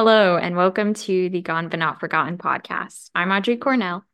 [0.00, 3.10] Hello, and welcome to the Gone But Not Forgotten podcast.
[3.16, 4.04] I'm Audrey Cornell.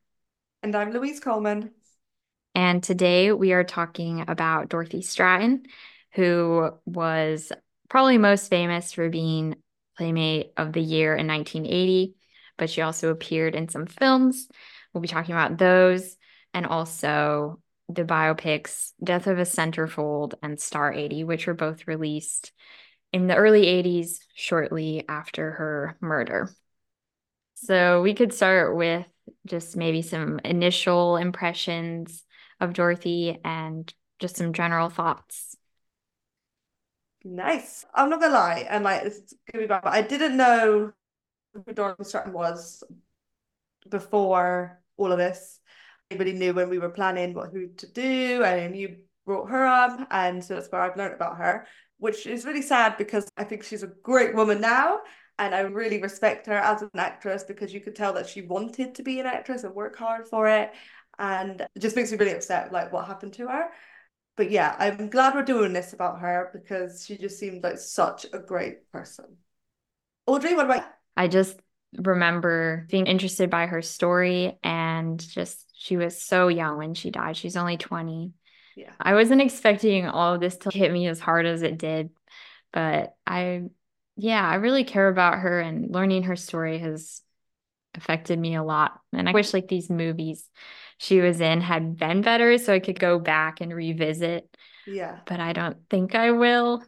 [0.63, 1.73] And I'm Louise Coleman.
[2.55, 5.67] And today we are talking about Dorothy Stratten,
[6.15, 7.53] who was
[7.91, 9.57] probably most famous for being
[9.99, 12.15] Playmate of the Year in 1980,
[12.57, 14.49] but she also appeared in some films.
[14.95, 16.17] We'll be talking about those
[16.55, 17.61] and also
[17.91, 22.53] the biopics Death of a Centerfold and Star 80, which were both released
[23.15, 26.51] in the early 80s, shortly after her murder.
[27.55, 29.07] So we could start with
[29.47, 32.25] just maybe some initial impressions
[32.61, 35.57] of Dorothy and just some general thoughts.
[37.23, 37.87] Nice.
[37.95, 40.93] I'm not gonna lie, and like it's gonna be bad, but I didn't know
[41.55, 42.83] who Dorothy Stratten was
[43.89, 45.61] before all of this.
[46.11, 50.07] Really knew when we were planning what who to do, and you brought her up,
[50.11, 51.67] and so that's where I've learned about her,
[51.99, 55.01] which is really sad because I think she's a great woman now,
[55.39, 58.95] and I really respect her as an actress because you could tell that she wanted
[58.97, 60.73] to be an actress and work hard for it,
[61.19, 63.71] and it just makes me really upset like what happened to her
[64.37, 68.27] but yeah, I'm glad we're doing this about her because she just seemed like such
[68.33, 69.37] a great person.
[70.27, 70.85] Audrey, what about
[71.17, 71.59] I just
[71.97, 77.37] remember being interested by her story and just she was so young when she died.
[77.37, 78.33] She's only 20.
[78.77, 78.93] Yeah.
[79.01, 82.11] I wasn't expecting all of this to hit me as hard as it did,
[82.73, 83.65] but I
[84.17, 87.21] yeah, I really care about her and learning her story has
[87.95, 89.01] affected me a lot.
[89.13, 90.49] And I wish like these movies
[90.99, 94.49] she was in had been better so I could go back and revisit.
[94.87, 95.19] Yeah.
[95.27, 96.85] But I don't think I will.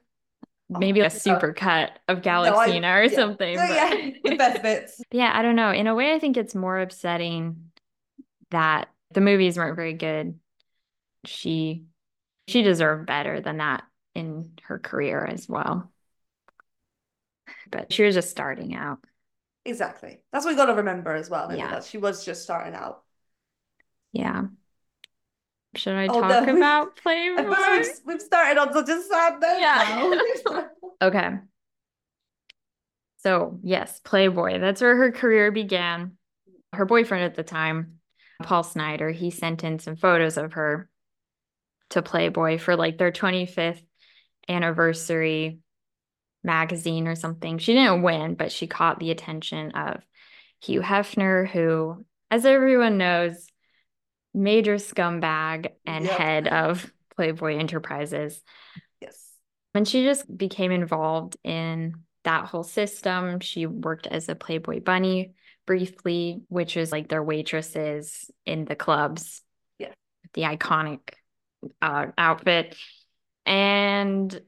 [0.74, 3.14] Oh Maybe a super cut of Galaxina no, I, or yeah.
[3.14, 3.58] something.
[3.58, 5.00] Oh, yeah, the best bits.
[5.12, 5.70] yeah, I don't know.
[5.70, 7.70] In a way, I think it's more upsetting
[8.50, 10.38] that the movies weren't very good.
[11.26, 11.84] She
[12.48, 13.82] she deserved better than that
[14.14, 15.90] in her career as well.
[17.70, 18.98] But she was just starting out.
[19.64, 20.20] Exactly.
[20.32, 21.54] That's what we got to remember as well.
[21.54, 21.70] Yeah.
[21.70, 23.02] That she was just starting out.
[24.12, 24.44] Yeah.
[25.74, 26.56] Should I oh, talk no.
[26.56, 27.48] about Playboy?
[27.48, 29.58] We've, we've started on such a sad note.
[29.60, 30.62] Yeah.
[31.02, 31.30] okay.
[33.18, 34.60] So, yes, Playboy.
[34.60, 36.16] That's where her career began.
[36.72, 37.98] Her boyfriend at the time,
[38.42, 40.88] Paul Snider, he sent in some photos of her
[41.90, 43.82] to Playboy for like their 25th
[44.48, 45.58] anniversary
[46.42, 47.58] magazine or something.
[47.58, 50.02] She didn't win, but she caught the attention of
[50.62, 53.46] Hugh Hefner, who, as everyone knows,
[54.32, 56.18] major scumbag and yep.
[56.18, 58.42] head of Playboy Enterprises.
[59.00, 59.32] Yes.
[59.74, 63.40] And she just became involved in that whole system.
[63.40, 65.34] She worked as a Playboy bunny
[65.66, 69.42] briefly, which is like their waitresses in the clubs.
[69.78, 69.92] Yeah.
[70.34, 71.00] The iconic
[71.82, 72.76] uh, outfit.
[73.44, 74.40] And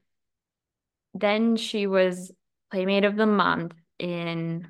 [1.13, 2.31] then she was
[2.71, 4.67] Playmate of the Month in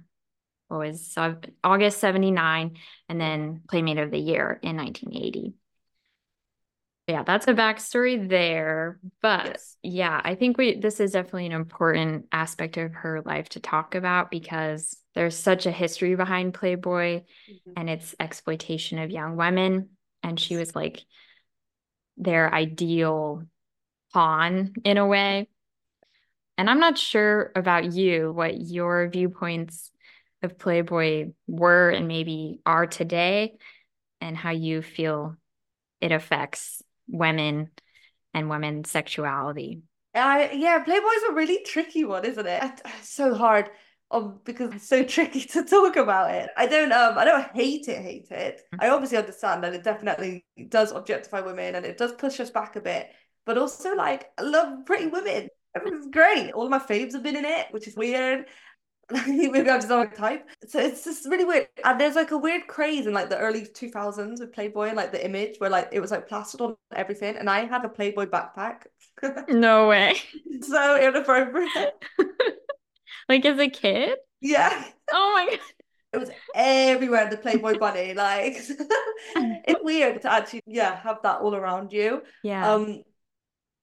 [0.67, 1.15] what was
[1.63, 2.77] August 79
[3.09, 5.53] and then Playmate of the Year in 1980.
[7.07, 8.99] Yeah, that's a backstory there.
[9.19, 9.77] But yes.
[9.81, 13.95] yeah, I think we this is definitely an important aspect of her life to talk
[13.95, 17.71] about because there's such a history behind Playboy mm-hmm.
[17.75, 19.89] and its exploitation of young women.
[20.21, 21.03] And she was like
[22.19, 23.43] their ideal
[24.13, 25.47] pawn in a way.
[26.57, 29.91] And I'm not sure about you, what your viewpoints
[30.43, 33.55] of Playboy were and maybe are today,
[34.21, 35.37] and how you feel
[36.01, 37.69] it affects women
[38.33, 39.81] and women's sexuality.
[40.13, 42.61] Uh, yeah, Playboy's a really tricky one, isn't it?
[42.61, 43.69] It's so hard
[44.11, 46.49] um, because it's so tricky to talk about it.
[46.57, 48.61] I don't um I don't hate it, hate it.
[48.73, 48.83] Mm-hmm.
[48.83, 52.75] I obviously understand that it definitely does objectify women and it does push us back
[52.75, 53.09] a bit.
[53.45, 55.49] But also like I love pretty women.
[55.75, 56.51] It's great.
[56.51, 58.45] All of my faves have been in it, which is weird.
[59.27, 60.47] maybe I'm just not type.
[60.67, 61.67] So it's just really weird.
[61.83, 65.11] And there's like a weird craze in like the early 2000s with Playboy and like
[65.11, 67.35] the image where like it was like plastered on everything.
[67.35, 68.83] And I had a Playboy backpack.
[69.49, 70.15] no way.
[70.61, 71.93] so inappropriate.
[73.29, 74.17] Like as a kid?
[74.41, 74.83] Yeah.
[75.11, 75.59] Oh my God.
[76.11, 78.13] It was everywhere, the Playboy bunny.
[78.15, 78.55] Like
[79.35, 82.23] it's weird to actually, yeah, have that all around you.
[82.43, 82.73] Yeah.
[82.73, 83.03] Um,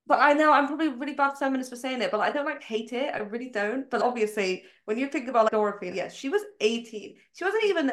[0.09, 2.63] but I know I'm probably really bad feminist for saying it, but I don't like
[2.63, 3.15] hate it.
[3.15, 3.91] I really don't.
[3.91, 7.17] But obviously, when you think about like Dorothy, yes, she was 18.
[7.33, 7.93] She wasn't even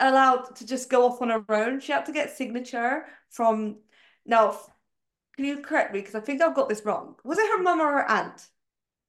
[0.00, 1.80] allowed to just go off on her own.
[1.80, 3.78] She had to get signature from
[4.26, 4.58] now.
[5.36, 6.00] Can you correct me?
[6.00, 7.16] Because I think I've got this wrong.
[7.24, 8.46] Was it her mom or her aunt?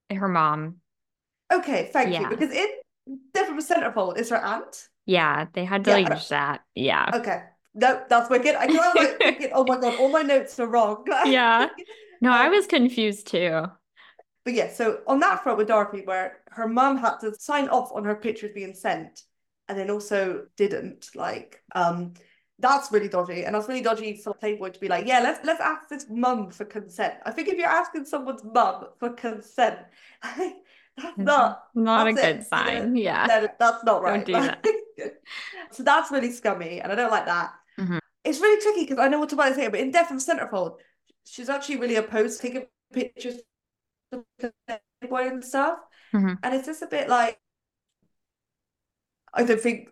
[0.09, 0.77] Her mom.
[1.51, 2.21] Okay, thank yeah.
[2.21, 2.29] you.
[2.29, 2.85] Because it
[3.33, 4.87] different centerfold is her aunt.
[5.05, 6.61] Yeah, they had to yeah, like that.
[6.73, 7.11] Yeah.
[7.13, 7.43] Okay.
[7.75, 8.55] No, that's wicked.
[8.55, 11.05] I like thinking, oh my god, all my notes are wrong.
[11.25, 11.67] yeah.
[12.21, 13.65] No, I um, was confused too.
[14.45, 17.91] But yeah, so on that front with Dorothy, where her mum had to sign off
[17.91, 19.23] on her pictures being sent
[19.67, 22.13] and then also didn't, like, um,
[22.59, 23.43] that's really dodgy.
[23.43, 26.51] And that's really dodgy for Playboy to be like, yeah, let's let's ask this mum
[26.51, 27.15] for consent.
[27.25, 29.79] I think if you're asking someone's mum for consent,
[30.97, 32.47] that's not not that's a good it.
[32.47, 32.95] sign.
[32.95, 33.25] Yeah.
[33.27, 34.25] No, that's not right.
[34.25, 34.65] do that.
[35.71, 37.53] so that's really scummy, and I don't like that.
[37.79, 37.99] Mhm.
[38.23, 40.77] It's really tricky because I know what to say, but in Death of Centerfold,
[41.25, 43.35] she's actually really opposed to taking pictures
[44.11, 44.23] of
[45.01, 45.79] Playboy and stuff.
[46.13, 46.39] Mhm.
[46.41, 47.39] And it's just a bit like
[49.33, 49.89] I don't think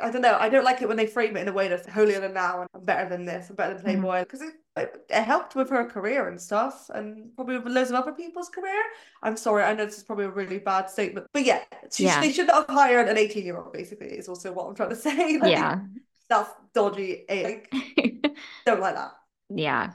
[0.00, 0.36] I don't know.
[0.38, 2.60] I don't like it when they frame it in a way that's holier than now
[2.62, 3.84] and I'm better than this, I'm better than Mhm.
[4.00, 7.90] Playboy because it, it it helped with her career and stuff, and probably with loads
[7.90, 8.82] of other people's career.
[9.22, 11.62] I'm sorry, I know this is probably a really bad statement, but yeah,
[11.92, 12.20] she, Yeah.
[12.20, 13.72] they should not have hired an 18 year old.
[13.72, 15.38] Basically, is also what I'm trying to say.
[15.38, 15.80] Like, Yeah.
[16.28, 17.24] that's dodgy.
[17.28, 17.72] eh, Like,
[18.66, 19.12] don't like that.
[19.48, 19.92] yeah.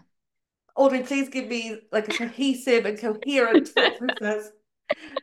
[0.78, 3.70] Audrey, please give me like a cohesive and coherent
[4.20, 4.50] process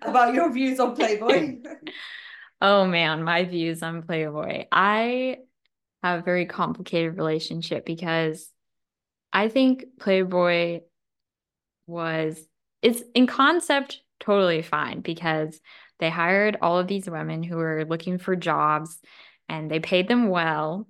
[0.02, 1.60] about your views on Playboy.
[2.60, 4.66] Oh man, my views on Playboy.
[4.72, 5.38] I
[6.02, 8.50] have a very complicated relationship because
[9.32, 10.80] I think Playboy
[11.86, 12.40] was
[12.82, 15.60] it's in concept totally fine because
[15.98, 19.00] they hired all of these women who were looking for jobs
[19.48, 20.86] and they paid them well,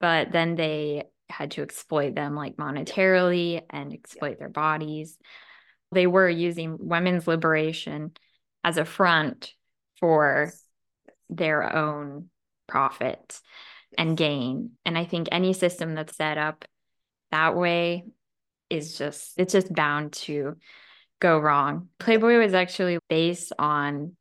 [0.00, 5.18] but then they had to exploit them like monetarily and exploit their bodies.
[5.92, 8.12] They were using women's liberation
[8.62, 9.52] as a front
[10.00, 10.52] for
[11.28, 12.28] their own
[12.66, 13.40] profit
[13.96, 14.72] and gain.
[14.84, 16.64] And I think any system that's set up
[17.30, 18.04] that way
[18.70, 20.56] is just, it's just bound to
[21.20, 21.88] go wrong.
[21.98, 24.16] Playboy was actually based on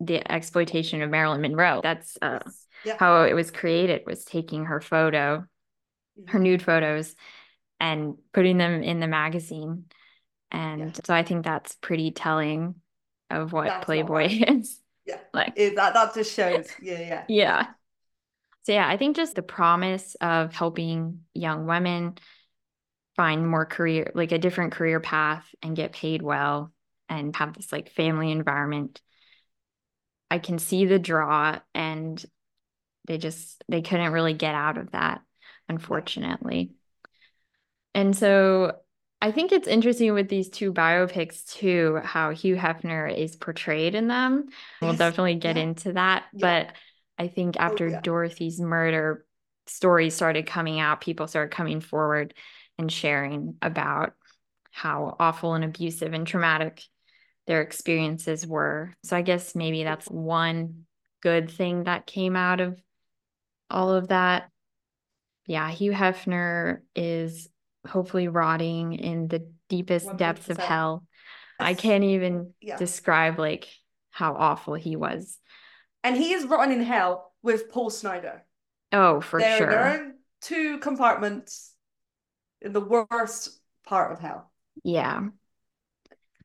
[0.00, 1.80] the exploitation of Marilyn Monroe.
[1.82, 2.40] That's uh,
[2.84, 2.96] yeah.
[2.98, 5.44] how it was created was taking her photo,
[6.28, 7.14] her nude photos
[7.80, 9.84] and putting them in the magazine.
[10.50, 12.76] And so I think that's pretty telling
[13.30, 14.78] of what That's Playboy is.
[15.06, 15.18] Yeah.
[15.32, 16.70] Like It- that that just shows.
[16.82, 17.24] Yeah, yeah.
[17.28, 17.66] yeah.
[18.62, 22.16] So yeah, I think just the promise of helping young women
[23.16, 26.72] find more career, like a different career path and get paid well
[27.08, 29.00] and have this like family environment.
[30.30, 32.24] I can see the draw and
[33.06, 35.20] they just they couldn't really get out of that,
[35.68, 36.72] unfortunately.
[37.94, 38.78] And so
[39.24, 44.06] I think it's interesting with these two biopics too, how Hugh Hefner is portrayed in
[44.06, 44.50] them.
[44.82, 44.98] We'll Yes.
[44.98, 45.62] definitely get Yeah.
[45.62, 46.26] into that.
[46.34, 46.66] Yeah.
[46.66, 46.76] But
[47.16, 48.02] I think oh, after yeah.
[48.02, 49.24] Dorothy's murder,
[49.66, 52.34] stories started coming out, people started coming forward
[52.76, 54.12] and sharing about
[54.72, 56.82] how awful and abusive and traumatic
[57.46, 58.92] their experiences were.
[59.04, 60.84] So I guess maybe that's one
[61.22, 62.78] good thing that came out of
[63.70, 64.50] all of that.
[65.46, 67.48] Yeah, Hugh Hefner is
[67.86, 70.66] hopefully rotting in the deepest depths of 100%.
[70.66, 71.04] hell.
[71.60, 72.76] I can't even Yeah.
[72.76, 73.68] describe like
[74.10, 75.38] how awful he was.
[76.02, 78.44] And he is rotten in hell with Paul Snider.
[78.92, 79.70] Oh, for they're, sure.
[79.70, 81.72] they're two compartments
[82.60, 84.52] in the worst part of hell.
[84.82, 85.20] Yeah.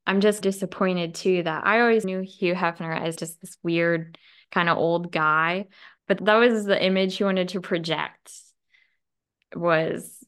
[0.08, 4.18] I'm just disappointed too that I always knew Hugh Hefner as just this weird
[4.52, 5.68] kind of old guy,
[6.08, 8.32] but that was the image he wanted to project
[9.56, 10.19] was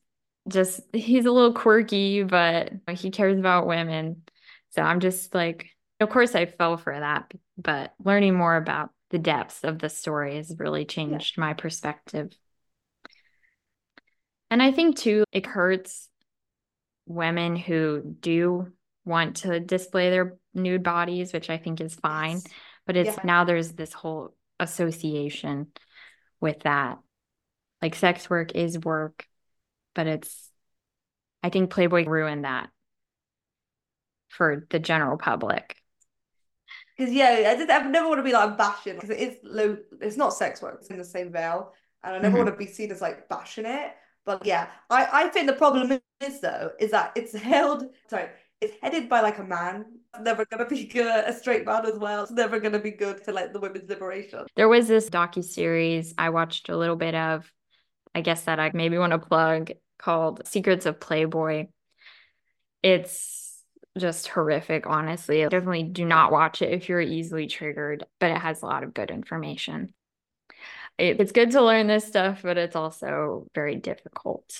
[0.47, 4.24] just he's a little quirky, but he cares about women.
[4.71, 5.69] So I'm just like,
[6.00, 10.38] of course I fell for that, but learning more about the depths of the story
[10.38, 12.31] has really changed my perspective.
[14.50, 16.10] And I think too, it hurts
[17.05, 18.71] women who do
[19.05, 22.38] want to display their nude bodies, which I think is fine.
[22.38, 22.48] Yes.
[22.86, 23.24] But it's Yeah.
[23.24, 25.71] now there's this whole association
[26.39, 27.00] with that.
[27.81, 29.25] Like sex work is work,
[29.95, 30.50] but it's,
[31.43, 32.69] I think Playboy ruined that
[34.29, 35.75] for the general public.
[36.98, 37.69] Because yeah, I did.
[37.69, 39.77] I never want to be like bashing because it is low.
[40.01, 40.77] It's not sex work.
[40.79, 42.38] It's in the same veil, and I never Mhm.
[42.38, 43.91] want to be seen as like bashing it.
[44.25, 47.86] But yeah, I I think the problem is though is that it's held.
[48.10, 48.29] Sorry,
[48.60, 49.86] it's headed by like a man.
[50.13, 51.25] It's never gonna be good.
[51.25, 52.24] A straight man as well.
[52.24, 54.45] It's never gonna be good to like the women's liberation.
[54.55, 57.51] There was this docu-series I watched a little bit of,
[58.13, 59.71] I guess that I maybe want to plug
[60.01, 61.67] called Secrets of Playboy.
[62.84, 63.62] It's
[63.98, 65.41] just horrific, honestly.
[65.43, 68.93] Definitely do not watch it if you're easily triggered, but it has a lot of
[68.93, 69.93] good information.
[70.98, 74.60] It, it's good to learn this stuff, but it's also very difficult.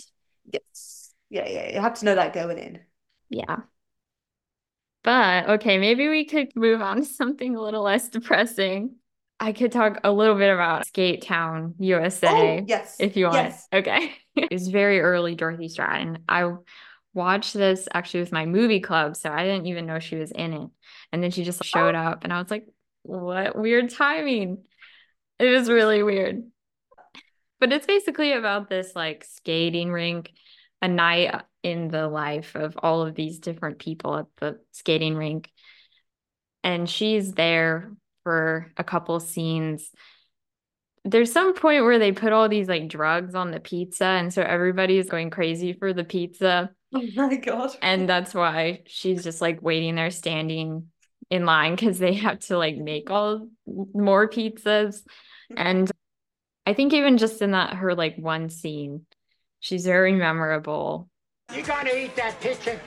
[0.52, 1.14] Yes.
[1.30, 1.74] Yeah, yeah.
[1.74, 2.80] You have to know that going in.
[3.30, 3.58] Yeah.
[5.04, 8.96] But okay, maybe we could move on to something a little less depressing.
[9.40, 12.60] I could talk a little bit about Skate Town, USA.
[12.60, 12.98] Oh, yes.
[13.00, 13.38] if you want.
[13.38, 13.68] Yes.
[13.74, 14.14] Okay.
[14.36, 16.18] it was very early Dorothy Stratten.
[16.28, 16.52] I
[17.14, 20.54] watched this actually with my movie club, so I didn't even know she was in
[20.54, 20.70] it.
[21.12, 22.00] And then she just showed oh.
[22.00, 22.68] up, and I was like,
[23.04, 24.64] what weird timing.
[25.40, 26.44] It was really weird.
[27.60, 30.32] But it's basically about this like skating rink,
[30.82, 35.50] a night in the life of all of these different people at the skating rink.
[36.64, 37.92] And she's there
[38.24, 39.90] for a couple scenes.
[41.04, 44.42] There's some point where they put all these like drugs on the pizza, and so
[44.42, 46.72] everybody's going crazy for the pizza.
[46.94, 47.74] Oh my god.
[47.82, 50.90] And that's why she's just like waiting there standing
[51.30, 53.48] in line because they have to like make all
[53.94, 55.02] more pizzas.
[55.56, 55.90] And
[56.66, 59.06] I think even just in that her like one scene,
[59.62, 61.10] she's very memorable.
[61.56, 62.78] You gonna eat that pizza?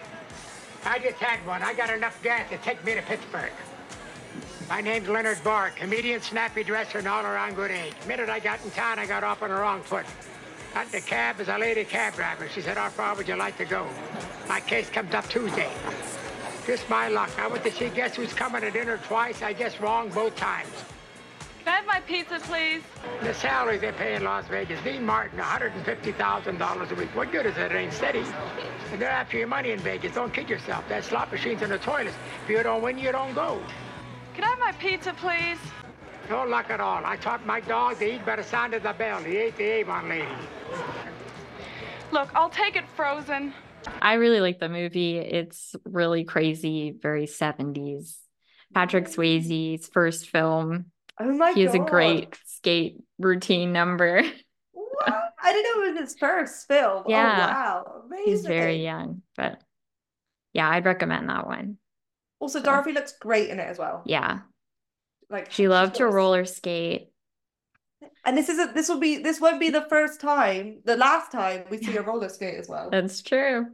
[0.85, 1.63] I just had one.
[1.63, 3.53] I got enough gas to take me to Pittsburgh.
[4.69, 7.93] My name's Leonard Barr, comedian, snappy dresser, and all around good age.
[8.01, 10.07] The minute I got in town, I got off on the wrong foot.
[10.73, 12.49] Got in the cab as a lady cab driver.
[12.49, 13.87] She said, how far would you like to go?
[14.49, 15.71] My case comes up Tuesday.
[16.67, 17.31] Just my luck.
[17.39, 19.43] I went to see Guess Who's Coming to dinner twice.
[19.43, 20.71] I guess wrong both times.
[21.65, 22.83] Can I have my pizza, please?
[23.23, 27.15] The salary they pay in Las Vegas, Dean Martin, $150,000 a week.
[27.15, 27.71] What good is it?
[27.71, 28.25] It ain't steady.
[28.93, 30.15] And they're after your money in Vegas.
[30.15, 30.87] Don't kid yourself.
[30.89, 32.15] That slot machine's in the toilet.
[32.45, 33.61] If you don't win, you don't go.
[34.35, 35.59] Can I have my pizza, please?
[36.29, 37.05] No luck at all.
[37.05, 39.23] I taught my dog to eat by the sound of the bell.
[39.23, 40.27] He ate the Avon lady.
[42.11, 43.53] Look, I'll take it frozen.
[44.01, 45.19] I really like the movie.
[45.19, 48.17] It's really crazy, very 70s.
[48.73, 50.87] Patrick Swayze's first film.
[51.21, 51.87] Oh my he has god.
[51.87, 54.23] a great skate routine number.
[54.73, 55.25] What?
[55.43, 57.05] I didn't know it was his first film.
[57.05, 57.47] Oh, yeah.
[57.47, 58.03] Oh wow.
[58.07, 58.33] Amazing.
[58.33, 59.61] He's very young, but
[60.53, 61.79] yeah, I'd recommend that one.
[62.45, 64.03] Also, Dorothy looks great in it as well.
[64.05, 64.41] Yeah.
[65.31, 67.09] Like She loved to roller skate.
[68.27, 71.65] And this isn't this will be this won't be the first time, the last time
[71.71, 72.91] we see her roller skate as well.
[72.91, 73.65] That's true.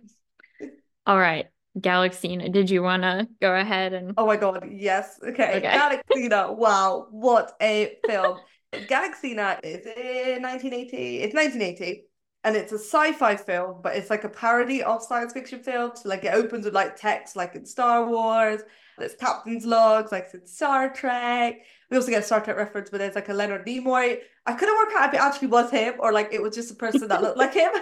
[1.08, 1.46] All right.
[1.76, 5.18] Galaxina, did you want to go ahead and Oh my God, yes.
[5.20, 5.56] Okay.
[5.56, 5.66] Okay.
[5.66, 6.56] Galaxina.
[6.56, 8.38] Wow, what a film.
[8.72, 11.18] Galaxina is in 1980.
[11.18, 12.04] It's 1980.
[12.42, 16.02] And it's a sci-fi film, but it's like a parody of science fiction films.
[16.06, 18.62] Like it opens with like text like in Star Wars.
[18.96, 21.56] There's captain's logs, like in Star Trek.
[21.90, 24.18] We also get a Star Trek reference, but there's like a Leonard Nimoy.
[24.46, 26.74] I couldn't work out if it actually was him or like it was just a
[26.74, 27.72] person that looked like him.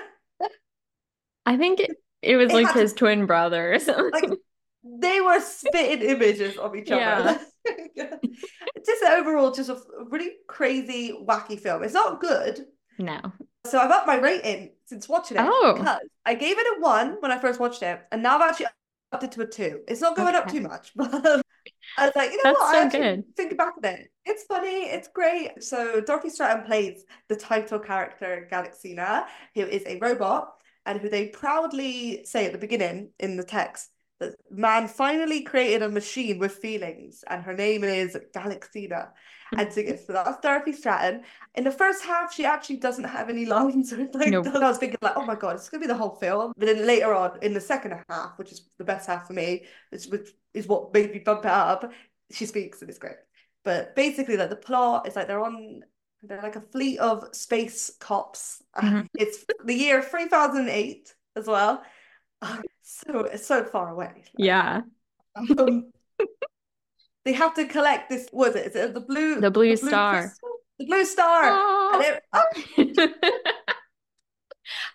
[1.47, 4.11] I think it, it was It like had to- his twin brother or something.
[4.11, 4.31] like
[4.85, 7.39] they were spitting images of each other.
[7.65, 9.79] It's just overall, just a
[10.11, 11.83] really crazy, wacky film.
[11.85, 12.65] It's not good.
[12.99, 13.21] no.
[13.67, 15.75] So I've upped my rating since watching it Oh.
[15.77, 18.67] because I gave it a one when I first watched it, and now I've actually
[19.13, 19.83] upped it to a two.
[19.89, 21.13] It's not going up too much, but
[21.97, 22.73] I was like, you know That's what?
[22.73, 23.25] so I actually good.
[23.37, 25.63] thinking back on it, it's funny, it's great.
[25.63, 30.55] So Dorothy Stratten plays the title character Galaxina, who is a robot,
[30.87, 35.83] and who they proudly say at the beginning in the text that man finally created
[35.83, 39.11] a machine with feelings, and her name is Galaxina.
[39.57, 41.23] And so, so that's Dorothy Stratten.
[41.55, 44.31] In the first half, she actually doesn't have any lines or anything.
[44.33, 44.47] Nope.
[44.49, 46.53] I was thinking like, oh my god, it's gonna be the whole film.
[46.57, 49.65] But then later on, in the second half, which is the best half for me,
[49.91, 50.07] which,
[50.55, 51.93] is what made me bump it up,
[52.31, 53.17] she speaks and it's great.
[53.65, 55.83] But basically, like the plot is like they're on
[56.23, 58.63] they're like a fleet of space cops.
[58.77, 59.07] Mhm.
[59.15, 61.83] It's the year 3008 as well.
[62.91, 64.07] So it's so far away.
[64.15, 64.81] Like, Yeah.
[65.59, 65.93] um,
[67.25, 68.29] they have to collect this.
[68.33, 68.69] Was it?
[68.69, 69.41] Is it the blue?
[69.41, 70.21] The blue star.
[70.23, 70.49] crystal?
[70.79, 72.01] The blue star.
[72.03, 72.43] It- oh,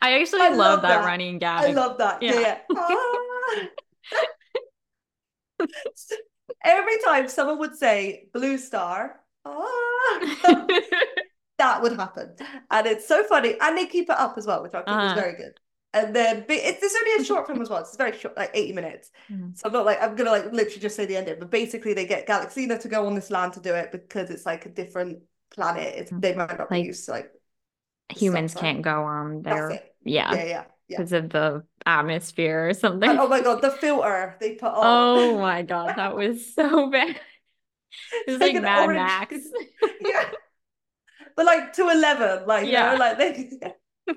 [0.02, 1.06] I actually I love, love that, that.
[1.06, 1.66] running gag.
[1.66, 2.22] I love that.
[2.22, 2.34] Yeah.
[2.40, 2.58] Yeah.
[2.70, 3.68] yeah.
[5.62, 5.68] Ah.
[6.66, 10.20] Every time someone would say blue star, ah,
[11.58, 12.36] that would happen.
[12.70, 13.56] And it's so funny.
[13.60, 15.08] And they keep it up as well, which I think Uh-huh.
[15.08, 15.54] is very good.
[15.96, 17.80] And then but it's, it's only a short film as well.
[17.80, 19.12] It's very short, like 80 minutes.
[19.32, 19.56] Mhm.
[19.58, 22.06] So I'm not like I'm gonna like literally just say the ending, but basically they
[22.08, 25.20] get Galaxina to go on this land to do it because it's like a different
[25.54, 25.94] planet.
[25.96, 27.32] It's they might not be used to like
[28.10, 29.72] Humans can't go on there.
[29.72, 29.80] Yeah.
[30.04, 30.98] Yeah, yeah, yeah.
[30.98, 33.10] Because of the atmosphere or something.
[33.10, 34.82] And, oh my god, the filter they put on.
[34.84, 37.10] Oh my God, that was so bad.
[37.10, 37.16] It
[38.28, 39.36] was It's like an Mad orange- Max.
[40.02, 40.26] yeah.
[41.36, 42.94] But like to 11, like, you Yeah.
[42.94, 43.52] know, like they.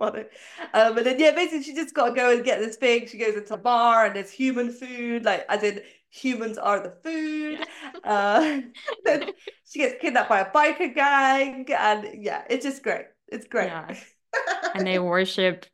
[0.00, 0.24] Funny.
[0.72, 3.06] Um, and then, yeah, basically, she just got to go and get this thing.
[3.06, 6.94] She goes into a bar and there's human food, like, as in humans are the
[7.04, 7.60] food.
[8.02, 8.60] Uh,
[9.04, 9.30] then
[9.70, 11.66] she gets kidnapped by a biker gang.
[11.70, 13.04] And yeah, it's just great.
[13.28, 13.66] It's great.
[13.66, 13.94] Yeah.
[14.74, 15.66] And they worship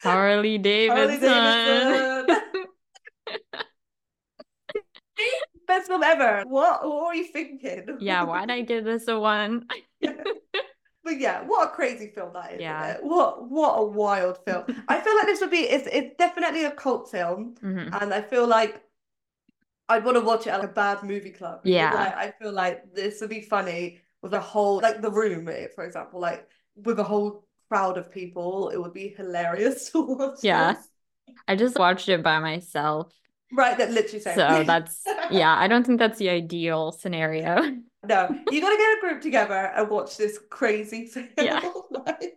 [0.00, 1.20] Harley Harley Davidson.
[1.20, 2.36] Davidson.
[5.66, 6.44] Best film ever.
[6.46, 7.96] What, what were you thinking?
[7.98, 9.66] Yeah, why'd I give this a one?
[11.04, 12.60] But yeah, what a crazy film that is.
[12.60, 12.96] Yeah.
[13.02, 14.64] What what a wild film.
[14.88, 17.54] I feel like this would be it's it's definitely a cult film.
[17.62, 18.00] Mhm.
[18.00, 18.82] And I feel like
[19.88, 21.60] I'd want to watch it at like a bad movie club.
[21.64, 21.92] Yeah.
[21.92, 25.66] like, I feel like this would be funny with a whole like the room, eh,
[25.74, 28.70] for example, like with a whole crowd of people.
[28.70, 30.38] It would be hilarious to watch.
[30.42, 30.72] Yeah.
[30.74, 30.88] this.
[31.46, 33.12] I just watched it by myself.
[33.52, 34.34] Right, that literally same.
[34.34, 37.76] So that's, yeah, I don't think that's the ideal scenario.
[38.06, 41.28] No, you gotta get a group together and watch this crazy film.
[41.38, 41.60] Yeah.
[41.90, 42.34] Like,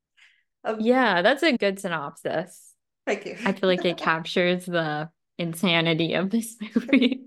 [0.64, 2.72] um, Yeah, that's a good synopsis.
[3.06, 3.36] Thank you.
[3.44, 7.24] I feel like it captures the insanity of this movie.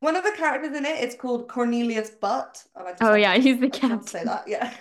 [0.00, 2.64] One of the characters in it is called Cornelius Butt.
[2.76, 4.44] Oh, Oh yeah, to- he's the I to say that.
[4.48, 4.72] Yeah.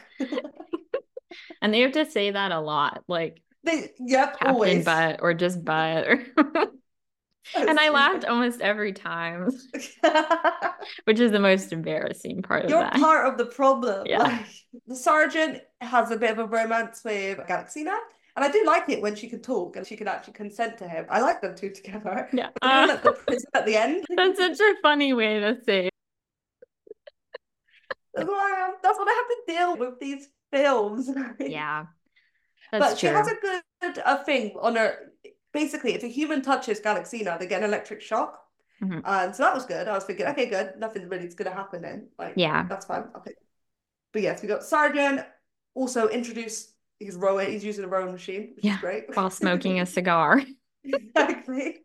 [1.62, 4.86] And they have to say that a lot, like They, yep, Captain always.
[4.86, 6.08] Butt or just Butt.
[6.08, 6.26] Or
[7.56, 9.50] and I laughed almost every time,
[11.06, 12.94] which is the most embarrassing part of You're that.
[12.94, 14.06] part of the problem.
[14.06, 14.20] Yeah.
[14.24, 14.46] Like,
[14.88, 17.96] the sergeant has a bit of a romance with Galaxina,
[18.36, 20.88] and I do like it when she can talk and she can actually consent to
[20.88, 21.06] him.
[21.10, 22.30] I like them two together.
[22.32, 22.50] Yeah.
[22.62, 24.06] One at the uh, prison at the end.
[24.16, 25.90] That's such a funny way to say.
[28.14, 31.10] That's what I, that's what I have to deal with these films.
[31.40, 31.86] Yeah.
[32.72, 35.09] but That's she has a good a thing on her.
[35.54, 38.40] Basically, if a human touches Galaxina, they get an electric shock.
[38.82, 39.02] Mhm.
[39.04, 39.88] And so that was good.
[39.88, 40.74] I was thinking, okay, good.
[40.78, 42.08] Nothing really is going to happen then.
[42.18, 42.66] Like, Yeah.
[42.70, 43.06] that's fine.
[43.18, 43.34] Okay.
[44.14, 45.26] But yes, we got Sergeant
[45.74, 47.52] also introduced his rowing.
[47.52, 49.16] He's using a rowing machine, which Yeah, is great.
[49.16, 50.42] While smoking a cigar.
[50.84, 51.78] exactly.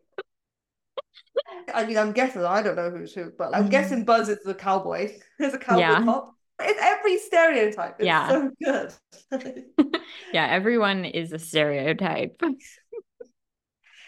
[1.73, 3.71] I mean, I'm guessing, I don't know who's who, but I'm Mhm.
[3.71, 5.17] guessing Buzz is the cowboy.
[5.39, 6.03] There's a cowboy Yeah.
[6.03, 6.33] cop.
[6.61, 7.95] It's every stereotype.
[7.99, 8.29] It's Yeah.
[8.29, 8.93] so good.
[10.33, 12.41] Yeah, everyone is a stereotype.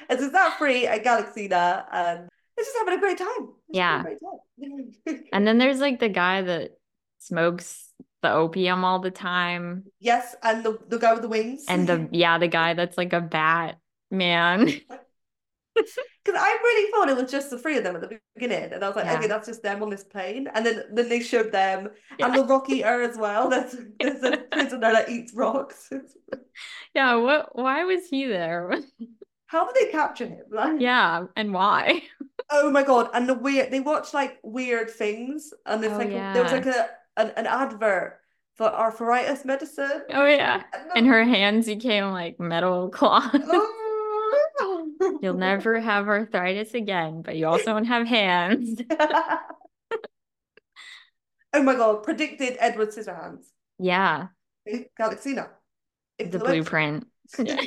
[0.10, 3.28] And so it's that free at Galaxina, and it's just having a great time.
[3.28, 4.04] Having Yeah.
[4.04, 5.24] great time.
[5.34, 6.72] And then there's like the guy that
[7.20, 9.84] smokes the opium all the time.
[10.00, 11.66] yes, and the, the guy with the wings.
[11.68, 13.80] And the yeah, the guy that's like a bat
[14.12, 14.70] man.
[16.26, 18.84] Because I really thought it was just the three of them at the beginning, and
[18.84, 19.18] I was like, Yeah.
[19.20, 20.48] okay, that's just them on this plane.
[20.54, 22.26] And then then they showed them Yeah.
[22.26, 23.48] and the Rocky eater as well.
[23.50, 25.90] There's there's a prisoner that eats rocks.
[26.94, 28.74] Yeah, what why was he there?
[29.48, 30.44] How did they capture him?
[30.52, 32.04] Like, Yeah, and why?
[32.50, 33.10] oh my god!
[33.14, 36.52] And the weird they watch like weird things, and it's Oh, like a- there was
[36.52, 38.20] like a an, an advert
[38.56, 40.04] for arthritis medicine.
[40.14, 40.64] Oh yeah.
[40.74, 43.32] And And her hands became like metal claws.
[45.22, 48.82] You'll never have arthritis again, but you also won't have hands.
[51.54, 52.04] oh my god!
[52.04, 53.46] Predicted Edward Scissorhands.
[53.80, 54.28] Yeah,
[55.00, 55.50] Galaxina.
[56.18, 57.08] the blueprint.
[57.38, 57.62] Yeah.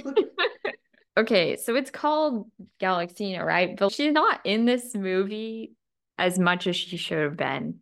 [1.21, 3.77] Okay, so it's called Galaxina, right?
[3.77, 5.73] But she's not in this movie
[6.19, 7.81] as much as she should have been.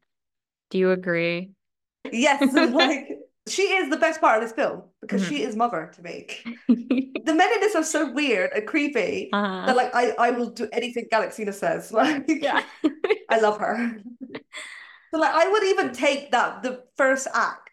[0.71, 1.53] Do you agree?
[2.11, 3.09] Yes, like
[3.49, 5.29] she is the best part of this film because Mhm.
[5.29, 6.27] she is mother to me.
[7.25, 10.49] The men in this are so weird and creepy uh that like I, I will
[10.49, 11.93] do anything Galaxina says.
[11.99, 12.63] Like yeah.
[13.29, 14.01] I love her.
[15.13, 17.69] So like I would even take that the first act,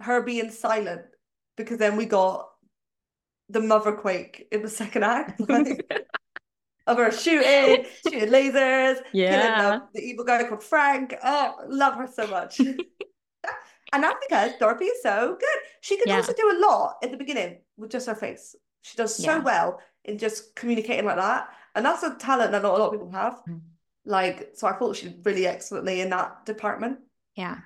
[0.00, 1.02] her being silent,
[1.56, 2.48] because then we got
[3.48, 5.40] the mother quake in the second act.
[5.48, 5.86] Like,
[6.86, 9.78] of her shooting, shooting lasers, killing Yeah.
[9.94, 11.14] the, the evil guy called Frank.
[11.24, 12.60] Oh, love her so much.
[12.60, 15.58] and that's because Dorothy is so good.
[15.80, 16.16] She can Yeah.
[16.16, 18.54] also do a lot in the beginning with just her face.
[18.82, 19.38] She does so Yeah.
[19.42, 21.48] well in just communicating like that.
[21.74, 23.40] And that's a talent that not a lot of people have.
[23.48, 23.62] Mm.
[24.04, 26.98] Like, so I thought she did really excellently in that department.
[27.34, 27.60] Yeah.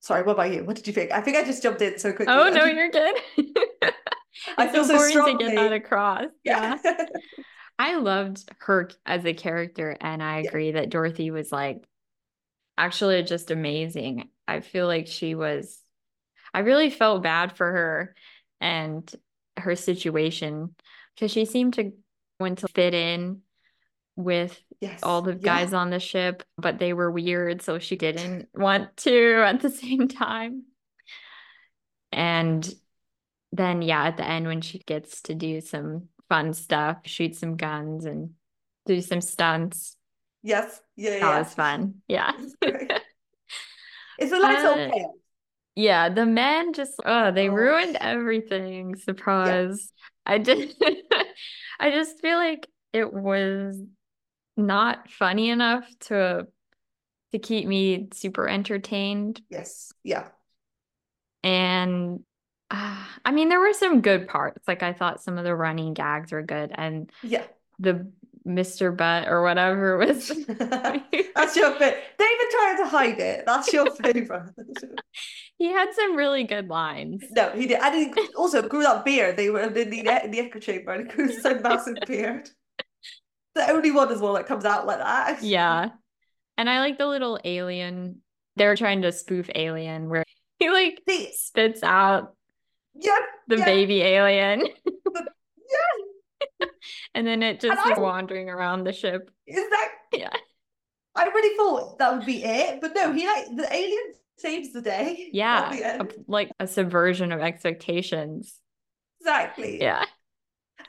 [0.00, 0.64] Sorry, what about you?
[0.64, 1.12] What did you think?
[1.12, 2.34] I think I just jumped in so quickly.
[2.34, 3.14] Oh no, you're good.
[4.58, 6.26] I It's feel so important to get that across.
[6.44, 6.78] yeah.
[7.78, 10.48] I loved her as a character, and I Yeah.
[10.48, 11.84] agree that Dorothy was like
[12.78, 14.30] actually just amazing.
[14.48, 15.78] I feel like she was,
[16.54, 18.14] I really felt bad for her
[18.60, 19.10] and
[19.58, 20.74] her situation
[21.14, 21.92] because she seemed to
[22.40, 23.42] want to fit in
[24.16, 25.00] with yes.
[25.02, 25.38] all the Yeah.
[25.42, 29.70] guys on the ship, but they were weird, so she didn't want to at the
[29.70, 30.64] same time.
[32.12, 32.74] And
[33.52, 37.56] then, yeah, at the end, when she gets to do some fun stuff, shoot some
[37.56, 38.30] guns and
[38.86, 39.96] do some stunts,
[40.42, 40.80] Yes.
[40.96, 41.10] Yeah.
[41.10, 41.38] that Yeah.
[41.38, 42.02] was fun.
[42.08, 42.32] Yeah.
[44.18, 45.10] It's a nice Uh, payoff.
[45.74, 47.52] Yeah, the men just oh, they Oh.
[47.52, 48.96] ruined everything.
[48.96, 49.92] Surprise.
[50.26, 50.76] I just
[51.80, 53.80] I just feel like it was
[54.56, 56.46] not funny enough to
[57.32, 59.40] to keep me super entertained.
[59.48, 59.92] Yes.
[60.04, 60.28] Yeah.
[61.42, 62.20] And
[62.72, 64.66] uh, I mean, there were some good parts.
[64.66, 67.44] Like I thought some of the running gags were good, and Yeah.
[67.78, 68.10] the
[68.46, 68.96] Mr.
[68.96, 70.28] Butt or whatever was.
[70.58, 72.02] That's your favorite.
[72.18, 73.44] David trying to hide it.
[73.46, 74.50] That's your favorite.
[75.58, 77.22] he had some really good lines.
[77.30, 77.78] no, he did.
[77.80, 79.36] And he also grew that beard.
[79.36, 79.82] They were in the,
[80.24, 82.48] in the echo chamber and he grew so massive beard.
[83.54, 85.42] The only one as well that comes out like that.
[85.42, 85.90] Yeah.
[86.58, 88.22] And I like the little alien.
[88.56, 90.24] They were trying to spoof Alien where
[90.58, 91.00] he like
[91.34, 92.34] spits out
[92.94, 93.64] yeah, the Yeah.
[93.64, 96.66] baby alien yeah.
[97.14, 99.30] and then it just And is I- wandering around the ship.
[99.46, 100.30] Is that Yeah.
[101.14, 104.80] I really thought that would be it, but no, he like the alien saves the
[104.82, 105.28] day.
[105.32, 105.70] Yeah.
[105.70, 108.58] the a- like a subversion of expectations.
[109.20, 109.80] exactly.
[109.80, 110.04] Yeah.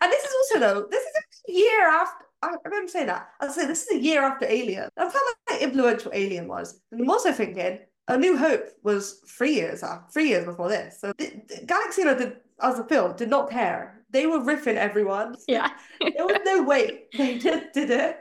[0.01, 1.11] And this is also though, this is
[1.49, 2.25] a year after.
[2.41, 3.29] I remember saying that.
[3.39, 4.89] I saying this is a year after Alien.
[4.97, 6.77] That's how like, influential Alien was.
[6.91, 10.99] And I'm also thinking A New Hope was three years after, three years before this.
[10.99, 14.01] So the, the Galaxina did as a film did not care.
[14.09, 15.35] They were riffing everyone.
[15.47, 15.69] Yeah.
[15.99, 18.17] there was no way they just did it.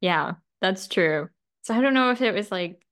[0.00, 1.28] Yeah, that's true.
[1.62, 2.82] So I don't know if it was like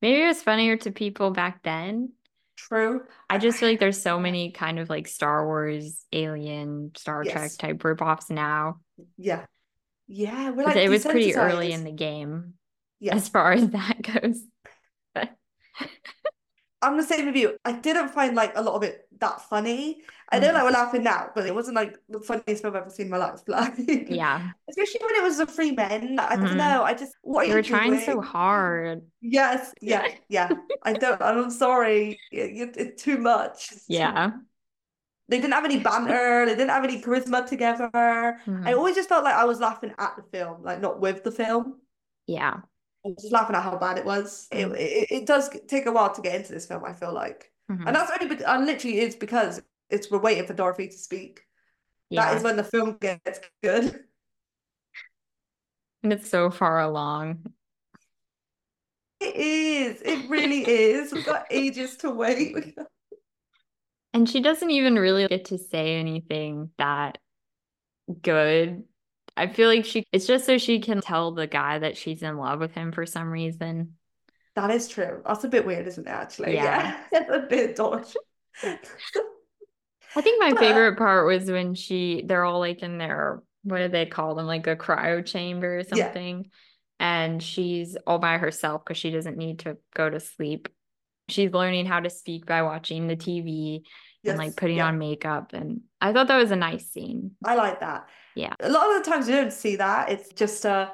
[0.00, 2.12] maybe it was funnier to people back then.
[2.56, 3.02] True.
[3.30, 7.34] I just feel like there's so many kind of like Star Wars, Alien, Star Trek
[7.36, 7.56] Yes.
[7.56, 8.80] type ripoffs now.
[9.16, 9.46] Yeah.
[10.06, 10.52] Yeah.
[10.54, 12.54] Like it was pretty early in the game
[13.00, 13.14] Yeah.
[13.14, 14.42] as far as that goes.
[16.82, 17.56] I'm the same with you.
[17.64, 20.02] I didn't find like a lot of it that funny.
[20.30, 20.54] I know Mhm.
[20.54, 23.10] like we're laughing now, but it wasn't like the funniest film I've ever seen in
[23.10, 23.40] my life.
[23.46, 23.74] Like,
[24.08, 24.50] Yeah.
[24.68, 26.18] especially when it was the three men.
[26.18, 26.82] I don't know.
[26.82, 29.02] I just what you were trying so hard.
[29.20, 30.50] Yes, yeah, yeah.
[30.82, 31.20] I don't.
[31.22, 32.18] I'm sorry.
[32.32, 33.70] It- it- it's too much.
[33.72, 34.32] It's too- Yeah.
[35.28, 36.44] They didn't have any banter.
[36.46, 37.90] They didn't have any charisma together.
[37.94, 38.76] I Mhm.
[38.76, 41.80] always just felt like I was laughing at the film, like not with the film.
[42.26, 42.60] Yeah.
[43.04, 44.46] I was just laughing at how bad it was.
[44.52, 44.76] It, Mm.
[44.76, 47.52] it, it does take a while to get into this film, I feel like.
[47.70, 47.86] Mhm.
[47.86, 49.60] And that's only because, and literally it's because
[49.90, 51.46] it's we're waiting for Dorothy to speak.
[52.10, 52.36] That Yeah.
[52.36, 54.04] is when the film gets good.
[56.02, 57.46] And it's so far along.
[59.20, 60.02] It is.
[60.02, 61.12] It really is.
[61.12, 62.76] We've got ages to wait.
[64.12, 67.18] And she doesn't even really get to say anything that
[68.20, 68.84] good.
[69.36, 72.36] I feel like she it's just so she can tell the guy that she's in
[72.36, 73.94] love with him for some reason.
[74.54, 75.22] That is true.
[75.26, 76.54] That's a bit weird, isn't it, actually?
[76.54, 76.98] Yeah.
[77.12, 78.14] It's a bit dodge.
[78.62, 83.78] I think my But- favorite part was when she they're all like in their what
[83.78, 84.46] do they call them?
[84.46, 86.06] Like a cryo chamber or Yeah.
[86.06, 86.50] something.
[86.98, 90.68] And she's all by herself because she doesn't need to go to sleep.
[91.28, 93.82] She's learning how to speak by watching the TV
[94.24, 94.86] and like putting yeah.
[94.86, 95.52] on makeup.
[95.52, 97.32] And I thought that was a nice scene.
[97.44, 98.08] I like that.
[98.34, 98.54] Yeah.
[98.60, 100.10] A lot of the times you don't see that.
[100.10, 100.90] It's just uh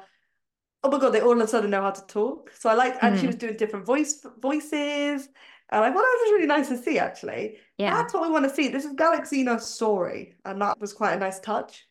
[0.83, 2.51] oh my god, they all of a sudden know how to talk.
[2.57, 3.27] So I like and she Mhm.
[3.27, 5.27] was doing different voice voices.
[5.71, 7.59] And I thought that was really nice to see actually.
[7.77, 7.95] Yeah.
[7.95, 8.69] That's what we want to see.
[8.69, 11.85] This is Galaxina's story, and that was quite a nice touch.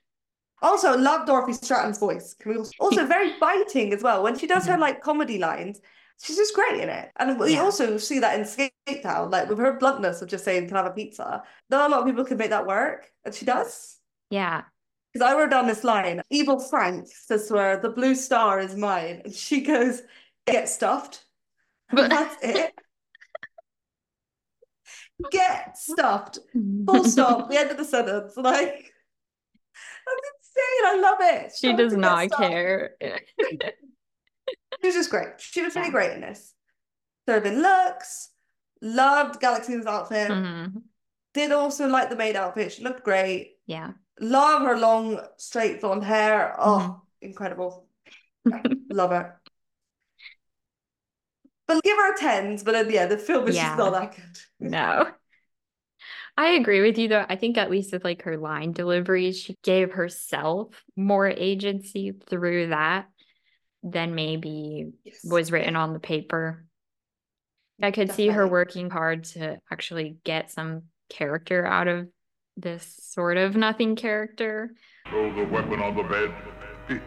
[0.61, 2.35] Also, love Dorothy Stratten's voice.
[2.35, 4.23] Can we also, very biting as well.
[4.25, 4.81] When she does her Mhm.
[4.81, 5.81] like comedy lines,
[6.21, 7.13] she's just great in it.
[7.17, 7.63] And we Yeah.
[7.63, 8.73] also see that in Skate
[9.05, 11.93] Town, like with her bluntness of just saying, "Can I have a pizza?" Not a
[11.93, 13.99] lot of people can make that work, and she does.
[14.31, 14.63] Yeah.
[15.19, 18.77] Because I wrote down this line: "Evil Frank says to her, the blue star is
[18.77, 20.03] mine," and she goes,
[20.47, 21.25] "Get stuffed."
[21.91, 22.73] But- that's it.
[25.33, 26.39] Get stuffed.
[26.87, 27.51] Full stop.
[27.51, 28.37] The end of the sentence.
[28.37, 28.93] Like,
[30.07, 30.87] that's insane.
[30.87, 31.53] I love it.
[31.59, 32.97] She Tell does her to get not care.
[33.01, 35.41] She was just great.
[35.41, 36.55] She was really great in this.
[37.29, 38.31] Serving looks.
[38.81, 40.31] Loved Galaxy's outfit.
[40.31, 40.83] Mhm.
[41.35, 42.73] Did also like the maid outfit.
[42.73, 43.57] She looked great.
[43.67, 43.93] Yeah.
[44.21, 46.55] Love her long, straight blonde hair.
[46.59, 47.27] Oh, Mm-hmm.
[47.27, 47.87] incredible.
[48.91, 49.41] Love her.
[51.67, 53.67] But give her tens, but then, yeah, the film is Yeah.
[53.69, 54.71] just not that good.
[54.71, 55.07] No.
[56.37, 57.27] I agree with you though.
[57.29, 62.69] I think at least with like her line delivery, she gave herself more agency through
[62.69, 63.09] that
[63.83, 65.21] than maybe Yes.
[65.25, 66.65] was written on the paper.
[67.83, 72.09] I could see her working hard to actually get some character out of
[72.61, 74.71] this sort of nothing character.
[75.09, 76.35] Throw the weapon on the bed.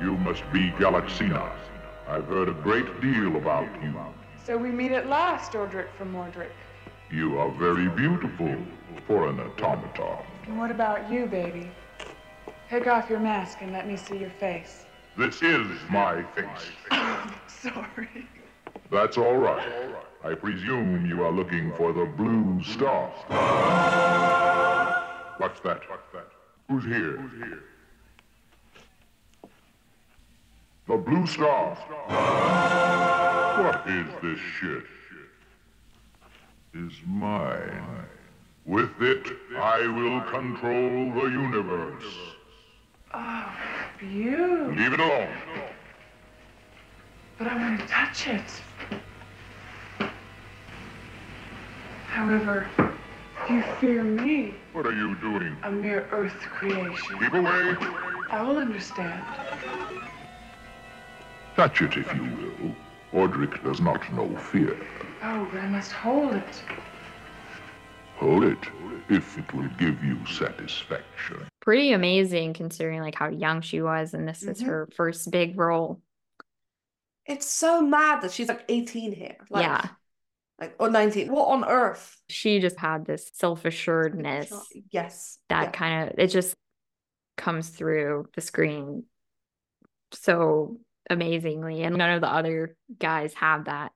[0.00, 1.50] you must be Galaxina.
[2.06, 3.94] I've heard a great deal about you.
[4.44, 6.50] So we meet at last, Ordric from Mordric.
[7.10, 8.54] You are very beautiful
[9.06, 10.18] for an automaton.
[10.46, 11.70] And what about you, baby?
[12.68, 14.84] Take off your mask and let me see your face.
[15.16, 16.46] This is my face.
[16.90, 18.28] Oh, Sorry.
[18.90, 19.94] That's all right.
[20.24, 23.08] I presume you are looking for the blue star.
[25.36, 25.82] What's that?
[25.90, 26.28] What's that?
[26.70, 27.22] Who's here?
[30.88, 31.74] The blue star.
[33.62, 34.84] What is this shit?
[36.72, 38.06] Is mine.
[38.64, 39.26] With it,
[39.58, 42.02] I will control the universe.
[43.12, 43.52] Oh,
[44.00, 44.72] you.
[44.74, 45.28] Leave it alone.
[47.36, 48.42] But I want to touch it.
[52.14, 52.68] However,
[53.50, 55.56] you fear me, What are you doing?
[55.64, 57.18] a mere earth creation.
[57.18, 57.74] Keep away.
[58.30, 59.20] I will understand.
[61.56, 62.74] Touch it if you will.
[63.26, 64.76] Ordric does not know fear.
[65.24, 66.62] Oh, but I must hold it.
[68.18, 68.58] Hold it,
[69.08, 71.48] if it will give you satisfaction.
[71.60, 74.66] Pretty amazing considering like how young she was, and this is Mhm.
[74.66, 76.00] her first big role.
[77.26, 79.36] It's so mad that she's like 18 here.
[79.50, 79.88] Like, yeah.
[80.60, 81.32] Like, or 19.
[81.32, 82.16] What on earth?
[82.28, 84.52] She just had this self-assuredness
[84.90, 85.38] Yes.
[85.48, 85.70] that yeah.
[85.70, 86.54] kind of it just
[87.36, 89.04] comes through the screen
[90.12, 90.78] so
[91.10, 93.92] amazingly and none of the other guys have that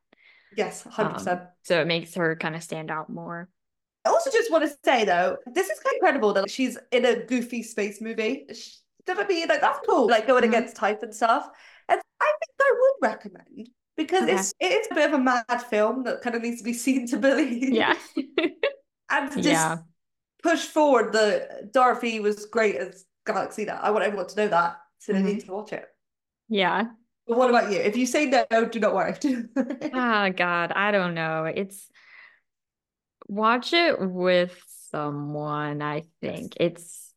[0.56, 1.28] Yes, 100%.
[1.28, 3.48] Um, so it makes her kind of stand out more
[4.04, 7.04] I also just want to say though, this is kind of incredible that she's in
[7.04, 8.46] a goofy space movie.
[8.52, 8.72] She-
[9.06, 10.06] know what Like that's cool.
[10.06, 10.48] Like going Mhm.
[10.48, 11.48] against type and stuff.
[11.88, 14.32] And I think I would recommend because Okay.
[14.32, 16.72] it's it is a bit of a mad film that kind of needs to be
[16.74, 17.74] seen to believe.
[17.74, 17.94] yeah
[19.10, 19.78] and to just Yeah.
[20.42, 23.80] push forward the Dorothy was great as Galaxina.
[23.82, 25.26] I want everyone to know that, so they Mm-hmm.
[25.26, 25.86] need to watch it.
[26.48, 26.84] yeah
[27.26, 27.78] But what about you?
[27.78, 29.14] If you say no, do not worry.
[29.92, 31.90] oh god i don't know it's
[33.28, 34.56] watch it with
[34.90, 37.07] someone i think it's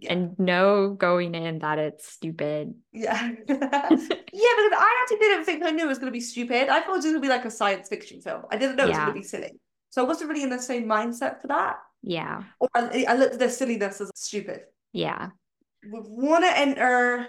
[0.00, 0.12] Yeah.
[0.14, 3.30] and know going in that it's stupid Yeah.
[3.48, 6.68] yeah, because I actually didn't think I knew it was going to be stupid.
[6.68, 8.42] I thought it was going to be like a science fiction film.
[8.50, 9.60] I didn't know it was going to be silly.
[9.90, 11.78] So I wasn't really in the same mindset for that.
[12.02, 14.62] yeah Or I, I looked at their silliness as stupid.
[14.92, 15.30] yeah
[15.82, 17.28] We want to enter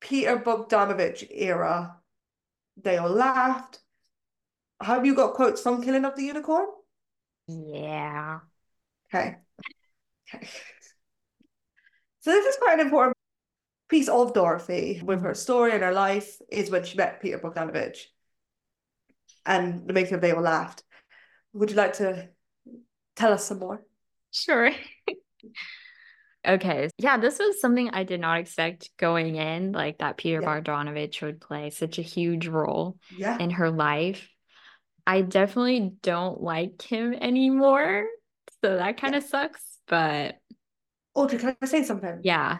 [0.00, 1.96] Peter Bogdanovich era.
[2.76, 3.80] They all laughed.
[4.80, 6.66] Have you got quotes from Killing of the Unicorn?
[7.48, 8.40] yeah
[9.06, 9.36] Okay.
[10.34, 10.48] Okay.
[12.22, 13.16] So this is quite an important
[13.88, 17.98] piece of Dorothy with her story and her life is when she met Peter Bogdanovich
[19.44, 20.84] and the making of They All Laughed.
[21.52, 22.28] Would you like to
[23.16, 23.82] tell us some more?
[24.30, 24.70] Sure.
[26.44, 26.88] Okay.
[26.98, 30.60] Yeah, this was something I did not expect going in, like that Peter Yeah.
[30.60, 33.38] Bogdanovich would play such a huge role Yeah.
[33.38, 34.28] in her life.
[35.06, 38.06] I definitely don't like him anymore.
[38.60, 39.62] So that kind of sucks.
[39.86, 40.40] But
[41.14, 42.22] Audrey, can I say something?
[42.22, 42.58] yeah,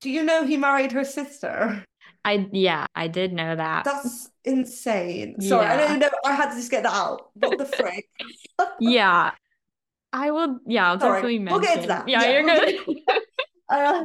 [0.00, 1.84] Do you know he married her sister?
[2.24, 3.84] I, yeah, I did know that.
[3.84, 5.40] That's insane.
[5.40, 6.10] Sorry, I don't know.
[6.24, 7.30] I had to just get that out.
[7.34, 8.08] What the frick?
[8.78, 9.32] Yeah.
[10.12, 12.08] I will, yeah, I'll Sorry, definitely we'll get into that.
[12.08, 12.74] Yeah, Yeah, you're we'll good.
[13.70, 14.04] Uh,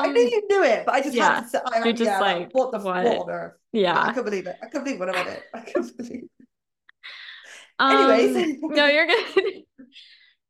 [0.00, 1.28] I Um, knew you knew it, but I just yeah.
[1.36, 3.04] had to say, I, You're just yeah, like, what the what?
[3.04, 3.54] what on earth?
[3.72, 4.10] Yeah, I Yeah.
[4.10, 4.56] couldn't believe it.
[4.62, 5.44] I couldn't believe when I read it.
[5.54, 6.30] I couldn't believe it.
[7.78, 8.58] Um, Anyways.
[8.68, 9.64] no, you're good.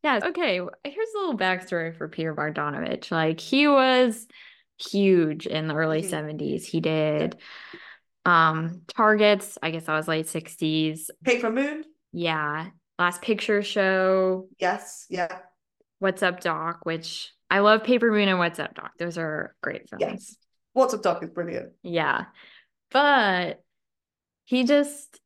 [0.07, 0.21] Yeah.
[0.29, 0.61] Okay.
[0.85, 3.11] Here's a little backstory for Peter Bogdanovich.
[3.11, 4.27] Like he was
[4.79, 6.11] huge in the early Mhm.
[6.11, 6.65] 70s.
[6.67, 7.37] He did
[8.25, 11.11] um targets, I guess I was late 60s.
[11.25, 11.85] Paper Moon?
[12.13, 12.71] Yeah.
[12.99, 15.41] Last picture show, Yes, yeah.
[15.99, 18.93] What's Up Doc, which I love Paper Moon and What's Up Doc.
[18.99, 20.03] Those are great films.
[20.03, 20.17] Yeah.
[20.73, 21.73] What's Up Doc is brilliant.
[21.83, 22.27] Yeah.
[22.91, 23.63] But
[24.45, 25.21] he just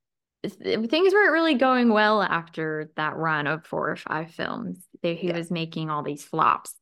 [0.49, 4.79] things weren't really going well after that run of four or five films.
[5.03, 5.37] They, he Yeah.
[5.37, 6.75] was making all these flops.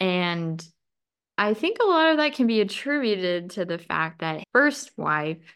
[0.00, 0.64] And
[1.38, 5.54] I think a lot of that can be attributed to the fact that first wife,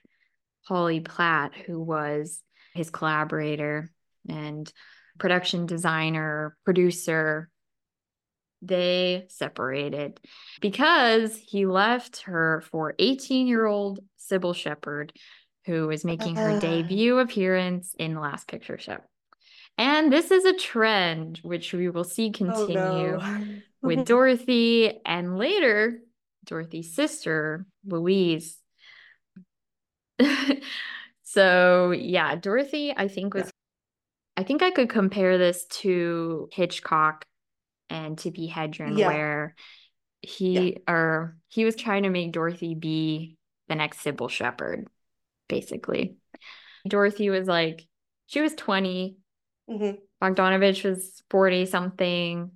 [0.68, 2.42] Polly Platt, who was
[2.74, 3.90] his collaborator
[4.28, 4.70] and
[5.18, 7.50] production designer, producer,
[8.62, 10.20] they separated
[10.60, 15.14] because he left her for 18 year old Cybill Shepherd,
[15.66, 16.58] who was making her Ah.
[16.58, 18.98] debut appearance in The Last Picture Show.
[19.78, 23.22] And this is a trend which we will see Oh continue no.
[23.82, 26.00] with Dorothy and later
[26.44, 28.58] Dorothy's sister, Louise.
[31.22, 33.50] so, yeah, Dorothy, I think was,
[34.36, 37.24] I think I could compare this to Hitchcock
[37.88, 39.06] and Tippi Hedren, Yeah.
[39.06, 39.54] where
[40.22, 43.36] he or he was trying to make Dorothy be
[43.68, 44.88] the next Cybill Shepherd,
[45.50, 46.16] basically.
[46.88, 47.86] Dorothy was like,
[48.26, 49.16] she was 20,
[49.68, 49.98] Mhm.
[50.22, 52.52] Bogdanovich was 40 something.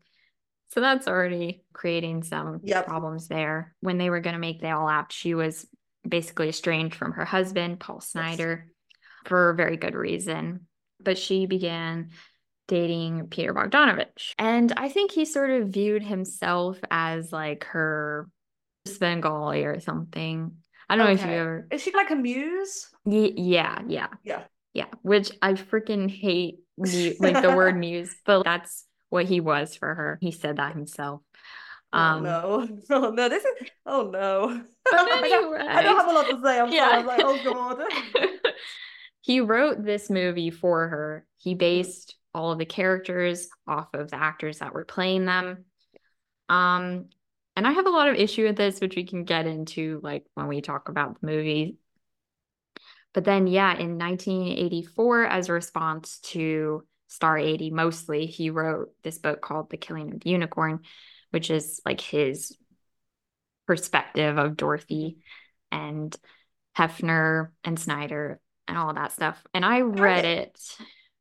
[0.68, 2.86] So that's already creating some Yep.
[2.86, 3.74] problems there.
[3.80, 5.68] When they were going to make They All Laughed, she was
[6.08, 8.66] basically estranged from her husband, Paul Snider,
[9.26, 10.66] for a very good reason.
[11.00, 12.10] But she began
[12.66, 14.34] dating Peter Bogdanovich.
[14.38, 18.28] And I think he sort of viewed himself as like her
[18.86, 20.56] Svengali or something.
[20.94, 21.66] I don't know if you ever.
[21.70, 22.88] Is she like a muse?
[23.04, 24.08] Y- yeah, yeah.
[24.24, 24.42] Yeah.
[24.72, 29.76] Yeah, which I freaking hate mu- like the word muse, but that's what he was
[29.76, 30.18] for her.
[30.20, 31.20] He said that himself.
[31.92, 32.68] Oh Um, no.
[32.90, 34.62] Oh no, this is oh no.
[34.84, 36.58] But I, don't, I don't have a lot to say.
[36.58, 36.88] I'm Yeah.
[36.88, 37.00] sorry.
[37.00, 37.86] I'm like, oh god.
[39.20, 41.26] he wrote this movie for her.
[41.36, 45.64] He based all of the characters off of the actors that were playing them.
[46.48, 47.06] Um,
[47.56, 50.24] and I have a lot of issue with this, which we can get into like
[50.34, 51.78] when we talk about the movie.
[53.12, 59.18] But then, yeah, in 1984, as a response to Star 80, mostly, he wrote this
[59.18, 60.80] book called The Killing of the Unicorn,
[61.30, 62.56] which is like his
[63.66, 65.18] perspective of Dorothy
[65.70, 66.14] and
[66.76, 69.40] Hefner and Snider and all that stuff.
[69.54, 70.58] And I oh, read it,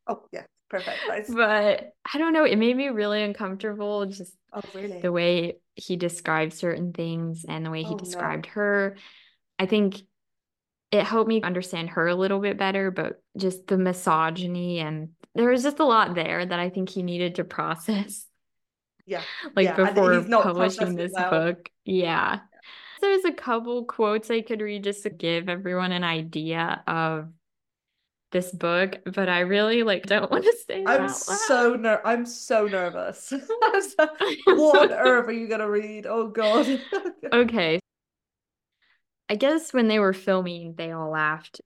[0.07, 0.43] Oh yeah,
[0.81, 1.33] perfect.
[1.35, 5.01] But I don't know, it made me really uncomfortable just Oh really?
[5.01, 7.97] the way he described certain things and the way Oh, he no.
[7.97, 8.97] described her.
[9.59, 10.01] I think
[10.91, 15.49] it helped me understand her a little bit better, but just the misogyny and there
[15.49, 18.27] was just a lot there that I think he needed to process
[19.05, 19.23] Yeah.
[19.55, 21.29] like Yeah, before he's not publishing this well.
[21.31, 21.69] book.
[21.83, 22.41] Yeah.
[23.01, 27.29] There's a couple quotes I could read just to give everyone an idea of
[28.33, 32.67] this book, but I really like don't want to say I'm so ner I'm so
[32.67, 33.31] nervous.
[33.63, 34.09] I'm so-
[34.47, 36.05] what on earth are you gonna read?
[36.05, 36.81] Oh god.
[37.31, 37.79] Okay.
[39.29, 41.61] I guess when they were filming, they all laughed.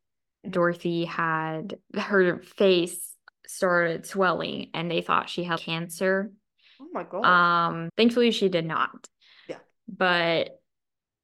[0.48, 3.16] Dorothy had her face
[3.48, 6.32] started swelling and they thought she had cancer.
[6.80, 7.26] Oh my god.
[7.26, 9.08] Um, thankfully she did not.
[9.50, 9.58] Yeah.
[9.88, 10.62] But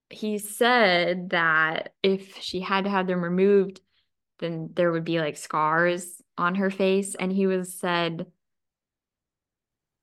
[0.09, 3.81] he said that if she had to have them removed,
[4.43, 7.15] then there would be like scars on her face.
[7.15, 8.27] And he was said,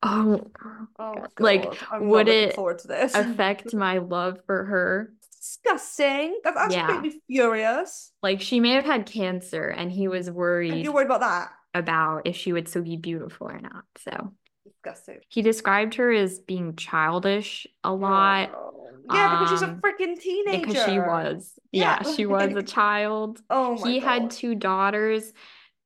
[0.03, 0.51] Oh,
[0.99, 1.79] oh like.
[1.91, 3.15] I'm would it to this.
[3.15, 5.15] affect my love for her.
[5.41, 6.41] disgusting.
[6.45, 6.95] That's actually Yeah.
[6.95, 8.13] made me furious.
[8.23, 11.51] Like she may have had cancer and he was And worried you're worried about that?
[11.75, 13.85] about if she would still be beautiful or not.
[13.99, 14.35] So
[14.83, 15.19] Disgusting.
[15.29, 18.77] he described her as being childish a lot Oh.
[19.13, 20.67] Yeah, because she's a um, freaking teenager.
[20.67, 21.53] because she was.
[21.73, 23.41] Yeah, Yeah, she was a child.
[23.51, 25.33] Oh my he had two daughters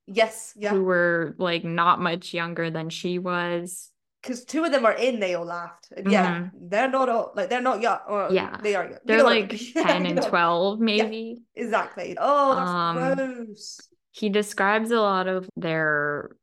[0.07, 0.71] Yes, yeah.
[0.71, 3.91] who were like not much younger than she was.
[4.21, 5.89] Because two of them are in, they all laughed.
[5.97, 7.99] And yeah, they're not all like they're not young.
[8.09, 8.35] Or Mm-hmm.
[8.35, 8.57] Yeah.
[8.63, 8.99] they are young.
[9.07, 9.73] They're know what I like mean.
[9.75, 11.43] 10 and 12, maybe.
[11.55, 12.17] Exactly.
[12.21, 13.81] Oh, that's Um, gross.
[14.11, 16.37] he describes a lot of their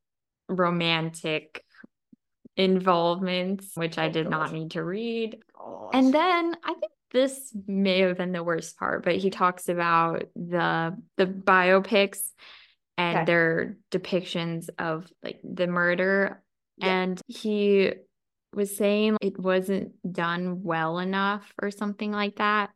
[0.48, 1.64] romantic
[2.58, 5.38] involvements, which I did not need to read.
[5.94, 10.24] And then I think this may have been the worst part, but he talks about
[10.36, 12.20] the the biopics
[12.98, 13.26] and Okay.
[13.26, 16.42] their depictions of like the murder.
[16.78, 16.88] Yeah.
[17.02, 17.94] And he
[18.54, 22.70] was saying it wasn't done well enough or something like that.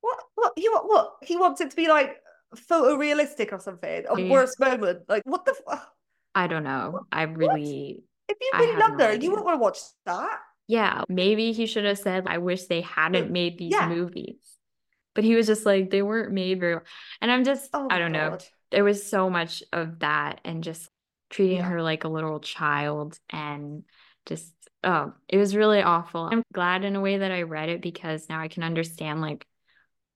[0.00, 0.18] what?
[0.34, 0.52] What?
[0.56, 0.88] He what?
[0.88, 1.12] What?
[1.22, 2.16] He wants it to be like
[2.56, 4.04] photorealistic or something.
[4.08, 4.30] A Yeah.
[4.30, 5.00] worst moment.
[5.08, 5.54] Like what the?
[5.70, 5.86] F-
[6.34, 7.00] I don't know.
[7.12, 10.38] I really if you really loved no her, you wouldn't want to watch that.
[10.66, 13.32] Yeah, maybe he should have said, I wish they hadn't mm.
[13.32, 13.88] made these yeah.
[13.88, 14.36] movies.
[15.14, 16.84] But he was just like, they weren't made very well.
[17.20, 18.38] And I'm just, Oh I don't know.
[18.70, 20.88] There was so much of that and just
[21.28, 21.64] treating Yeah.
[21.64, 23.82] her like a little child and
[24.26, 26.28] just, oh, it was really awful.
[26.30, 29.44] I'm glad in a way that I read it because now I can understand like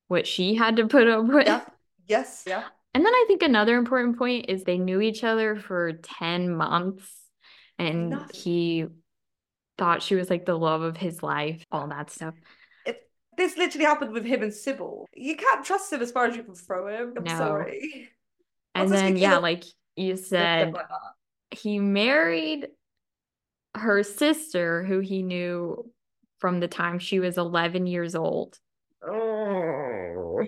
[0.06, 1.48] what she had to put up with.
[1.48, 1.64] Yeah.
[2.06, 2.44] Yes.
[2.46, 2.62] Yeah.
[2.94, 7.23] And then I think another important point is they knew each other for 10 months
[7.78, 8.30] and Nothing.
[8.34, 8.86] he
[9.78, 12.34] thought she was like the love of his life, all that stuff.
[12.86, 12.98] It,
[13.36, 15.04] this literally happened with him and Cybill.
[15.14, 17.14] You can't trust him as far as you can throw him.
[17.16, 17.36] I'm No.
[17.36, 18.10] sorry.
[18.74, 19.64] And then, yeah, like
[19.96, 20.86] you said, like
[21.52, 22.68] he married
[23.76, 25.90] her sister, who he knew
[26.38, 28.58] from the time she was 11 years old.
[29.06, 30.44] Oh.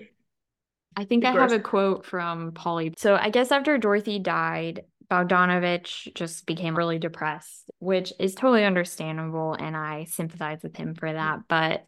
[0.95, 2.93] I think I have a quote from Polly.
[2.97, 9.53] So I guess after Dorothy died, Bogdanovich just became really depressed, which is totally understandable,
[9.53, 11.13] and I sympathize with him for mm.
[11.13, 11.39] that.
[11.47, 11.85] But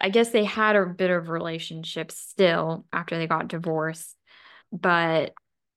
[0.00, 4.14] I guess they had a bit of relationship still after they got divorced,
[4.72, 5.32] but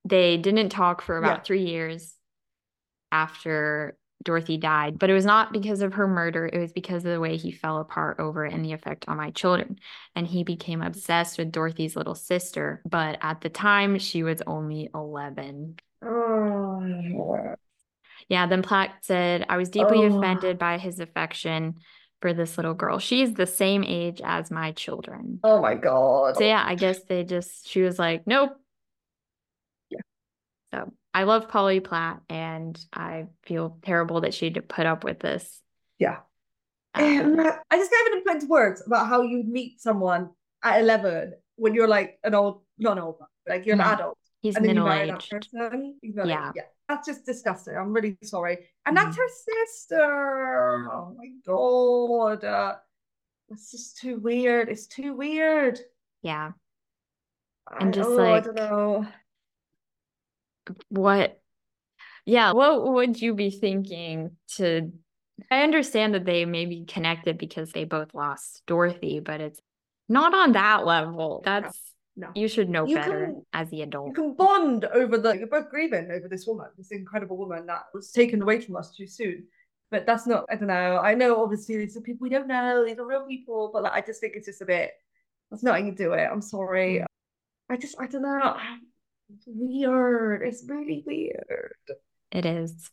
[0.06, 1.44] they didn't talk for about Yeah.
[1.44, 2.16] three years
[3.12, 5.00] after Dorothy died.
[5.00, 7.52] But it was not because of her murder, it was because of the way he
[7.52, 9.80] fell apart over it and the effect on my children.
[10.16, 12.82] And he became obsessed with Dorothy's little sister.
[12.86, 15.78] But at the time, she was only 11.
[16.02, 17.56] Oh.
[18.28, 20.18] Yeah, then Platt said, I was deeply Oh.
[20.18, 21.76] offended by his affection
[22.22, 23.00] for this little girl.
[23.00, 25.40] She's the same age as my children.
[25.44, 26.36] Oh my god.
[26.38, 28.52] So yeah, I guess they just she was like, nope.
[29.90, 30.02] Yeah.
[30.72, 35.04] So I love Polly Platt and I feel terrible that she had to put up
[35.04, 35.62] with this.
[35.98, 36.18] Yeah.
[36.96, 40.32] Um, I just can't even put into words about how you meet someone
[40.64, 43.94] at 11 when you're like an old, not an old, but like you're an Mhm.
[43.94, 44.18] adult.
[44.42, 45.30] He's middle aged.
[45.30, 45.96] person.
[46.02, 46.52] You know, like, Yeah.
[46.56, 46.62] yeah.
[46.88, 47.76] That's just disgusting.
[47.76, 48.68] I'm really sorry.
[48.86, 50.90] And that's her sister.
[50.92, 52.44] Oh my god.
[52.44, 52.76] Uh,
[53.52, 54.70] It's just too weird.
[54.70, 55.80] It's too weird.
[56.22, 56.52] Yeah.
[57.68, 59.08] I- And just, oh, I like- don't know.
[60.90, 61.40] What?
[62.26, 64.92] Yeah, what would you be thinking to
[65.50, 69.60] I understand that they may be connected because they both lost Dorothy, but it's
[70.10, 71.42] not on that level.
[71.46, 71.80] That's
[72.20, 72.30] no.
[72.36, 74.08] you should know You better can- as the adult.
[74.08, 75.38] You can bond over the.
[75.38, 78.96] You're both grieving over this woman, this incredible woman that was taken away from us
[78.96, 79.46] too soon.
[79.92, 80.46] But that's not.
[80.50, 81.00] I don't know.
[81.00, 82.86] I know obviously these are people we don't know.
[82.86, 84.92] These are real people, but like, I just think it's just a bit.
[85.50, 86.28] That's not how you do it.
[86.32, 87.04] I'm sorry.
[87.70, 87.96] I just.
[88.00, 88.56] I don't know.
[89.34, 90.44] It's weird.
[90.48, 91.74] It's really weird.
[92.32, 92.92] It is.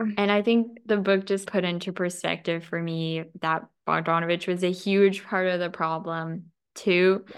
[0.00, 0.14] Mm.
[0.18, 4.72] And I think the book just put into perspective for me that Bogdanovich was a
[4.72, 7.24] huge part of the problem too.
[7.28, 7.36] Yeah.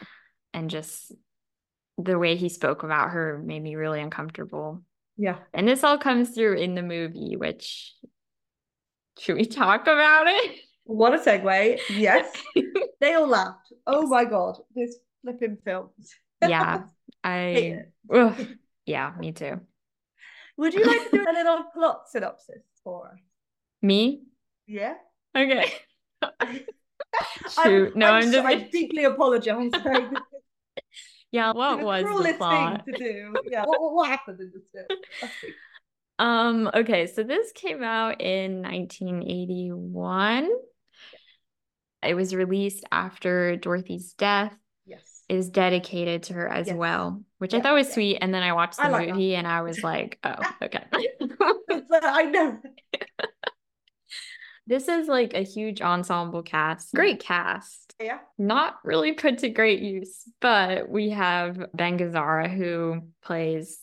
[0.56, 1.12] And just
[1.98, 4.82] the way he spoke about her made me really uncomfortable.
[5.18, 5.36] Yeah.
[5.52, 7.94] And this all comes through in the movie, which
[9.18, 10.60] should we talk about it?
[10.84, 11.78] What a segue.
[11.90, 12.32] Yes.
[13.00, 13.70] they all laughed.
[13.86, 14.56] Oh my god.
[14.74, 15.90] This flipping film.
[16.40, 16.84] Yeah,
[17.24, 17.80] I
[18.12, 18.46] ugh,
[18.86, 19.60] yeah, me too.
[20.56, 23.18] Would you like to do a little plot synopsis for us?
[23.82, 24.22] Me?
[24.66, 24.94] Yeah.
[25.36, 25.70] Okay.
[27.58, 29.70] I'm- No, I'm, so- just I deeply apologize.
[31.32, 32.84] Yeah, what the was the plot?
[32.84, 33.34] thing to do.
[33.50, 33.64] Yeah.
[33.64, 35.00] What, what, what happened in this film?
[36.18, 40.48] Um, okay, so this came out in 1981.
[42.02, 44.54] It was released after Dorothy's death.
[44.86, 45.24] Yes.
[45.28, 46.76] Is dedicated to her as Yes.
[46.76, 47.94] well, which I thought was yeah.
[47.94, 48.18] sweet.
[48.20, 49.14] And then I watched the I like that.
[49.14, 50.84] movie and I was like, oh, okay.
[51.90, 52.58] I know.
[54.66, 56.94] This is like a huge ensemble cast.
[56.94, 57.94] Great cast.
[58.00, 58.18] Yeah.
[58.36, 63.78] Not really put to great use, but we have Ben Gazzara who plays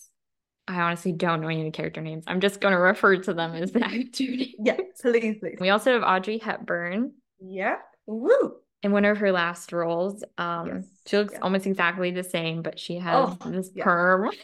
[0.66, 2.24] I honestly don't know any of the character names.
[2.26, 4.54] I'm just going to refer to them as the actor names.
[4.60, 4.78] Yeah.
[5.02, 5.58] Please, please.
[5.60, 7.12] We also have Audrey Hepburn
[7.42, 7.76] Yeah.
[8.06, 8.54] Woo.
[8.82, 10.24] in one of her last roles.
[10.38, 11.40] Um, Yes, she looks yeah.
[11.42, 13.84] almost exactly the same, but she has Oh, this yeah.
[13.84, 14.32] perm.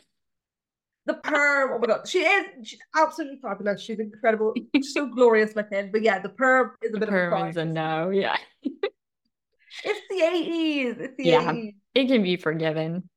[1.06, 1.72] The perm.
[1.74, 2.08] Oh my god.
[2.08, 2.46] She is.
[2.68, 3.82] She's absolutely fabulous.
[3.82, 4.54] She's incredible.
[4.76, 5.92] She's so glorious looking.
[5.92, 8.10] But yeah, the perm is a The bit perm of a is a no.
[8.10, 11.00] Yeah, It's the 80s.
[11.00, 11.52] It's the Yeah.
[11.52, 11.76] 80s.
[11.96, 13.10] it can be forgiven.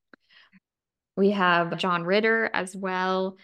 [1.16, 3.36] We have John Ritter as well.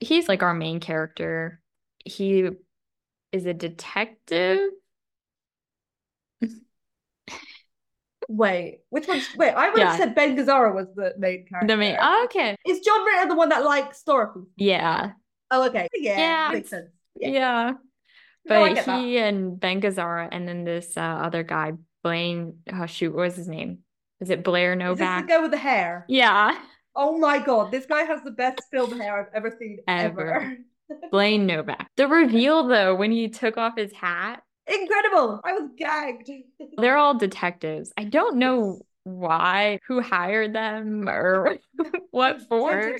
[0.00, 1.60] He's like our main character.
[2.04, 2.50] He
[3.32, 4.58] is a detective.
[8.28, 9.20] Wait, which one?
[9.36, 9.52] wait?
[9.52, 11.66] I would have said Ben Gazzara was the main character.
[11.66, 11.96] The main.
[12.00, 12.56] Oh, okay.
[12.66, 14.40] Is John Ritter the one that likes Dorothy?
[14.56, 15.12] Yeah.
[15.50, 15.88] Oh, okay.
[15.94, 16.50] Yeah, Yeah.
[16.52, 16.90] makes sense.
[17.16, 17.28] Yeah.
[17.28, 17.72] Yeah.
[18.44, 19.00] No, But that.
[19.00, 21.72] he and Ben Gazzara and then this uh, other guy,
[22.04, 23.78] Blaine, oh shoot, what was his name?
[24.20, 25.28] Is it Blair Is this the Novak?
[25.28, 26.04] guy with the hair?
[26.08, 26.58] Yeah,
[26.94, 30.34] Oh my god, this guy has the best film hair I've ever seen Ever.
[30.34, 30.56] ever.
[31.10, 31.88] Blaine Novak.
[31.96, 35.40] The reveal though, when he took off his hat, Incredible!
[35.44, 36.30] I was gagged.
[36.76, 37.92] they're all detectives.
[37.96, 41.56] I don't know why, who hired them or
[42.10, 42.96] what for.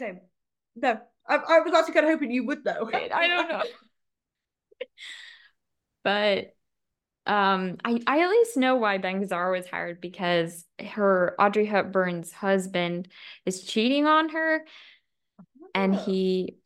[0.77, 2.89] No, I, I was actually kind of hoping you would though.
[2.93, 3.63] I I don't know.
[6.05, 6.55] But
[7.27, 12.33] um I, I at least know why Ben Gazzara was hired because her Audrey Hepburn's
[12.33, 13.09] husband
[13.45, 14.65] is cheating on her
[15.75, 15.99] and Oh.
[15.99, 16.57] he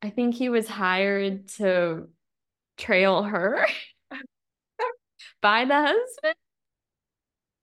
[0.00, 2.08] I think he was hired to
[2.78, 3.66] trail her
[5.46, 6.34] by the husband.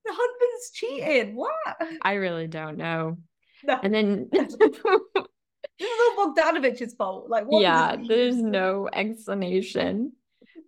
[0.06, 1.36] The husband's cheating.
[1.36, 2.00] What?
[2.02, 3.18] I really don't know.
[3.66, 7.30] No, And then this is all Bogdanovich's fault.
[7.30, 10.14] Like, what yeah, there's no explanation.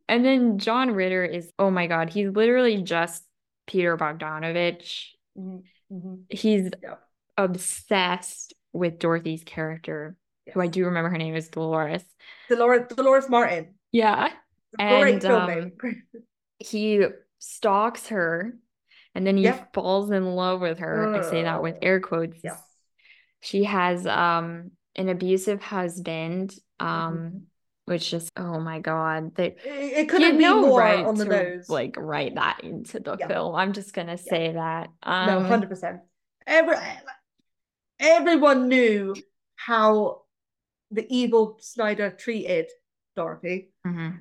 [0.10, 3.24] And then John Ritter is, oh my God, he's literally just
[3.66, 5.12] Peter Bogdanovich.
[5.38, 6.24] Mhm, mhm.
[6.30, 6.96] He's Yeah.
[7.38, 10.18] obsessed with Dorothy's character,
[10.54, 12.04] who I do remember her name is Dolores.
[12.50, 13.76] Dolores, Dolores Martin.
[13.94, 14.32] Yeah.
[14.78, 15.72] Great And, um.
[16.60, 17.06] He
[17.40, 18.54] stalks her
[19.14, 19.64] and then he Yeah.
[19.74, 21.16] falls in love with her.
[21.16, 22.38] I say that with air quotes.
[22.44, 22.58] Yeah.
[23.42, 26.86] She has um an abusive husband, Mm-hmm.
[26.88, 27.42] um,
[27.86, 31.26] which just oh my God, that It, it couldn't be no more right on the
[31.26, 31.70] to nose.
[31.70, 33.28] like write that into the Yeah.
[33.28, 33.56] film.
[33.56, 34.90] I'm just gonna say that.
[35.04, 36.02] Um, no, hundred percent.
[36.48, 36.76] Every
[38.00, 39.16] everyone knew
[39.56, 40.24] how
[40.92, 42.68] the evil Snider treated
[43.16, 43.70] Dorothy.
[43.86, 44.20] mhm.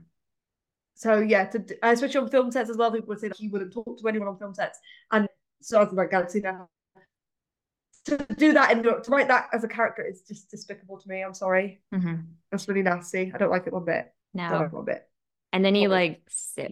[0.95, 3.49] So yeah, to, d- especially on film sets as well, people would say that he
[3.49, 4.79] wouldn't talk to anyone on film sets.
[5.11, 5.29] And
[5.61, 6.69] so I was like Galaxy now.
[8.07, 11.23] To do that and to write that as a character is just despicable to me.
[11.23, 11.81] I'm sorry.
[11.93, 12.27] Mhm.
[12.51, 13.33] That's really nasty.
[13.35, 14.13] I don't like it one bit.
[14.37, 14.59] Don't No.
[14.59, 15.09] like it one bit.
[15.55, 16.21] And then he like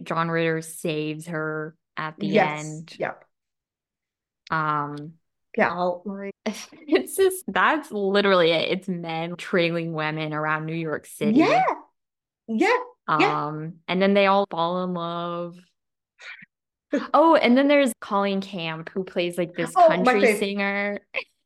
[0.03, 2.63] John Ritter saves her at the yes.
[2.65, 2.95] end.
[2.99, 3.25] Yep.
[4.51, 5.13] Um,
[5.59, 6.05] out.
[6.05, 8.69] Like it's just that's literally it.
[8.71, 11.39] It's men trailing women around New York City.
[11.39, 11.63] yeah.
[12.47, 12.77] Yeah.
[13.09, 13.47] Yeah.
[13.47, 15.55] Um, and then they all fall in love.
[17.11, 20.99] Oh, and then there's Colleen Camp who plays like this Oh, country singer.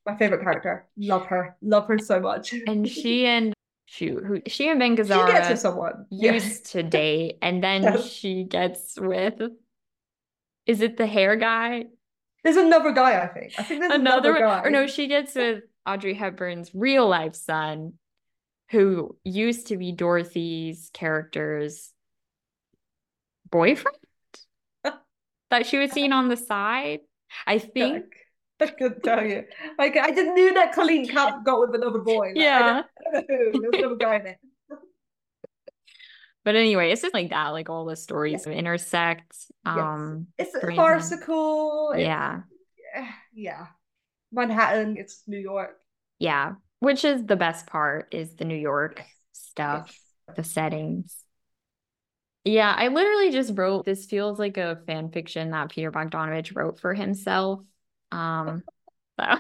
[0.05, 0.88] My favorite character.
[0.97, 1.55] Love her.
[1.62, 2.53] Love her so much.
[2.68, 3.53] And she and
[3.86, 6.05] shoot, who she and Ben she gets with Gazzara someone.
[6.10, 8.05] used to date, and then Yes.
[8.10, 9.41] she gets with
[10.66, 11.86] is it the hair guy?
[12.43, 13.53] There's another guy, I think.
[13.58, 14.64] I think there's another, Another guy.
[14.66, 17.93] or no, she gets with Audrey Hepburn's real life son,
[18.72, 21.91] who used to be Dorothy's character's
[23.49, 23.95] boyfriend
[25.49, 26.99] that she was seeing on the side.
[27.45, 28.05] I think.
[28.59, 29.43] I couldn't tell you.
[29.78, 32.30] Like I just knew that Colleen Camp got with another boy.
[32.36, 32.59] Like, I Yeah.
[32.74, 33.61] don't, I don't know who.
[33.61, 34.38] There's another guy in it.
[36.43, 39.36] But anyway, it's just like that, like all the stories intersect.
[39.65, 41.91] Um, It's farcical.
[41.95, 42.41] it- yeah,
[43.34, 43.68] yeah.
[44.32, 44.95] Manhattan.
[44.97, 45.78] It's New York.
[46.20, 46.53] yeah.
[46.80, 49.97] Which is the best part is the New York stuff,
[50.36, 51.15] the settings.
[52.43, 56.80] Yeah, I literally just wrote this feels like a fan fiction that Peter Bogdanovich wrote
[56.80, 57.61] for himself.
[58.11, 58.63] Um,
[59.19, 59.38] so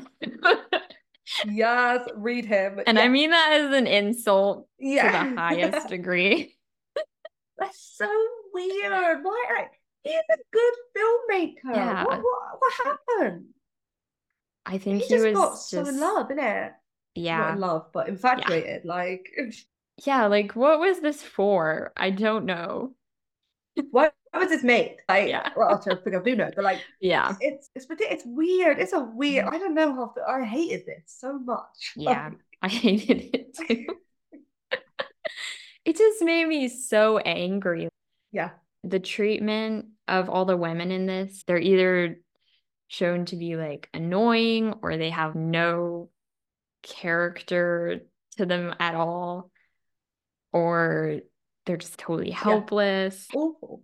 [1.45, 2.79] Yes, read him.
[2.87, 5.23] and I mean that as an insult yeah.
[5.23, 6.55] to the highest degree.
[7.57, 8.09] That's so
[8.53, 9.19] weird.
[9.23, 9.67] Why?
[10.03, 11.75] He's a good filmmaker.
[11.75, 12.03] Yeah.
[12.05, 13.45] What, what, what happened?
[14.65, 16.71] I think He he, just was got so just in love, innit?
[17.17, 17.53] Not yeah.
[17.53, 18.85] in love, but infatuated.
[18.85, 19.27] Like,
[20.05, 21.91] Yeah, like what was this for?
[21.97, 22.93] I don't know.
[23.91, 24.97] what was this made?
[25.09, 25.49] Like, Yeah.
[25.55, 27.35] well, I'll try to think I do know, but like, Yeah.
[27.41, 28.79] it's it's it's weird.
[28.79, 29.45] It's a weird.
[29.45, 29.55] Mm-hmm.
[29.55, 30.13] I don't know how.
[30.15, 31.93] to- I hated this so much.
[31.95, 32.29] Yeah.
[32.29, 33.85] Like, I hated it too.
[35.85, 37.87] It just made me so angry.
[38.31, 38.51] yeah.
[38.83, 42.19] The treatment of all the women in this, they're either
[42.87, 46.09] shown to be like annoying or they have no
[46.87, 47.99] character
[48.37, 49.51] to them at all,
[50.53, 51.19] or
[51.65, 53.27] they're just totally helpless.
[53.33, 53.83] awful.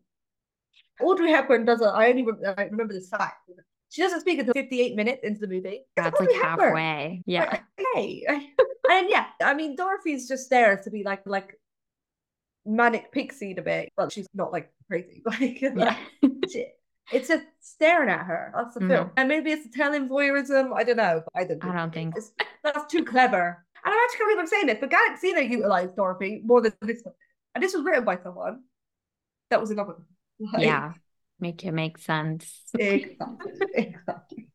[1.01, 1.81] Audrey Hepburn does.
[1.81, 2.25] A, I only
[2.57, 3.49] I remember the fact.
[3.89, 5.81] She doesn't speak until 58 minutes into the movie.
[5.95, 6.59] That's like Hepburn.
[6.75, 7.23] halfway.
[7.25, 7.59] Yeah.
[7.95, 8.25] Okay.
[8.91, 11.59] and yeah, I mean, Dorothy's just there to be like like
[12.65, 15.21] manic pixie a bit, but she's not like crazy.
[15.25, 15.97] Like, Yeah.
[16.51, 16.67] she-
[17.11, 18.53] it's just staring at her.
[18.55, 20.71] That's the film, and maybe it's telling voyeurism.
[20.75, 21.23] I don't know.
[21.35, 21.59] I don't.
[21.59, 21.71] Mm-hmm.
[21.71, 22.31] I don't think it's,
[22.63, 23.65] that's too clever.
[23.85, 27.01] And I actually can't believe I'm saying this, but Galaxina utilized Dorothy more than this
[27.03, 27.15] one,
[27.55, 28.61] and this was written by someone
[29.49, 29.97] that was in love with.
[30.53, 30.93] Like, Yeah.
[31.39, 32.61] Make it make sense.
[32.77, 33.51] exactly.
[33.73, 34.47] exactly.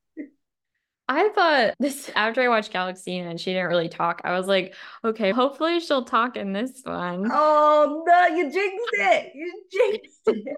[1.10, 4.20] I thought this after I watched Galaxina she didn't really talk.
[4.24, 4.74] I was like,
[5.04, 7.28] okay, hopefully she'll talk in this one.
[7.32, 9.32] Oh no, you jinxed it!
[9.34, 10.56] You jinxed it!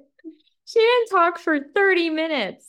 [0.71, 2.67] She didn't talk for 30 minutes.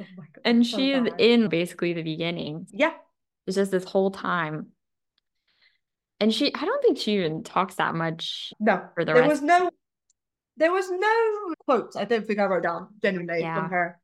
[0.00, 0.04] Oh
[0.44, 1.20] And so she's bad.
[1.20, 2.66] in basically the beginning.
[2.70, 2.92] Yeah,
[3.46, 4.68] It's just this whole time.
[6.20, 8.52] And she, I don't think she even talks that much.
[8.60, 9.30] no, For the there rest.
[9.30, 9.70] was no,
[10.56, 11.96] there was no quotes.
[11.96, 13.54] I don't think I wrote down genuinely Yeah.
[13.60, 14.00] from her.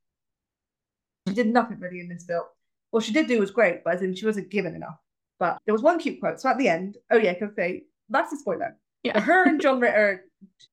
[1.29, 2.45] She did nothing really in this film.
[2.91, 4.97] What she did do was great, but as in she wasn't given enough.
[5.39, 6.41] But there was one cute quote.
[6.41, 8.77] So at the end, oh yeah, I can say that's a spoiler.
[9.03, 9.21] Yeah.
[9.21, 10.25] Her and John Ritter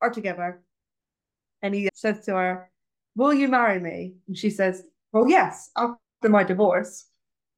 [0.01, 0.61] are together,
[1.61, 2.69] and he says to her,
[3.15, 7.05] "Will you marry me?" And she says, "Well, yes, after my divorce."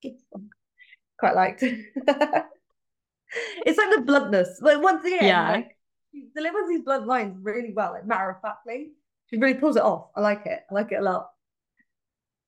[1.20, 1.64] Quite liked.
[1.64, 4.60] it's like the bluntness.
[4.62, 5.52] Like once again, Yeah.
[5.52, 5.76] like
[6.12, 8.92] she delivers these blunt lines really well, like matter of factly.
[9.30, 10.10] She really pulls it off.
[10.16, 10.62] I like it.
[10.70, 11.30] I like it a lot.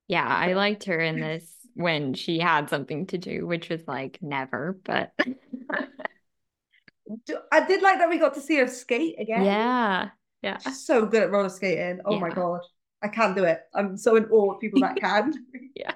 [0.07, 4.17] Yeah, I liked her in this when she had something to do, which was like
[4.21, 5.11] never, but
[7.51, 9.43] I did like that we got to see her skate again.
[9.43, 10.09] yeah.
[10.41, 10.57] Yeah.
[10.59, 11.99] So good at roller skating.
[12.05, 12.61] Oh my god.
[13.03, 13.61] I can't do it.
[13.73, 15.33] I'm so in awe of people that can.
[15.75, 15.93] Yeah.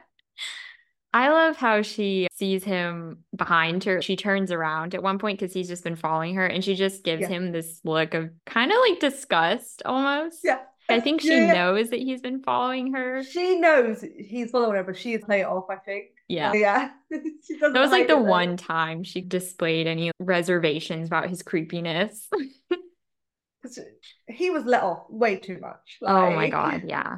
[1.14, 4.02] I love how she sees him behind her.
[4.02, 7.04] She turns around at one point because he's just been following her and she just
[7.06, 7.30] gives Yeah.
[7.30, 10.39] him this look of kind of like disgust almost.
[10.43, 10.60] yeah.
[10.89, 11.54] I think she Yeah, yeah.
[11.54, 13.24] knows that he's been following her.
[13.24, 16.08] She knows he's following her, but she is play it off, I think.
[16.28, 16.52] Yeah.
[16.54, 16.89] Yeah.
[17.12, 22.28] she doesn't That was like the one time she displayed any reservations about his creepiness.
[23.66, 23.80] 'Cause
[24.28, 25.97] He was let off way too much.
[26.01, 26.84] oh my God.
[26.88, 27.18] Yeah.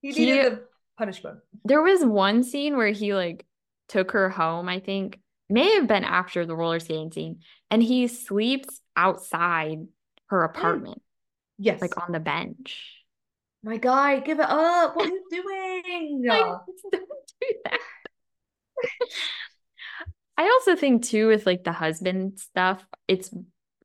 [0.00, 0.66] He He- needed the
[0.96, 1.40] punishment.
[1.64, 3.44] There was one scene where he like
[3.88, 5.18] took her home, I think.
[5.48, 7.40] May have been after the roller skating scene,
[7.72, 9.78] and he sleeps outside
[10.26, 11.02] her apartment,
[11.58, 11.80] Yes.
[11.80, 12.96] like on the bench.
[13.62, 14.94] my guy, give it up.
[14.96, 16.22] What are you doing?
[16.28, 16.40] Like,
[16.92, 17.08] don't
[17.40, 17.80] do that.
[20.38, 23.30] I also think too with like the husband stuff, it's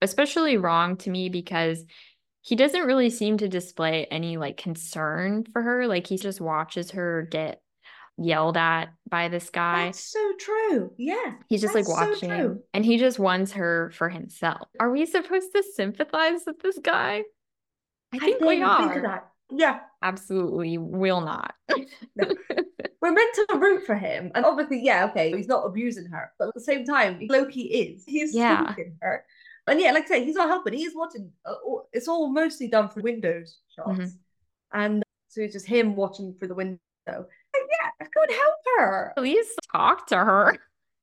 [0.05, 1.83] especially wrong to me because
[2.41, 5.87] he doesn't really seem to display any like concern for her.
[5.87, 7.61] Like he just watches her get
[8.17, 9.85] yelled at by this guy.
[9.85, 10.93] That's so true.
[10.97, 11.33] Yeah.
[11.49, 14.67] He's just like that's so watching and he just wants her for himself.
[14.79, 17.23] Are we supposed to sympathize with this guy?
[18.13, 19.23] I think we didn't think of are.
[19.51, 21.53] Yeah, Absolutely will not.
[22.15, 26.47] we're meant to root for him, and obviously, yeah, okay, he's not abusing her, but
[26.49, 28.03] at the same time, Loki is.
[28.05, 28.73] He's Yeah.
[29.01, 29.25] her,
[29.67, 30.73] and yeah, like I say, he's not helping.
[30.73, 31.31] He's watching.
[31.45, 31.55] Uh,
[31.93, 34.17] it's all mostly done through windows shots, Mhm.
[34.73, 36.79] and so it's just him watching through the window.
[37.07, 39.13] And yeah, go and help her.
[39.17, 40.57] Please talk to her.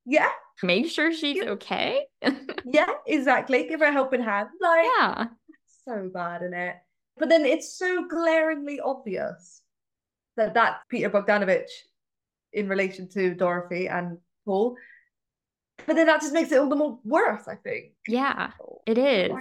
[0.05, 0.31] Yeah,
[0.65, 1.51] Make sure she's Yeah.
[1.51, 2.07] okay.
[2.65, 3.67] yeah, exactly.
[3.69, 4.49] Give her a helping hand.
[4.61, 5.27] Like, yeah.
[5.87, 6.77] so bad in it.
[7.19, 9.61] But then it's so glaringly obvious
[10.37, 11.71] that that's Peter Bogdanovich
[12.53, 14.77] in relation to Dorothy and Paul.
[15.87, 17.93] But then that just makes it all the more worse, I think.
[18.07, 18.51] Yeah,
[18.87, 19.33] it is.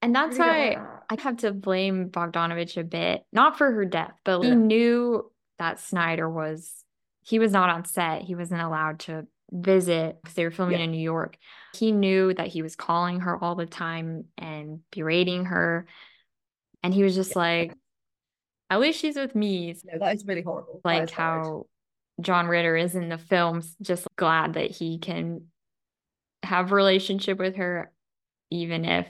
[0.00, 0.76] And that's why.
[1.10, 4.58] I have to blame Bogdanovich a bit, not for her death, but he mm.
[4.58, 6.84] knew that Snider was,
[7.22, 8.22] he was not on set.
[8.22, 10.84] He wasn't allowed to visit because they were filming Yeah.
[10.84, 11.38] in New York.
[11.74, 15.86] He knew that he was calling her all the time and berating her.
[16.82, 17.72] And he was just like,
[18.68, 19.74] at least she's with me.
[19.84, 20.82] No, that is really horrible.
[20.84, 21.64] Like how.
[22.18, 25.46] How John Ritter is in the films, just glad that he can
[26.42, 27.90] have a relationship with her,
[28.50, 29.06] even if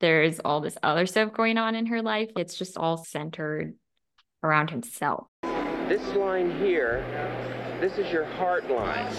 [0.00, 2.30] there's all this other stuff going on in her life.
[2.36, 3.74] It's just all centered
[4.42, 5.26] around himself.
[5.88, 7.04] This line here,
[7.80, 9.12] this is your heart line.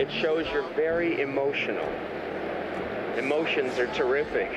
[0.00, 1.88] It shows you're very emotional.
[3.16, 4.50] Emotions are terrific.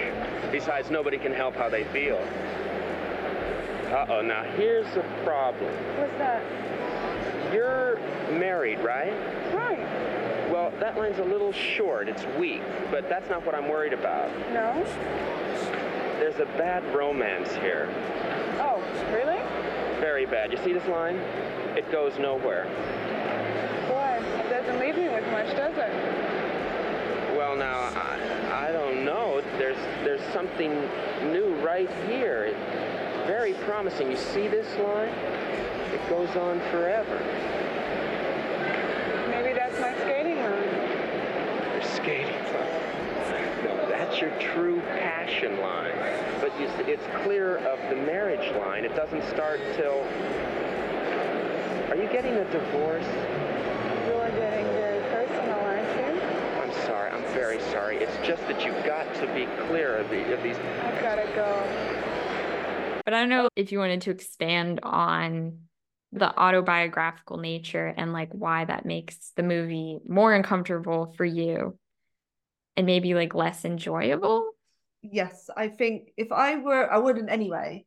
[0.51, 2.17] Besides, nobody can help how they feel.
[3.91, 5.73] Uh-oh, now here's the problem.
[5.97, 6.41] What's that?
[7.51, 7.97] You're
[8.31, 9.13] married, right?
[9.53, 10.49] Right.
[10.51, 12.07] Well, that line's a little short.
[12.07, 14.29] It's weak, but that's not what I'm worried about.
[14.51, 14.83] No?
[16.19, 17.89] There's a bad romance here.
[18.59, 18.81] Oh,
[19.11, 19.39] really?
[19.99, 20.51] Very bad.
[20.51, 21.15] You see this line?
[21.75, 22.65] It goes nowhere.
[23.87, 25.91] Boy, it doesn't leave me with much, does it?
[27.35, 29.41] Well, now I, I don't know.
[29.57, 30.71] There's there's something
[31.31, 32.53] new right here.
[32.53, 32.90] It's
[33.27, 34.11] very promising.
[34.11, 35.09] You see this line?
[35.93, 37.19] It goes on forever.
[39.29, 41.73] Maybe that's my skating line.
[41.73, 43.65] Your skating line.
[43.65, 45.93] No, that's your true passion line.
[46.39, 48.85] But you see, it's clear of the marriage line.
[48.85, 50.03] It doesn't start till.
[51.89, 53.05] Are you getting a divorce?
[54.07, 56.21] You're getting very personal, aren't you?
[56.61, 57.11] I'm sorry.
[57.11, 57.97] I'm very sorry.
[57.97, 60.57] It's just that you've got to be clear of, the, of these.
[60.83, 62.10] I've got to go.
[63.11, 65.63] But I don't know if you wanted to expand on
[66.13, 71.77] the autobiographical nature and like why that makes the movie more uncomfortable for you
[72.77, 74.51] and maybe like less enjoyable.
[75.01, 77.85] Yes, I think if I were, I wouldn't anyway.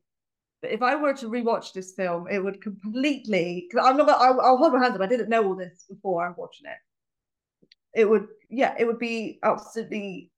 [0.61, 3.65] But if I were to rewatch this film, it would completely.
[3.67, 4.07] Because I'm not.
[4.07, 5.01] I'll, I'll hold my hands up.
[5.01, 7.99] I didn't know all this before I'm watching it.
[7.99, 10.29] It would, yeah, it would be absolutely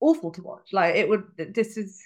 [0.00, 0.72] awful to watch.
[0.72, 1.22] Like it would.
[1.54, 2.02] This is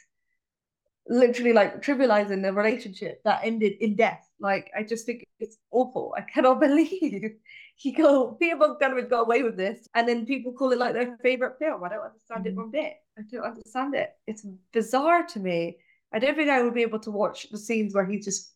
[1.08, 4.28] literally like trivializing the relationship that ended in death.
[4.40, 6.14] Like I just think it's awful.
[6.16, 7.32] I cannot believe
[7.76, 11.16] he go Peter Bogdanovich got away with this, and then people call it like their
[11.22, 11.82] favorite film.
[11.84, 12.56] I don't understand it Mhm.
[12.56, 12.94] one bit.
[13.18, 14.10] I don't understand it.
[14.26, 15.78] It's bizarre to me.
[16.12, 18.54] I don't think I would be able to watch the scenes where he's just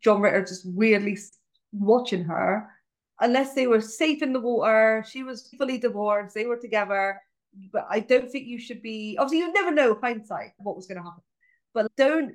[0.00, 1.18] John Ritter just weirdly
[1.72, 2.68] watching her,
[3.20, 5.04] unless they were safe in the water.
[5.08, 6.34] She was fully divorced.
[6.34, 7.20] They were together.
[7.72, 9.16] But I don't think you should be.
[9.18, 11.22] Obviously, you never know hindsight what was going to happen.
[11.74, 12.34] But don't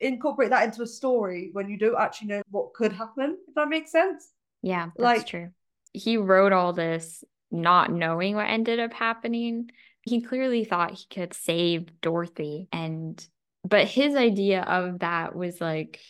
[0.00, 3.36] incorporate that into a story when you don't actually know what could happen.
[3.48, 4.30] If that makes sense.
[4.62, 5.50] Yeah, that's Like- true.
[5.92, 9.70] He wrote all this not knowing what ended up happening.
[10.02, 13.26] He clearly thought he could save Dorothy and
[13.68, 16.00] but his idea of that was like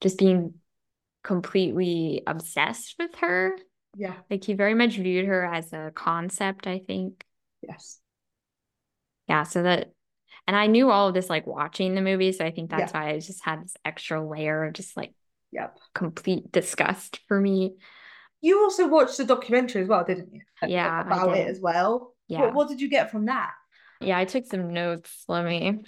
[0.00, 0.54] just being
[1.22, 3.56] completely obsessed with her.
[3.96, 4.14] Yeah.
[4.28, 7.24] Like he very much viewed her as a concept, I think.
[7.62, 8.00] Yes.
[9.28, 9.92] Yeah, so that
[10.46, 13.00] and I knew all of this like watching the movie, so I think that's Yeah.
[13.00, 15.12] why I just had this extra layer of just like
[15.52, 15.78] Yep.
[15.94, 17.76] complete disgust for me.
[18.40, 20.42] You also watched the documentary as well, didn't you?
[20.66, 22.14] Yeah, About it as well.
[22.28, 22.40] Yeah.
[22.40, 23.52] What, what did you get from that?
[24.00, 25.24] Yeah, I took some notes.
[25.28, 25.80] Let me.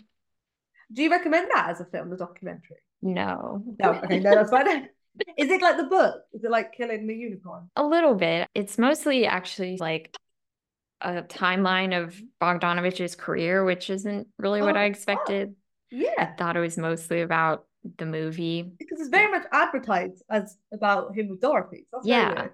[0.92, 2.76] Do you recommend that as a film, the documentary?
[3.02, 3.62] No.
[3.78, 4.88] No, okay, no, that's fine.
[5.36, 6.22] Is it like the book?
[6.32, 7.70] Is it like Killing the Unicorn?
[7.76, 8.48] A little bit.
[8.54, 10.14] It's mostly actually like
[11.01, 15.55] a timeline of Bogdanovich's career, which isn't really what Oh, I expected.
[15.90, 17.66] I Yeah, thought it was mostly about
[17.99, 18.62] the movie.
[18.78, 21.86] because it's very much advertised as about him with Dorothy.
[21.92, 22.49] So Yeah.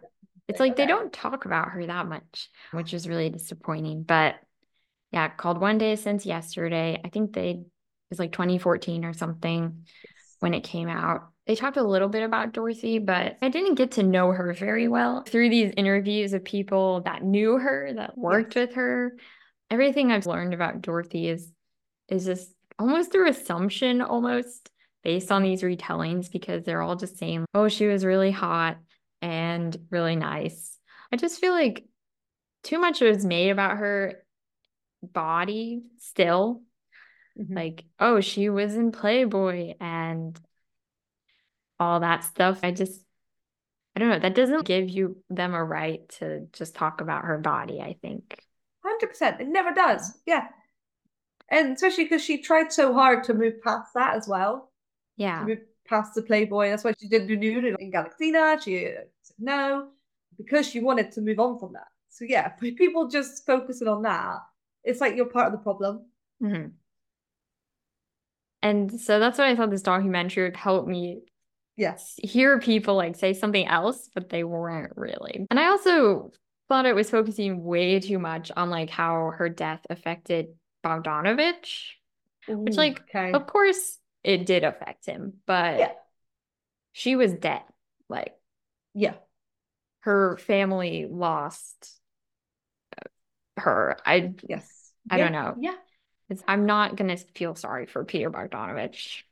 [0.48, 4.02] It's like they don't talk about her that much, which is really disappointing.
[4.02, 4.36] But
[5.12, 7.00] yeah, called One Day Since Yesterday.
[7.04, 7.66] I think they it
[8.10, 9.86] was like 2014 or something
[10.40, 11.31] when it came out.
[11.46, 14.86] They talked a little bit about Dorothy, but I didn't get to know her very
[14.86, 19.16] well through these interviews of people that knew her, that worked with her.
[19.68, 21.50] Everything I've learned about Dorothy is
[22.08, 24.70] is just almost through assumption, almost
[25.02, 28.78] based on these retellings, because they're all just saying, oh, she was really hot
[29.20, 30.78] and really nice.
[31.10, 31.84] I just feel like
[32.62, 34.22] too much was made about her
[35.02, 36.62] body still.
[37.38, 37.56] Mhm.
[37.56, 40.38] Like, oh, she was in Playboy and
[41.82, 42.60] all that stuff.
[42.62, 43.00] I just,
[43.94, 44.18] I don't know.
[44.18, 48.38] That doesn't give you them a right to just talk about her body, I think.
[48.84, 49.40] Hundred percent.
[49.40, 50.18] It never does.
[50.26, 50.46] Yeah.
[51.50, 54.70] And especially because she tried so hard to move past that as well.
[55.16, 55.40] Yeah.
[55.40, 56.70] To move past the Playboy.
[56.70, 58.62] That's why she didn't do nude in, in Galaxina.
[58.62, 59.88] She said no
[60.38, 61.88] because she wanted to move on from that.
[62.08, 64.38] So yeah, people just focusing on that.
[64.84, 66.06] It's like you're part of the problem.
[66.40, 66.66] hmm
[68.62, 71.22] And so that's what I thought this documentary would help me
[71.76, 72.14] Yes.
[72.22, 75.46] hear people like say something else, but they weren't really.
[75.50, 76.32] And I also
[76.68, 80.48] thought it was focusing way too much on like how her death affected
[80.84, 81.92] Bogdanovich,
[82.48, 83.32] which like okay.
[83.32, 85.92] of course it did affect him, but Yeah.
[86.92, 87.62] she was dead.
[88.08, 88.34] Like
[88.94, 89.14] Yeah.
[90.00, 92.00] her family lost
[92.96, 93.96] uh, her.
[94.04, 94.92] I Yes.
[95.10, 95.56] I Yeah, don't know.
[95.60, 95.74] Yeah.
[96.28, 99.22] it's, I'm not gonna feel sorry for Peter Bogdanovich.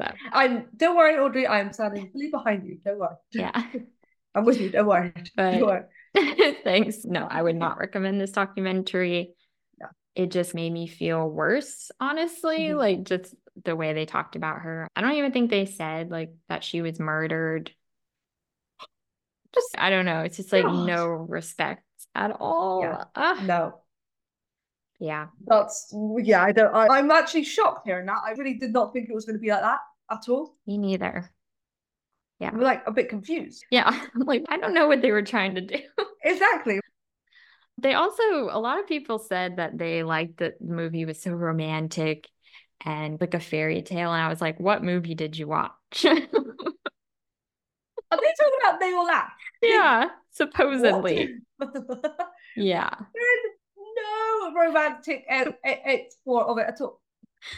[0.00, 2.78] But I'm don't worry, Audrey, I'm standing fully behind you.
[2.84, 3.16] Don't worry.
[3.32, 3.52] yeah.
[4.34, 5.12] I'm with you, don't worry.
[5.36, 6.54] But- Don't worry.
[6.64, 7.04] Thanks.
[7.04, 9.34] No, I would not recommend this documentary.
[9.80, 9.86] No.
[10.14, 12.68] It just made me feel worse, honestly.
[12.70, 12.76] Mhm.
[12.76, 13.34] Like just
[13.64, 14.88] the way they talked about her.
[14.96, 17.72] I don't even think they said like that she was murdered.
[19.54, 20.20] Just I don't know.
[20.22, 20.86] It's just like God.
[20.86, 21.82] no respect
[22.14, 22.82] at all.
[22.82, 23.04] Yeah.
[23.16, 23.80] Ah, No.
[25.00, 25.26] yeah.
[25.44, 28.20] That's yeah, I don't I, I'm actually shocked hearing that.
[28.24, 29.80] I really did not think it was gonna be like that
[30.10, 30.56] at all.
[30.66, 31.30] Me neither.
[32.38, 32.52] Yeah.
[32.54, 33.64] We're like a bit confused.
[33.70, 33.88] Yeah.
[34.14, 35.78] I'm like, I don't know what they were trying to do.
[36.22, 36.78] Exactly.
[37.78, 41.30] They also, a lot of people said that they liked that the movie was so
[41.30, 42.28] romantic
[42.84, 44.12] and like a fairy tale.
[44.12, 45.72] And I was like, what movie did you watch?
[46.04, 46.20] Are they
[48.10, 49.32] talking about they all laugh?
[49.62, 51.36] yeah, supposedly.
[52.56, 52.90] Yeah.
[53.14, 53.44] There's
[53.96, 56.99] no romantic e- export of it at all.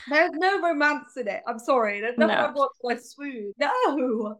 [0.08, 1.42] There's no romance in it.
[1.46, 2.00] I'm sorry.
[2.00, 2.68] There's nothing No.
[2.68, 3.52] I watched swoon.
[3.58, 4.36] No.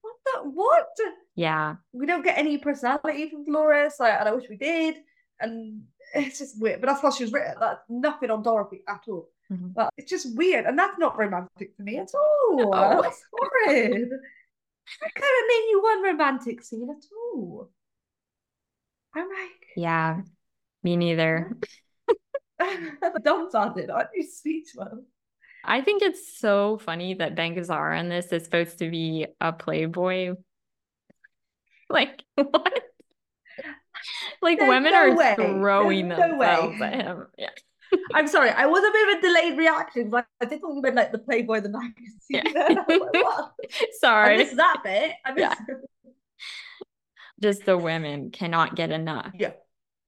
[0.00, 0.88] what the what?
[1.34, 1.76] Yeah.
[1.92, 4.96] We don't get any personality from Dolores, like, and I wish we did.
[5.40, 5.82] And
[6.14, 6.80] it's just weird.
[6.80, 7.54] But that's how she was written.
[7.60, 9.28] That's nothing on Dorothy at all.
[9.52, 9.72] Mhm.
[9.74, 12.70] But it's just weird, and that's not romantic for me at all.
[12.70, 12.70] No.
[13.02, 14.10] That's horrid.
[15.02, 17.70] I couldn't name you one romantic scene at all.
[19.14, 20.20] I'm like, Yeah.
[20.82, 21.56] Me neither.
[23.24, 23.90] dumbfounded.
[23.90, 24.98] Aren't you speechless?
[25.64, 29.52] I think it's so funny that Ben Gazzara in this is supposed to be a
[29.52, 30.34] playboy.
[31.90, 32.82] Like, what?
[34.40, 35.34] Like, There's women no are way.
[35.36, 37.26] throwing There's no themselves at him.
[37.38, 37.48] Yeah.
[38.12, 38.50] I'm sorry.
[38.50, 41.10] I was a bit of a delayed reaction, but I did think you meant like
[41.10, 42.18] the Playboy the magazine.
[42.28, 42.42] Yeah.
[42.44, 43.52] And I was like, what?
[43.62, 44.36] I Sorry.
[44.36, 45.12] missed that bit.
[45.24, 45.62] I missed.
[47.40, 49.30] Just the women cannot get enough.
[49.34, 49.52] Yeah.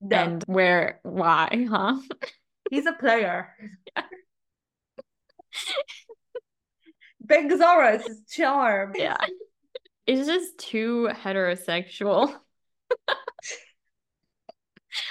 [0.03, 1.97] No, And where, why, huh?
[2.71, 3.55] He's a player.
[7.21, 8.93] Ben Gazzara is his charm.
[8.97, 9.17] Yeah.
[10.07, 12.35] It's just too heterosexual.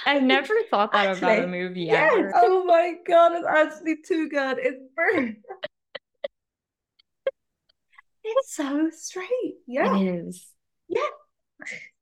[0.04, 2.12] I've never thought that about a movie Yes.
[2.14, 2.32] ever.
[2.36, 4.58] Oh my god, it's actually too good.
[4.60, 5.38] It's brilliant.
[8.24, 9.54] it's so straight.
[9.66, 9.96] Yeah.
[9.96, 10.46] It is.
[10.88, 11.00] Yeah.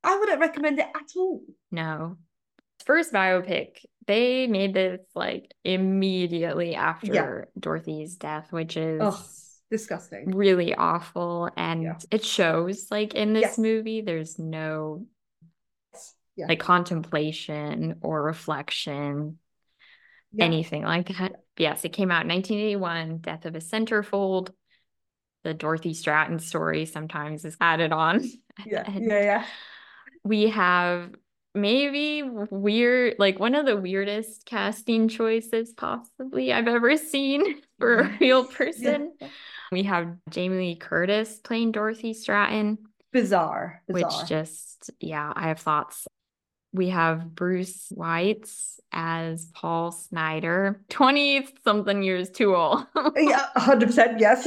[0.02, 1.42] I wouldn't recommend it at all.
[1.70, 2.16] No.
[2.84, 9.20] First biopic, they made this like immediately after Dorothy's death, which is Ugh,
[9.70, 10.30] disgusting.
[10.34, 11.50] really awful.
[11.56, 11.98] And Yeah.
[12.10, 13.58] it shows like in this Yes.
[13.58, 15.06] movie, there's no
[16.36, 16.46] Yeah.
[16.48, 19.38] like contemplation or reflection,
[20.32, 20.44] Yeah.
[20.46, 21.32] anything like that.
[21.56, 24.50] Yes, it came out in 1981, Death of a Centerfold.
[25.44, 28.24] The Dorothy Stratten story sometimes is added on.
[28.66, 29.46] yeah, yeah, yeah.
[30.24, 31.14] we have
[31.60, 38.18] maybe weird like one of the weirdest casting choices possibly I've ever seen for a
[38.20, 39.12] real person.
[39.20, 39.28] Yeah.
[39.70, 42.78] We have Jamie Lee Curtis playing Dorothy Stratten,
[43.12, 43.82] Bizarre.
[43.86, 44.10] Bizarre.
[44.10, 46.06] which just yeah, I have thoughts.
[46.72, 52.86] We have Bruce Weitz as Paul Snider, 20 something years too old.
[53.16, 54.20] yeah, hundred percent.
[54.20, 54.46] Yes.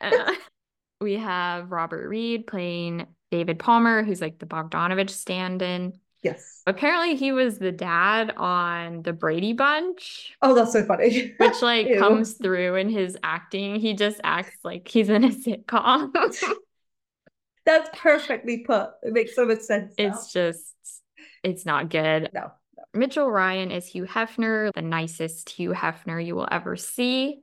[0.00, 0.32] Uh,
[1.00, 5.98] we have Robert Reed playing David Palmer, who's like the Bogdanovich stand-in.
[6.22, 6.62] Yes.
[6.66, 11.34] Apparently, he was the dad on the Brady Bunch, Oh, that's so funny.
[11.38, 11.98] which like Ew.
[11.98, 13.76] comes through in his acting.
[13.76, 16.12] He just acts like he's in a sitcom.
[17.66, 18.90] That's perfectly put.
[19.02, 19.92] It makes so much sense.
[19.98, 20.06] now.
[20.08, 20.74] it's just,
[21.42, 22.30] it's not good.
[22.32, 22.50] no,
[22.94, 27.40] Mitchell Ryan is Hugh Hefner, the nicest Hugh Hefner you will ever see.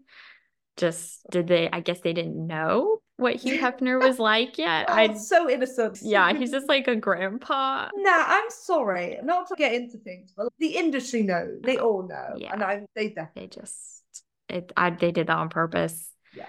[0.78, 4.86] Just did they, I guess they didn't know what Hugh Hefner was like yet.
[4.90, 6.00] Oh, I, so innocent.
[6.02, 7.90] yeah, he's just like a grandpa.
[7.96, 9.18] Nah, I'm sorry.
[9.24, 11.62] Not to get into things, but the industry knows.
[11.64, 12.36] They all know.
[12.38, 12.54] Yeah.
[12.54, 14.04] And I they definitely They just,
[14.50, 16.10] it, I, they did that on purpose.
[16.36, 16.46] Yeah.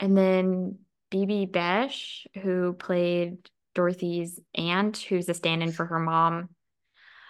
[0.00, 0.78] And then
[1.10, 3.38] Bibi Besch, who played
[3.74, 6.50] Dorothy's aunt, who's a stand in for her mom.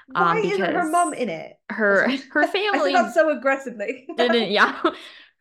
[0.09, 1.55] Why um, isn't her mom in it?
[1.71, 4.07] Her, her family so aggressively.
[4.17, 4.79] didn't yeah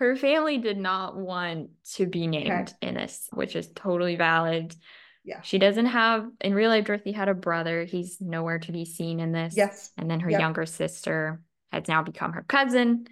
[0.04, 4.76] her family did not want to be named in this which is totally valid
[5.24, 5.42] Yeah.
[5.42, 9.20] she doesn't have in real life dorothy had a brother he's nowhere to be seen
[9.20, 9.92] in this Yes.
[9.98, 10.40] and then her Yep.
[10.42, 11.42] younger sister
[11.72, 13.08] has now become her cousin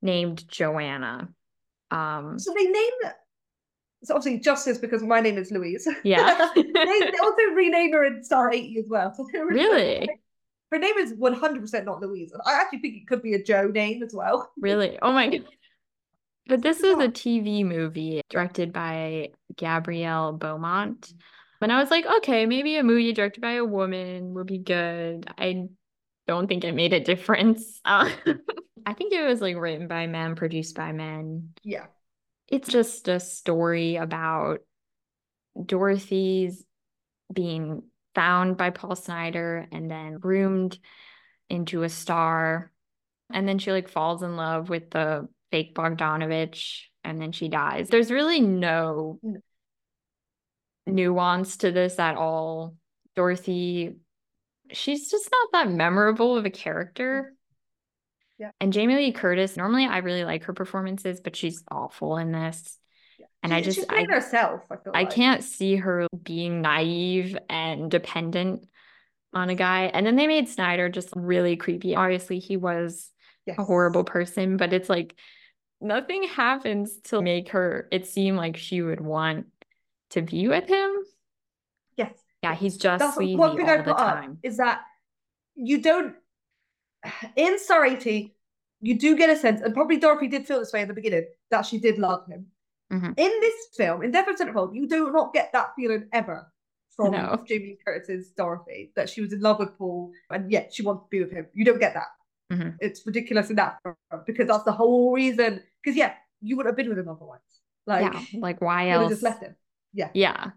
[0.00, 1.28] named joanna
[1.90, 3.14] um So they named
[4.04, 5.86] so obviously justice because my name is Louise.
[6.02, 6.50] Yeah.
[6.56, 9.14] they, they also rename her in Star 80 as well.
[9.14, 10.08] So Really?
[10.72, 12.32] Her name is 100% not Louise.
[12.32, 14.50] And I actually think it could be a Joe name as well.
[14.58, 15.44] really oh my god
[16.46, 21.12] but this is a tv movie directed by gabrielle beaumont.
[21.60, 25.30] And i was like okay maybe a movie directed by a woman would be good.
[25.38, 25.68] I
[26.26, 27.80] don't think it made a difference.
[27.84, 28.10] Uh,
[28.86, 31.50] i think it was like written by men produced by men.
[31.62, 31.86] Yeah.
[32.48, 34.60] it's just a story about
[35.64, 36.64] Dorothy's
[37.32, 37.82] being
[38.14, 40.78] found by Paul Snider and then groomed
[41.48, 42.72] into a star.
[43.32, 47.88] And then she like falls in love with the fake Bogdanovich and then she dies.
[47.88, 49.20] There's really no
[50.86, 52.74] nuance to this at all.
[53.14, 53.96] Dorothy,
[54.72, 57.22] she's just not that memorable of a character.
[57.22, 57.34] Mm-hmm.
[58.38, 58.50] Yeah.
[58.60, 62.78] And Jamie Lee Curtis, normally I really like her performances, but she's awful in this.
[63.44, 64.62] And I just she's I, herself.
[64.70, 65.10] I I like.
[65.10, 68.66] can't see her being naive and dependent
[69.34, 69.84] on a guy.
[69.84, 71.94] And then they made Snider just really creepy.
[71.94, 73.10] Obviously, he was
[73.44, 73.58] Yes.
[73.58, 75.16] a horrible person, but it's like
[75.82, 79.46] nothing happens to make her it seem like she would want
[80.10, 80.90] to be with him.
[81.96, 82.12] Yes.
[82.42, 84.38] Yeah, he's just That's sleazy one thing all I the put up time.
[84.42, 84.82] is that
[85.54, 86.14] you don't
[87.36, 88.34] in Star 80,
[88.80, 91.26] you do get a sense, and probably Dorothy did feel this way in the beginning,
[91.50, 92.46] that she did love him.
[92.92, 93.14] Mhm.
[93.16, 96.52] In this film, in Death of Centerfold, you do not get that feeling ever
[96.90, 97.42] from No.
[97.46, 101.08] Jamie Curtis's Dorothy, that she was in love with Paul and yet she wants to
[101.08, 101.46] be with him.
[101.54, 102.08] You don't get that.
[102.52, 102.76] Mhm.
[102.80, 103.78] It's ridiculous in that
[104.26, 105.62] because that's the whole reason.
[105.82, 107.40] Because yeah, you would have been with him otherwise.
[107.86, 109.10] Like yeah, like why you would have else?
[109.12, 109.56] just left him.
[109.92, 110.50] Yeah, Yeah.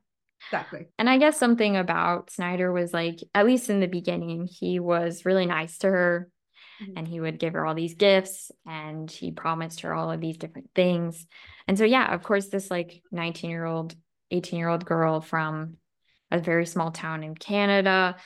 [0.48, 0.88] exactly.
[1.00, 5.26] And I guess something about Snider was like, at least in the beginning, he was
[5.26, 6.30] really nice to her
[6.82, 6.94] Mhm.
[6.98, 10.38] and he would give her all these gifts and he promised her all of these
[10.38, 11.26] different things.
[11.68, 13.96] And so, yeah, of course, this like 19 year old,
[14.30, 15.78] 18 year old girl from
[16.32, 18.18] a very small town in Canada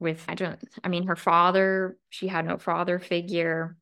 [0.00, 3.76] with, I don't, I mean, her father, she had no father figure.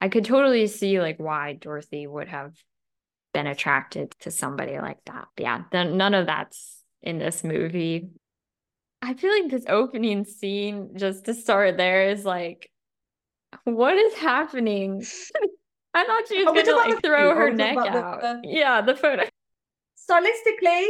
[0.00, 2.54] I could totally see like why Dorothy would have
[3.34, 5.28] been attracted to somebody like that.
[5.36, 8.10] But yeah, then none of that's in this movie.
[9.02, 12.70] I feel like this opening scene, just to start there, is like,
[13.64, 15.04] what is happening?
[15.94, 18.20] I thought she was Are we gonna like throw her are we talking neck about
[18.20, 18.42] the- out.
[18.42, 19.22] the- Yeah, the photo.
[20.10, 20.86] stylistically,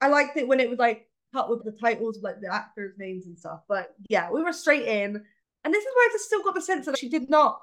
[0.00, 3.26] I liked it when it was like cut with the titles like the actors' names
[3.26, 3.60] and stuff.
[3.68, 5.22] But yeah, we were straight in,
[5.64, 7.60] and this is where I just still got the sense that she did not.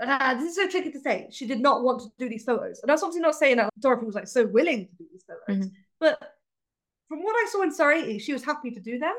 [0.00, 1.28] Uh, this is so tricky to say.
[1.30, 4.06] She did not want to do these photos, and that's obviously not saying that Dorothy
[4.06, 5.66] was like so willing to do these photos.
[5.66, 5.72] Mhm.
[5.98, 6.36] But
[7.08, 9.14] from what I saw in 80, she was happy to do them.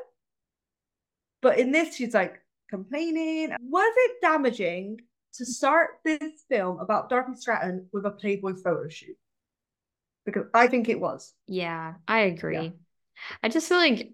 [1.42, 3.56] But in this, she's like complaining.
[3.62, 5.02] Was it damaging
[5.34, 9.18] to start this film about Dorothy Stratten with a Playboy photo shoot?
[10.26, 11.34] Because I think it was.
[11.48, 12.74] Yeah, I agree.
[13.44, 14.12] I just feel like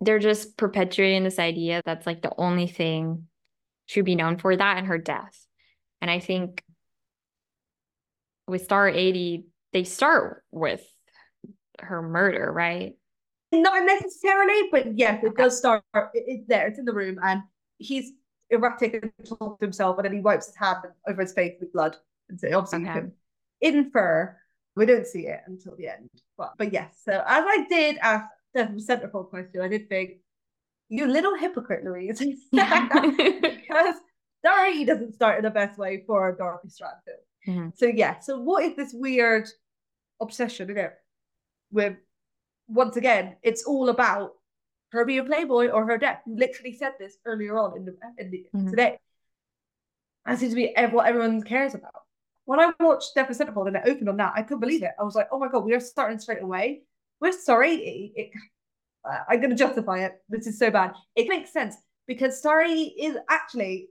[0.00, 3.28] they're just perpetuating this idea that's like the only thing
[3.86, 5.46] she would be known for that and her death.
[6.02, 6.62] And I think
[8.48, 10.82] with Star 80, they start with
[11.80, 12.94] her murder, right?
[13.52, 15.44] Not necessarily, but yes, it Okay.
[15.44, 15.84] does start.
[16.12, 16.66] It's there.
[16.66, 17.42] It's in the room, and
[17.78, 18.10] he's
[18.50, 21.72] erratic and talking to himself, and then he wipes his hand over his face with
[21.72, 21.96] blood,
[22.28, 22.92] and so obviously Okay.
[22.92, 23.12] can
[23.60, 24.36] infer.
[24.74, 27.00] We don't see it until the end, but but yes.
[27.04, 30.12] So as I did ask the centerfold question, I did think,
[30.88, 32.18] you little hypocrite, Louise,
[32.50, 33.94] because
[34.44, 37.16] Dorothy doesn't start in the best way for Dorothy Stratten.
[37.46, 37.76] Mhm.
[37.76, 38.18] So yeah.
[38.20, 39.48] So what is this weird
[40.20, 40.90] obsession, you know,
[41.70, 41.96] with
[42.68, 44.34] once again, it's all about
[44.92, 46.20] her being a playboy or her death.
[46.26, 48.70] You literally said this earlier on in the, in the Mhm.
[48.70, 48.98] today.
[50.26, 52.02] That seems to be what everyone cares about.
[52.44, 54.92] When I watched Death Centerfold and it opened on that, I couldn't believe it.
[54.98, 56.82] I was like, oh my god, we are starting straight away.
[57.20, 57.74] We're sorry.
[57.74, 58.30] It, it-
[59.04, 60.22] uh, I'm going to justify it.
[60.28, 60.94] This is so bad.
[61.16, 61.74] It makes sense
[62.06, 63.88] because sorry is actually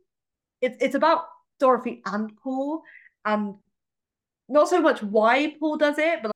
[0.62, 1.26] it's it's about
[1.60, 2.82] Dorothy and Paul
[3.26, 3.56] and
[4.50, 6.32] not so much why Paul does it, but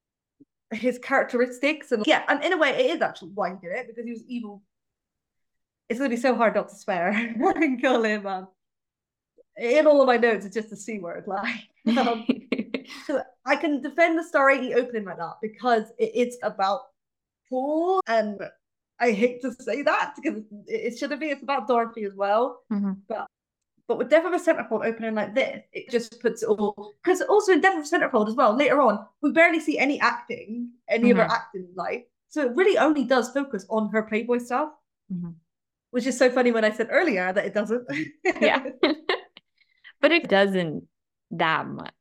[0.72, 3.76] like his characteristics and yeah, and in a way it is actually why he did
[3.76, 4.62] it because he was evil.
[5.90, 7.10] It's gonna be so hard not to swear
[7.56, 8.48] and call him um
[9.58, 12.26] in all of my notes it's just a C word like um,
[13.08, 16.82] so I can defend the Starry opening like that because it, it's about
[17.50, 18.42] Paul and
[19.00, 21.28] I hate to say that because it shouldn't be.
[21.28, 22.62] It's about Dorothy as well.
[22.72, 22.94] Mm-hmm.
[23.08, 23.28] But
[23.88, 26.94] but with Death of a Centerfold opening like this, it just puts it all.
[27.04, 30.00] Because also in Death of a Centerfold as well, later on, we barely see any
[30.00, 31.20] acting, any mm-hmm.
[31.20, 32.04] of her acting life.
[32.30, 34.70] So it really only does focus on her Playboy stuff,
[35.14, 35.32] mm-hmm.
[35.92, 37.88] which is so funny when I said earlier that it doesn't.
[38.42, 38.66] yeah,
[40.02, 40.88] but it doesn't
[41.32, 41.94] that much.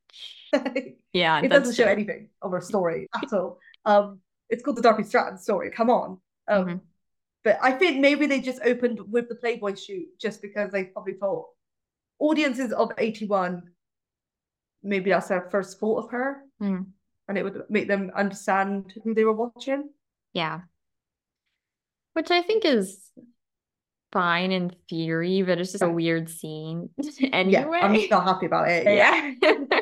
[1.12, 3.58] yeah, it doesn't show anything of her story at all.
[3.84, 5.70] Um, it's called the Dorothy Stratten story.
[5.70, 6.18] Come on.
[6.48, 6.76] Um, mm-hmm.
[7.42, 11.14] But I think maybe they just opened with the Playboy shoot just because they probably
[11.14, 11.48] thought
[12.24, 13.62] audiences of 81,
[14.82, 16.40] maybe that's their first thought of her.
[16.60, 16.86] Mm.
[17.28, 19.90] And it would make them understand who they were watching.
[20.32, 20.60] Yeah.
[22.14, 23.10] Which I think is
[24.12, 26.90] fine in theory, but it's just a weird scene
[27.32, 27.50] anyway.
[27.50, 28.84] Yeah, I'm not happy about it.
[28.84, 29.34] Yeah.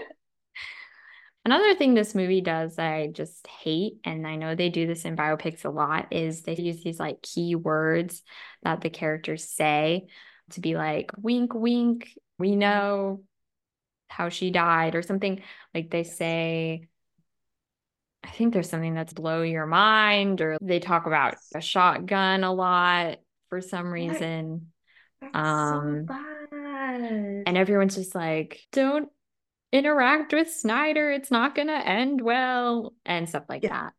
[1.45, 5.05] Another thing this movie does that I just hate, and I know they do this
[5.05, 8.23] in biopics a lot, is they use these like key words
[8.63, 10.07] that the characters say
[10.51, 13.23] to be like, wink, wink, we know
[14.09, 15.41] how she died, or something
[15.73, 16.89] like they say.
[18.25, 22.53] I think there's something that's blow your mind, or they talk about a shotgun a
[22.53, 23.19] lot
[23.49, 24.73] for some reason.
[25.33, 26.15] Um, so
[27.47, 29.09] and everyone's just like, don't
[29.73, 31.13] interact with Snider.
[31.13, 33.71] It's not going to end well, and stuff like Yeah.
[33.71, 33.93] that.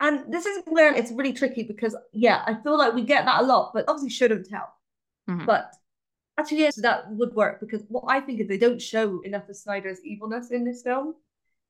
[0.00, 3.42] And this is where it's really tricky because, yeah, I feel like we get that
[3.42, 4.74] a lot, but obviously shouldn't tell.
[5.28, 5.46] Mhm.
[5.46, 5.72] But
[6.42, 9.56] actually, yes, that would work because what I think is they don't show enough of
[9.56, 11.14] Snider's evilness in this film.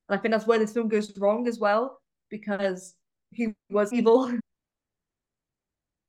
[0.09, 2.95] And I think that's where this film goes wrong as well because
[3.31, 4.33] he was evil.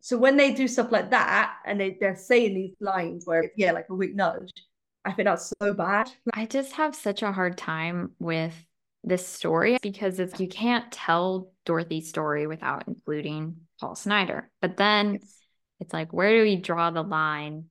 [0.00, 3.72] So when they do stuff like that and they, they're saying these lines where, yeah,
[3.72, 4.52] like a weak nudge,
[5.02, 6.10] I think that's so bad.
[6.34, 8.52] I just have such a hard time with
[9.02, 14.50] this story because it's you can't tell Dorothy's story without including Paul Snider.
[14.60, 15.20] But then
[15.80, 17.64] it's like, where do we draw the line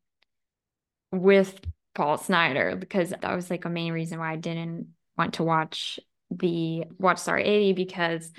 [1.13, 1.59] with
[1.95, 2.75] Paul Snider?
[2.75, 4.87] Because that was like a main reason why I didn't
[5.17, 5.99] want to watch
[6.31, 8.31] the Watch Star 80 because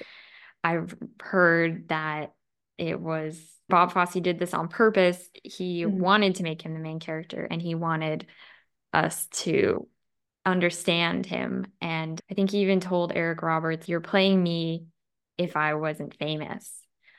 [0.63, 2.35] I've heard that
[2.77, 5.29] it was Bob Fosse did this on purpose.
[5.43, 5.93] He Mhm.
[5.93, 8.27] wanted to make him the main character and he wanted
[8.93, 9.89] us to
[10.45, 11.67] understand him.
[11.81, 14.87] And I think he even told Eric Roberts, You're playing me
[15.39, 16.73] if I wasn't famous.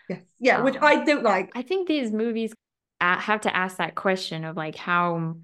[0.10, 0.22] Yes.
[0.40, 1.52] Yeah, which Um, I don't like.
[1.56, 2.54] I think these movies
[3.20, 5.36] have to ask that question of like how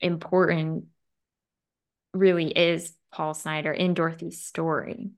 [0.00, 0.84] important
[2.12, 5.10] really is Paul Snider in Dorothy's story.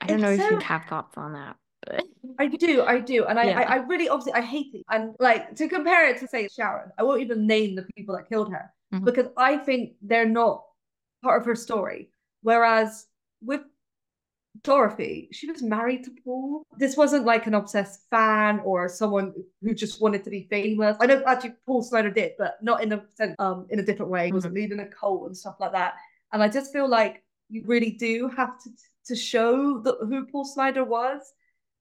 [0.00, 2.02] I don't It's know if so- you have thoughts on that, but
[2.38, 3.60] I do, I do, and I, Yeah.
[3.60, 6.90] I, I really obviously I hate it, and like to compare it to say Sharon,
[6.98, 9.04] I won't even name the people that killed her Mhm.
[9.04, 10.64] because I think they're not
[11.22, 12.10] part of her story.
[12.42, 13.06] Whereas
[13.40, 13.62] with
[14.62, 16.62] Dorothy, she was married to Paul.
[16.78, 20.96] This wasn't like an obsessed fan or someone who just wanted to be famous.
[21.00, 24.10] I know actually Paul Snider did, but not in a sense, um, in a different
[24.10, 24.26] way.
[24.26, 25.94] He wasn't leading a cult and stuff like that.
[26.32, 28.70] And I just feel like you really do have to
[29.06, 31.20] to show the, who Paul Snider was.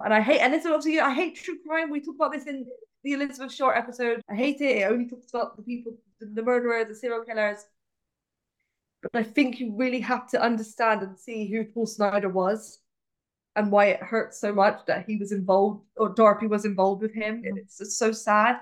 [0.04, 1.90] And I hate, and this is obviously, I hate true crime.
[1.90, 2.66] We talk about this in
[3.04, 4.22] the Elizabeth Short episode.
[4.30, 4.78] I hate it.
[4.78, 7.60] It only talks about the people, the, the murderers, the serial killers.
[9.12, 12.80] But I think you really have to understand and see who Paul Snider was
[13.56, 17.14] and why it hurts so much that he was involved or Dorothy was involved with
[17.14, 17.44] him.
[17.46, 18.58] And it's just so sad.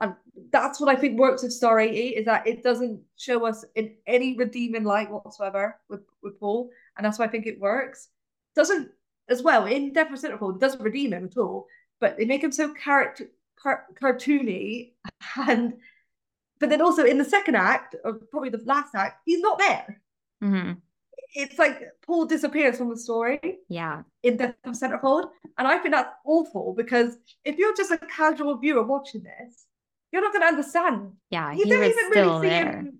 [0.00, 0.14] And
[0.52, 3.94] that's what I think works with Star 80 is that it doesn't show us in
[4.06, 6.70] any redeeming light whatsoever with, with Paul.
[6.96, 8.08] And that's why I think it works.
[8.54, 8.90] Doesn't
[9.28, 11.66] as well in Death Centerfold, it doesn't redeem him at all,
[12.00, 14.92] but they make him so character car- cartoony
[15.36, 15.74] and
[16.60, 20.00] but then also in the second act, or probably the last act, he's not there.
[20.42, 20.78] Mhm.
[21.34, 24.02] It's like Paul disappears from the story yeah.
[24.22, 25.28] in Death of Centerfold.
[25.58, 29.66] And I think that's awful because if you're just a casual viewer watching this,
[30.10, 31.12] you're not going to understand.
[31.30, 31.52] Yeah.
[31.52, 32.72] You He don't was even still really see there.
[32.78, 32.98] him.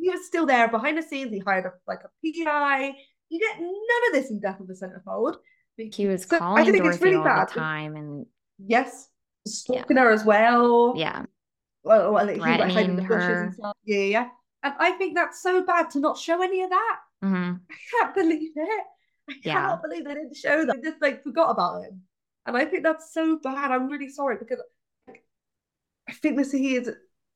[0.00, 1.30] He was still there behind the scenes.
[1.30, 2.10] He hired a, like a
[2.44, 2.96] PI.
[3.28, 5.36] You get none of this in Death of the Centerfold.
[5.76, 7.48] He was So I calling think it's really all bad.
[7.48, 8.26] the time and
[8.58, 9.08] Yes,
[9.46, 10.94] stalking her as well.
[10.96, 11.26] yeah.
[11.84, 13.44] Well, well he like hiding in the bushes her.
[13.44, 13.76] and stuff.
[13.84, 14.28] Yeah, yeah.
[14.62, 16.96] And I think that's so bad to not show any of that.
[17.22, 18.84] hmm I can't believe it.
[19.30, 19.52] I Yeah.
[19.54, 20.76] cannot believe they didn't show that.
[20.82, 22.02] They just like forgot about him.
[22.46, 23.70] And I think that's so bad.
[23.70, 24.60] I'm really sorry because
[25.06, 25.22] like,
[26.08, 26.90] I think this he is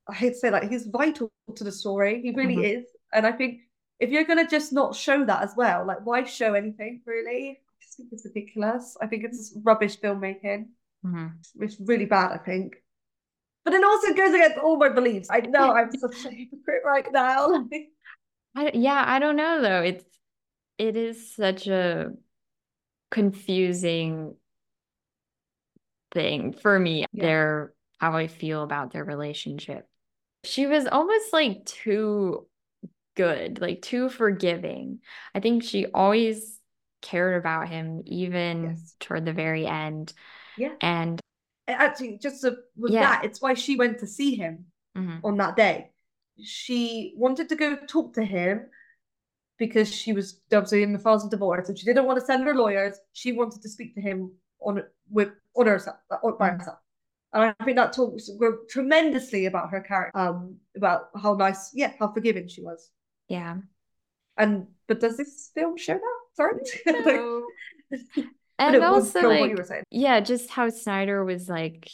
[0.08, 2.20] I hate to say like he's vital to the story.
[2.22, 2.78] He really Mhm.
[2.82, 2.86] is.
[3.12, 3.60] And I think
[4.00, 7.60] if you're gonna just not show that as well, like why show anything really?
[7.60, 8.96] I just think it's ridiculous.
[9.00, 10.70] I think it's rubbish filmmaking.
[11.04, 11.38] Mhm.
[11.60, 12.82] It's really bad, I think.
[13.64, 15.28] But it also goes against all my beliefs.
[15.30, 17.68] I know I'm such a hypocrite right now.
[18.56, 19.82] I, yeah, I don't know though.
[19.82, 20.04] It's
[20.78, 22.12] it is such a
[23.10, 24.34] confusing
[26.12, 27.06] thing for me.
[27.12, 27.24] Yeah.
[27.24, 29.86] Their how I feel about their relationship.
[30.44, 32.48] She was almost like too
[33.14, 35.00] good, like too forgiving.
[35.34, 36.58] I think she always
[37.00, 38.96] cared about him, even Yes.
[38.98, 40.12] toward the very end.
[40.56, 40.72] yeah.
[40.80, 41.20] And
[41.68, 43.00] Actually, just to, with Yeah.
[43.02, 45.90] that, it's why she went to see him mhm, on that day.
[46.42, 48.66] She wanted to go talk to him
[49.58, 52.44] because she was obviously in the files of divorce and she didn't want to send
[52.44, 52.96] her lawyers.
[53.12, 56.58] She wanted to speak to him on with on herself on by Mhm.
[56.58, 56.78] herself.
[57.34, 58.28] And I think that talks
[58.68, 62.90] tremendously about her character, um, about how nice, yeah, how forgiving she was.
[63.28, 63.58] yeah.
[64.36, 66.18] And but does this film show that?
[66.34, 66.60] Sorry.
[66.86, 67.46] No.
[68.58, 69.84] But And was also what like you were saying.
[69.90, 71.88] yeah, just how Snider was like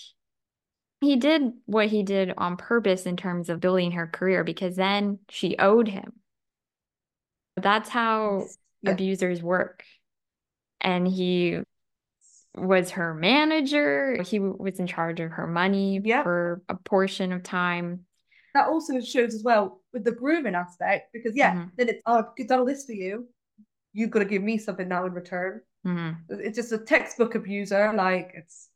[1.01, 5.21] he did what he did on purpose in terms of building her career because then
[5.29, 6.13] she owed him.
[7.57, 8.47] That's how
[8.83, 8.93] Yeah.
[8.93, 9.85] abusers work.
[10.81, 11.61] And he
[12.55, 14.21] was her manager.
[14.23, 16.23] He was in charge of her money Yeah.
[16.23, 18.05] for a portion of time.
[18.55, 21.71] that also shows as well with the grooming aspect because yeah, Mhm.
[21.77, 23.29] then it's oh I've done all this for you.
[23.93, 25.61] You've got to give me something now in return.
[25.89, 26.17] Mhm.
[26.29, 28.69] It's just a textbook abuser, like it's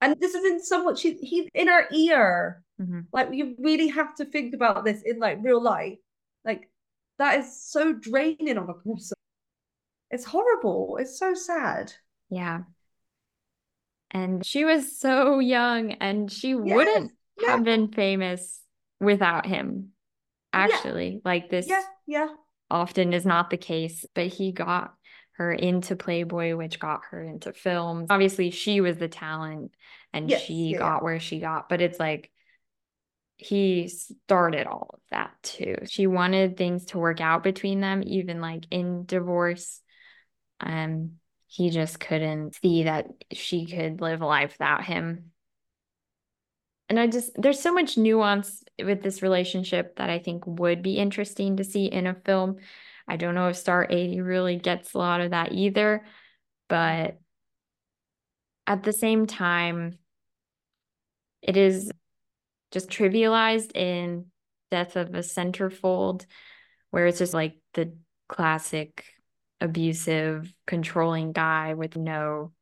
[0.00, 2.62] and this is in somewhat she he's in our ear.
[2.80, 3.06] Mhm.
[3.12, 5.98] Like you really have to think about this in like real life.
[6.44, 6.70] Like
[7.18, 9.16] that is so draining on a person.
[10.10, 10.96] It's horrible.
[11.00, 11.92] It's so sad.
[12.30, 12.62] Yeah.
[14.10, 17.50] And she was so young and she wouldn't yeah.
[17.50, 18.60] have been famous
[19.00, 19.90] without him.
[20.52, 22.28] Actually, like this Yeah, yeah.
[22.70, 24.94] often is not the case, but he got
[25.38, 28.08] her into Playboy, which got her into films.
[28.10, 29.72] Obviously, she was the talent
[30.12, 32.30] and Yes, she yeah, got where she got, but it's like
[33.36, 35.76] he started all of that too.
[35.86, 39.80] She wanted things to work out between them, even like in divorce.
[40.60, 41.12] Um,
[41.46, 45.30] he just couldn't see that she could live a life without him.
[46.88, 50.96] And I just, there's so much nuance with this relationship that I think would be
[50.96, 52.56] interesting to see in a film.
[53.08, 56.04] I don't know if Star 80 really gets a lot of that either,
[56.68, 57.18] but
[58.66, 59.98] at the same time,
[61.42, 61.90] it is
[62.70, 64.26] just trivialized in
[64.70, 66.26] Death of a Centerfold,
[66.90, 67.96] where it's just like the
[68.28, 69.04] classic
[69.60, 72.52] abusive, controlling guy with no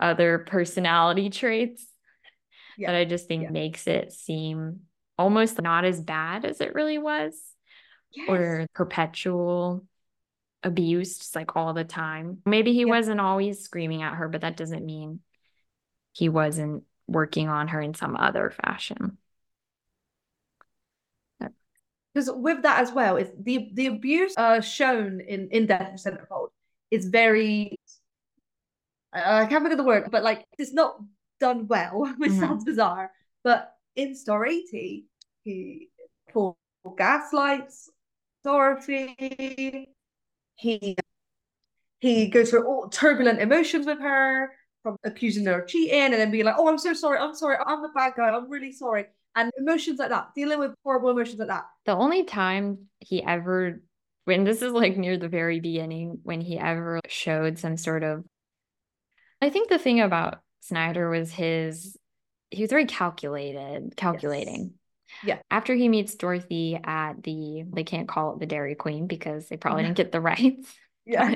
[0.00, 1.84] other personality traits
[2.76, 2.92] Yeah.
[2.92, 3.50] that I just think Yeah.
[3.50, 4.80] makes it seem
[5.18, 7.34] almost not as bad as it really was,
[8.12, 8.28] Yes.
[8.28, 9.84] or perpetual
[10.62, 12.42] abuse, like all the time.
[12.46, 12.86] Maybe he Yeah.
[12.86, 15.20] wasn't always screaming at her, but that doesn't mean
[16.12, 19.18] he wasn't working on her in some other fashion.
[22.14, 26.00] because with that as well is the the abuse uh shown in in Death of
[26.00, 26.48] Centerfold
[26.90, 27.78] is very
[29.12, 31.00] I can't think of the word, but like it's not
[31.40, 32.40] done well, which Mhm.
[32.40, 33.10] sounds bizarre.
[33.42, 35.06] But in Star 80,
[35.44, 35.88] he
[36.32, 36.58] Paul
[36.96, 37.90] gaslights
[38.44, 39.88] Dorothy.
[40.56, 40.96] He
[42.00, 44.52] he goes through all turbulent emotions with her,
[44.82, 47.56] from accusing her of cheating and then being like, "Oh, I'm so sorry, I'm sorry,
[47.64, 51.38] I'm the bad guy, I'm really sorry," and emotions like that, dealing with horrible emotions
[51.38, 51.64] like that.
[51.86, 53.80] The only time he ever,
[54.24, 58.24] when this is like near the very beginning, when he ever showed some sort of,
[59.42, 61.96] I think the thing about Snider was his,
[62.50, 64.77] he was very calculated, calculating.
[65.24, 65.38] Yeah.
[65.50, 69.56] After he meets Dorothy at the, they can't call it the Dairy Queen because they
[69.56, 70.74] probably didn't get the rights.
[71.06, 71.34] Yeah.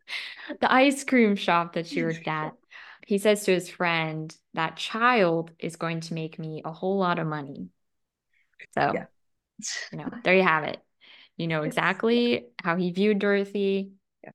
[0.60, 2.54] the ice cream shop that she worked at.
[3.06, 7.18] He says to his friend, that child is going to make me a whole lot
[7.18, 7.70] of money.
[8.74, 9.06] So, Yeah.
[9.90, 10.78] you know, there you have it.
[11.38, 13.92] You know exactly how he viewed Dorothy
[14.22, 14.34] Yes.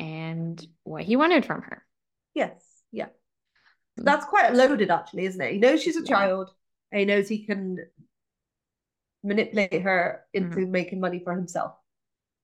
[0.00, 1.86] and what he wanted from her.
[2.34, 2.60] Yes,
[2.90, 3.06] yeah.
[4.00, 4.04] Mm.
[4.04, 5.52] That's quite loaded, actually, isn't it?
[5.52, 6.16] He knows she's a Yeah.
[6.16, 6.50] child,
[6.90, 7.78] and he knows he can
[9.22, 10.72] manipulate her into Mm-hmm.
[10.72, 11.74] making money for himself.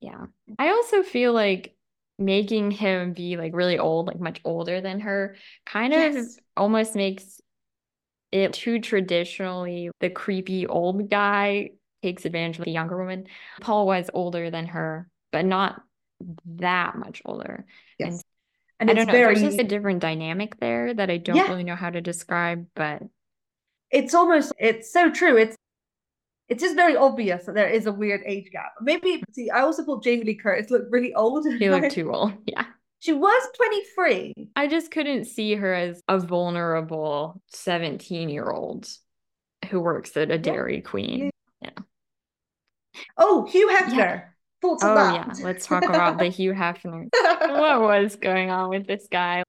[0.00, 0.26] Yeah.
[0.58, 1.76] I also feel like
[2.18, 5.36] making him be like really old, like much older than her,
[5.66, 6.38] kind of Yes.
[6.56, 7.40] almost makes
[8.32, 11.70] it too traditionally the creepy old guy
[12.02, 13.26] takes advantage of the younger woman.
[13.60, 15.82] Paul was older than her, but not
[16.46, 17.66] that much older.
[17.98, 18.22] Yes.
[18.80, 21.36] And And I don't know, very there's just a different dynamic there that I don't
[21.36, 21.48] Yeah.
[21.48, 23.02] really know how to describe, but
[23.90, 25.36] it's almost it's so true.
[25.36, 25.56] It's
[26.48, 28.72] it's just very obvious that there is a weird age gap.
[28.80, 31.44] Maybe see, I also thought Jamie Lee Curtis looked really old.
[31.58, 32.32] She looked too old.
[32.46, 32.64] Yeah.
[33.00, 34.32] She was 23.
[34.56, 38.88] I just couldn't see her as a vulnerable 17 year old
[39.70, 41.30] who works at a Dairy Queen.
[41.60, 41.70] Yeah.
[43.18, 44.28] Oh, Hugh Hefner.
[44.62, 45.38] Thoughts on Oh, that?
[45.38, 45.44] yeah.
[45.44, 47.08] Let's talk about the Hugh Hefner.
[47.12, 49.42] what was going on with this guy?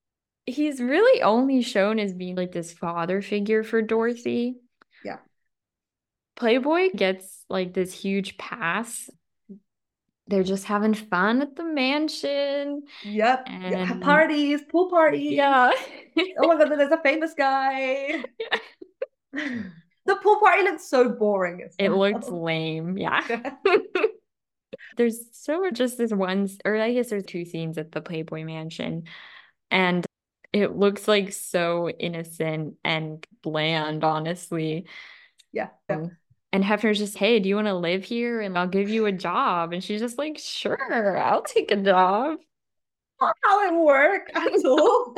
[0.45, 4.55] He's really only shown as being like this father figure for Dorothy.
[6.35, 6.39] Yeah.
[6.39, 9.09] Playboy gets like this huge pass.
[10.27, 12.83] They're just having fun at the mansion.
[13.03, 13.47] Yep.
[13.47, 15.33] Yeah, And- parties, pool parties.
[15.33, 15.71] Yeah.
[16.39, 18.23] Oh my god, there's a famous guy.
[20.07, 21.67] The pool party looks so boring.
[21.79, 22.95] It looks lame.
[22.95, 23.21] Yeah.
[24.97, 29.05] There's so just this one, or I guess there's two scenes at the Playboy Mansion,
[29.71, 30.05] and
[30.53, 34.85] it looks like so innocent and bland, honestly.
[35.51, 35.69] yeah.
[35.89, 35.95] yeah.
[35.95, 36.11] Um,
[36.51, 38.39] And Hefner's just, hey, do you want to live here?
[38.41, 39.73] And I'll give you a job.
[39.73, 42.37] And she's just like, sure, I'll take a job.
[43.19, 45.13] Not how it works at all.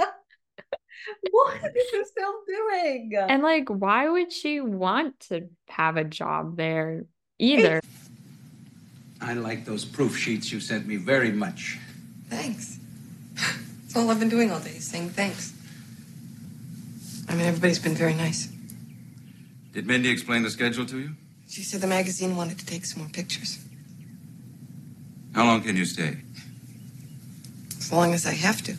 [1.31, 3.11] what is this still doing?
[3.15, 7.05] And like, why would she want to have a job there
[7.39, 7.81] either?
[9.21, 11.79] I like those proof sheets you sent me very much.
[12.29, 12.79] Thanks.
[13.35, 15.53] That's all I've been doing all day, saying thanks.
[17.29, 18.49] I mean, everybody's been very nice.
[19.77, 21.11] Did Mindy explain the schedule to you?
[21.47, 23.59] She said the magazine wanted to take some more pictures.
[25.35, 26.17] How long can you stay?
[27.77, 28.75] As long as I have to.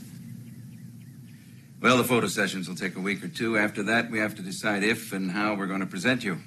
[1.80, 3.56] Well, the photo sessions will take a week or two.
[3.56, 6.38] After that, we have to decide if and how we're going to present you.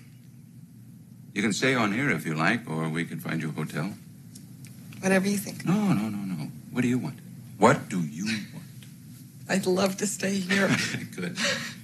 [1.33, 3.93] You can stay on here if you like, or we can find you a hotel.
[4.99, 5.63] Whatever you think.
[5.63, 6.51] No, no, no, no.
[6.71, 7.19] What do you want?
[7.57, 8.65] What do you want?
[9.47, 10.67] I'd love to stay here.
[11.15, 11.37] Good.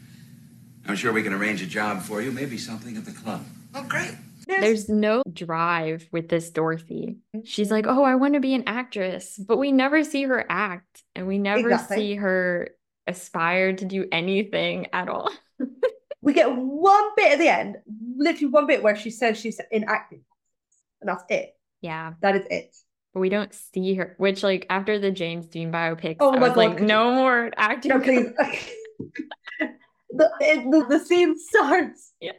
[0.87, 3.43] I'm sure we can arrange a job for you, maybe something at the club.
[3.75, 4.11] oh, great.
[4.47, 7.17] There's no drive with this Dorothy.
[7.43, 11.03] She's like, oh, I want to be an actress, but we never see her act
[11.15, 11.97] and we never Exactly.
[11.97, 12.69] see her
[13.07, 15.31] aspire to do anything at all.
[16.19, 17.77] We get one bit at the end,
[18.17, 20.23] literally one bit where she says she's in acting.
[20.99, 21.51] And that's it.
[21.81, 22.75] Yeah, That is it.
[23.13, 26.39] but we don't see her, which, like, after the James Dean biopic, Oh I my
[26.39, 27.89] was God, like, could you- no more acting.
[27.91, 28.27] No, please.
[30.09, 32.31] the, it, the the scene starts, Yeah.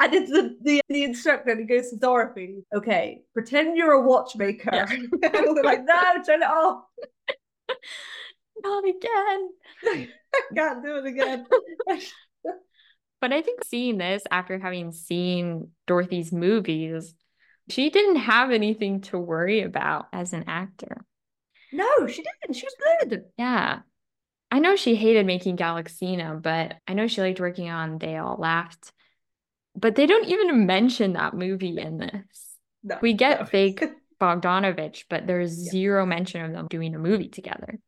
[0.00, 2.64] and it's the, the the instructor, and he goes to Dorothy.
[2.74, 4.70] Okay, pretend you're a watchmaker.
[4.72, 4.86] Yeah.
[4.90, 6.84] and they're like, no, turn it off.
[8.62, 9.48] Not again.
[9.84, 10.08] I
[10.54, 11.46] can't do it again.
[13.20, 17.14] But I think seeing this after having seen Dorothy's movies,
[17.68, 21.04] she didn't have anything to worry about as an actor.
[21.72, 22.56] no, she didn't.
[22.56, 22.76] She was
[23.08, 23.24] good.
[23.36, 23.80] Yeah.
[24.50, 28.36] I know she hated making Galaxina, but I know she liked working on They All
[28.38, 28.92] Laughed.
[29.74, 32.56] But they don't even mention that movie in this.
[32.82, 33.46] No, We get no.
[33.46, 33.82] fake
[34.20, 35.70] Bogdanovich, but there's Yeah.
[35.70, 37.78] zero mention of them doing a movie together.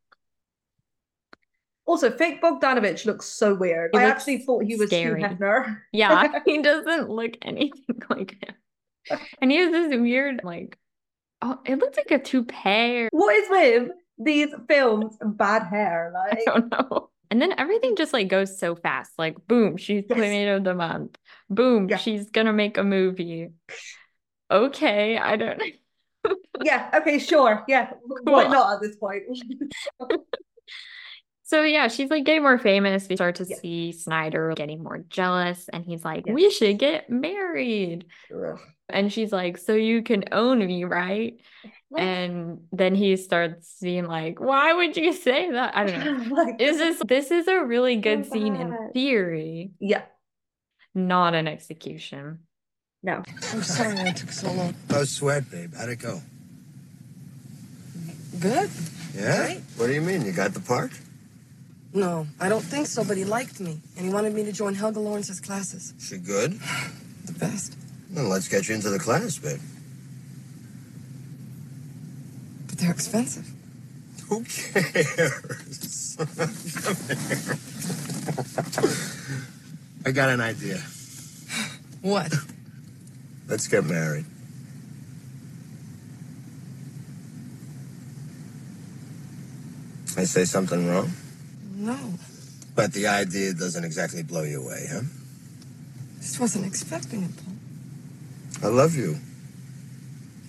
[1.86, 3.90] Also, fake Bogdanovich looks so weird.
[3.92, 5.22] He I actually thought he was Hugh scary.
[5.22, 5.78] Hefner.
[5.92, 9.18] Yeah, he doesn't look anything like him.
[9.40, 10.78] And he has this weird, like,
[11.42, 16.12] oh, it looks like a toupee or What is with these films bad hair?
[16.14, 17.10] Like I don't know.
[17.30, 19.12] And then everything just like goes so fast.
[19.18, 20.16] Like, boom, she's Yes.
[20.18, 21.16] Playmate of the Month.
[21.48, 21.96] Boom, Yeah.
[21.96, 23.50] she's gonna make a movie.
[24.50, 25.62] Okay, I don't
[26.64, 27.64] yeah, okay, sure.
[27.68, 27.92] Yeah,
[28.24, 28.52] why Cool.
[28.52, 29.22] not at this point?
[31.44, 33.08] So yeah, she's like getting more famous.
[33.08, 33.56] We start to Yeah.
[33.56, 36.32] see Snider getting more jealous, and he's like, Yeah.
[36.32, 38.06] "We should get married."
[38.88, 41.40] And she's like, "So you can own me, right?"
[41.92, 46.36] Like- And then he starts being like, "Why would you say that?" I don't know.
[46.44, 50.02] Like, Is this this is a really good scene in theory, Yeah,
[50.94, 52.40] not an execution.
[53.02, 53.22] no.
[53.52, 54.74] I'm sorry I took so long.
[54.88, 55.74] No sweat, babe.
[55.76, 56.20] How'd it go?
[58.38, 58.70] Good?
[59.14, 59.36] Yeah?
[59.46, 59.60] Great.
[59.76, 60.22] What do you mean?
[60.24, 60.92] You got the part?
[61.92, 64.74] No, I don't think so, but he liked me, and he wanted me to join
[64.74, 65.92] Helga Lawrence's classes.
[65.98, 66.60] She good?
[67.26, 67.76] The best.
[68.10, 69.60] Then let's get you into the class, babe.
[72.66, 73.46] But they're expensive.
[74.28, 76.16] Who cares?
[80.04, 80.80] I got an idea.
[82.02, 82.34] What?
[83.48, 84.24] Let's get married.
[90.16, 91.12] I say something wrong?
[91.74, 91.98] No.
[92.74, 95.02] But the idea doesn't exactly blow you away, huh?
[96.18, 97.54] Just wasn't expecting it, Paul.
[98.70, 99.16] I love you.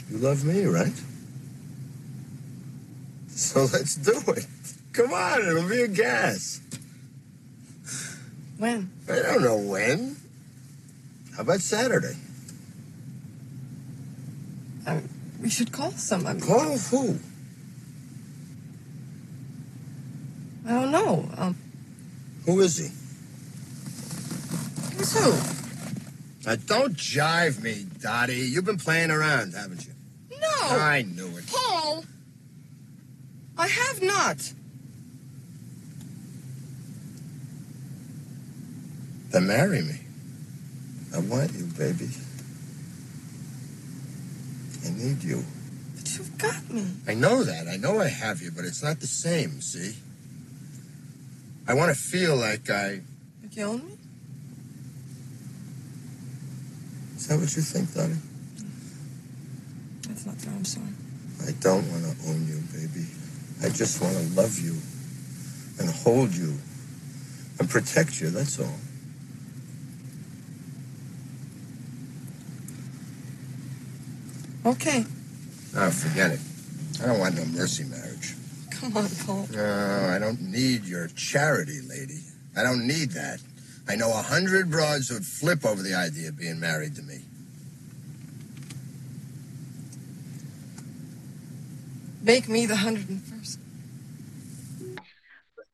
[0.10, 0.94] You love me, right?
[3.42, 4.46] So let's do it.
[4.94, 6.62] Come on, it'll be a gas.
[8.60, 8.92] When?
[9.10, 10.16] I don't know when.
[11.36, 12.16] How about Saturday?
[14.86, 15.10] Um,
[15.42, 16.40] we should call someone.
[16.40, 17.18] Call who?
[20.68, 21.28] I don't know.
[21.36, 21.56] Um,
[22.46, 22.90] Who is he?
[24.98, 25.32] who's who?
[26.48, 28.36] Now, don't jive me, Dottie.
[28.36, 29.94] You've been playing around, haven't you?
[30.40, 30.78] No.
[30.78, 31.46] I knew it.
[31.48, 32.06] Paul.
[33.62, 34.54] I have not.
[39.30, 40.00] Then marry me.
[41.16, 42.10] I want you, baby.
[44.84, 45.46] I need you.
[45.96, 46.88] But you've got me.
[47.08, 47.68] I know that.
[47.68, 49.96] I know I have you, but it's not the same, see?
[51.68, 53.02] I want to feel like I.
[53.44, 53.98] Like you own me?
[57.16, 58.16] Is that what you think, Dottie?
[60.08, 60.52] That's not fair.
[60.52, 60.88] I'm sorry.
[61.48, 63.06] I don't want to own you, baby.
[63.64, 64.76] I just want to love you
[65.80, 66.58] and hold you
[67.60, 68.76] and protect you, that's all.
[74.66, 75.06] Okay.
[75.74, 76.40] Now, forget it.
[77.02, 78.36] I don't want no mercy marriage.
[78.72, 79.48] Come on, Paul.
[79.52, 82.22] No, I don't need your charity, lady.
[82.56, 83.40] I don't need that.
[83.88, 87.22] I know a hundred broads who'd flip over the idea of being married to me.
[92.22, 93.60] Make me the hundred and first.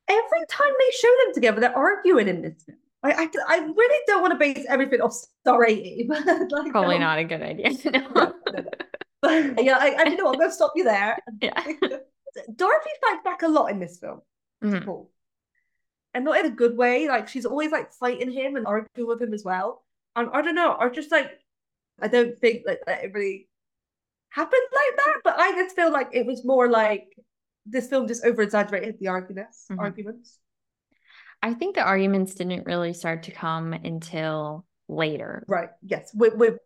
[0.10, 2.78] Every time they show them together, they're arguing in this film.
[3.04, 6.96] I, I, I really don't want to base everything off Star 80, but like, Probably
[6.96, 7.72] um, not a good idea.
[7.92, 8.00] No.
[8.00, 8.70] no, no, no.
[9.22, 11.18] But yeah, I, I know I'm going to stop you there.
[11.42, 11.60] Yeah.
[12.56, 14.22] Dorothy fights back a lot in this film.
[14.62, 14.86] to Mhm.
[14.86, 15.12] Paul.
[16.14, 17.08] And not in a good way.
[17.08, 19.84] Like she's always like fighting him and arguing with him as well.
[20.16, 21.32] And I don't know, I just like
[22.00, 23.48] I don't think like that it really
[24.38, 25.16] happened like that.
[25.24, 27.06] But I just feel like it was more like
[27.66, 29.80] this film just over exaggerated the arguments Mhm.
[29.80, 30.40] arguments.
[31.44, 35.44] I think the arguments didn't really start to come until later.
[35.48, 35.70] Right.
[35.84, 36.12] Yes.
[36.14, 36.58] With with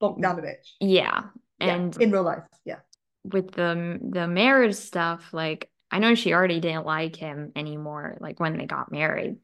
[0.00, 0.66] Bogdanovich.
[0.80, 1.30] Yeah.
[1.60, 2.44] Yeah, And in real life.
[2.64, 2.80] Yeah.
[3.24, 8.40] with the the marriage stuff, like I know she already didn't like him anymore, like
[8.40, 9.36] when they got married.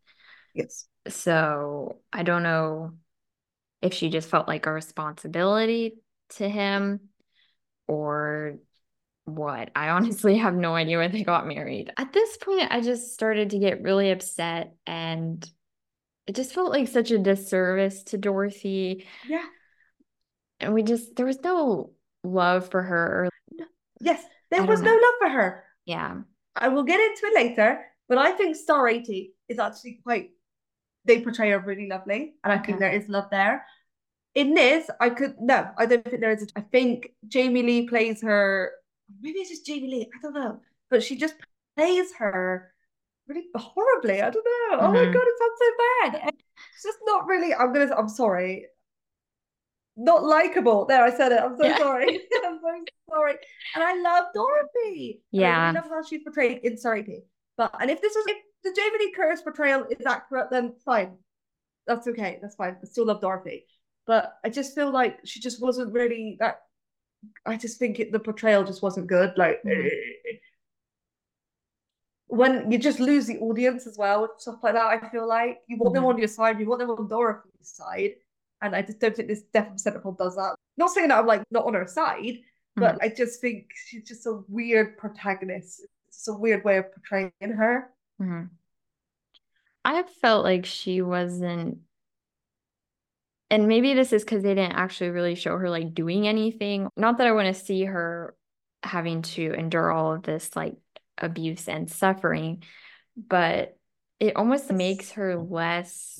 [0.55, 0.87] Yes.
[1.09, 2.93] So I don't know
[3.81, 5.97] if she just felt like a responsibility
[6.39, 7.01] to him
[7.89, 8.57] or
[9.25, 9.71] what.
[9.75, 11.93] I honestly have no idea when they got married.
[11.97, 15.49] At this point, I just started to get really upset and
[16.27, 19.07] it just felt like such a disservice to Dorothy.
[19.27, 19.45] Yeah.
[20.61, 21.93] And we just, there was no
[22.23, 23.25] love for her.
[23.25, 23.67] Or,
[24.01, 24.25] Yes.
[24.51, 25.65] There I was no love for her.
[25.87, 26.17] yeah.
[26.55, 30.33] I will get into it later, but I think Star 80 is actually quite
[31.05, 33.65] they portray her really lovely, and I think there is love there.
[34.35, 36.49] In this, I could no, I don't think there is.
[36.57, 38.73] I think Jamie Lee plays her.
[39.21, 40.11] Maybe it's just Jamie Lee.
[40.15, 41.35] I don't know, but she just
[41.77, 42.73] plays her
[43.29, 44.23] really horribly.
[44.23, 44.79] I don't know.
[44.81, 45.13] Oh my Mhm.
[45.13, 46.33] god, it sounds so bad.
[46.75, 47.55] It's just not really.
[47.55, 47.95] I'm gonna.
[47.95, 48.67] I'm sorry.
[49.97, 50.87] Not likable.
[50.87, 51.41] There, I said it.
[51.41, 51.77] I'm so Yeah.
[51.77, 52.07] sorry.
[52.47, 53.37] I'm so sorry.
[53.75, 55.23] And I love Dorothy.
[55.31, 57.25] Yeah, I really love how she's portrayed in Star 80.
[57.57, 61.19] But and if this was if the Jamie Lee Curtis portrayal is accurate, then fine.
[61.87, 62.39] That's okay.
[62.41, 62.77] That's fine.
[62.83, 63.67] I still love Dorothy.
[64.07, 66.62] But I just feel like she just wasn't really that
[67.47, 69.33] I just think it, the portrayal just wasn't good.
[69.37, 69.89] Like Mhm.
[72.27, 75.61] when you just lose the audience as well with stuff like that, I feel like
[75.69, 76.09] you want them Mhm.
[76.09, 78.15] on your side, you want them on Dorothy's side.
[78.61, 80.57] And I just don't think this Death of Centerfold does that.
[80.77, 82.39] Not saying that I'm like not on her side,
[82.74, 85.85] but I just think she's just a weird protagonist.
[86.09, 87.93] It's a weird way of portraying her.
[88.20, 88.51] Mhm.
[89.85, 91.83] I felt like she wasn't,
[93.53, 96.89] and maybe this is because they didn't actually really show her like doing anything.
[96.97, 98.35] Not that I want to see her
[98.83, 100.77] having to endure all of this like
[101.19, 102.62] abuse and suffering,
[103.15, 103.77] but
[104.19, 106.19] it almost makes her less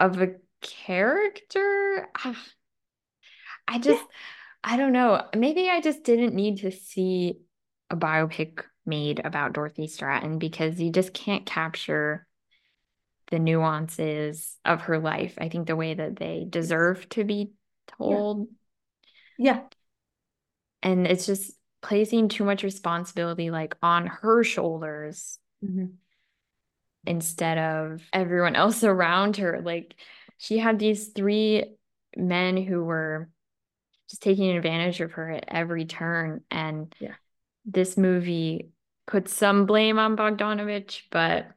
[0.00, 2.08] of a character.
[2.24, 2.44] Ah,
[3.68, 4.02] I just,
[4.64, 5.22] I don't know.
[5.36, 7.38] Maybe I just didn't need to see
[7.88, 12.26] a biopic made about Dorothy Stratten because you just can't capture
[13.34, 15.34] the nuances of her life.
[15.38, 17.50] I think the way that they deserve to be
[17.98, 18.46] told.
[19.36, 19.62] Yeah.
[20.84, 21.50] And it's just
[21.82, 25.86] placing too much responsibility like on her shoulders mm-hmm.
[27.06, 29.60] instead of everyone else around her.
[29.60, 29.96] Like
[30.38, 31.64] she had these three
[32.16, 33.28] men who were
[34.08, 36.42] just taking advantage of her at every turn.
[36.52, 37.14] And Yeah.
[37.64, 38.68] this movie
[39.08, 41.48] puts some blame on Bogdanovich, but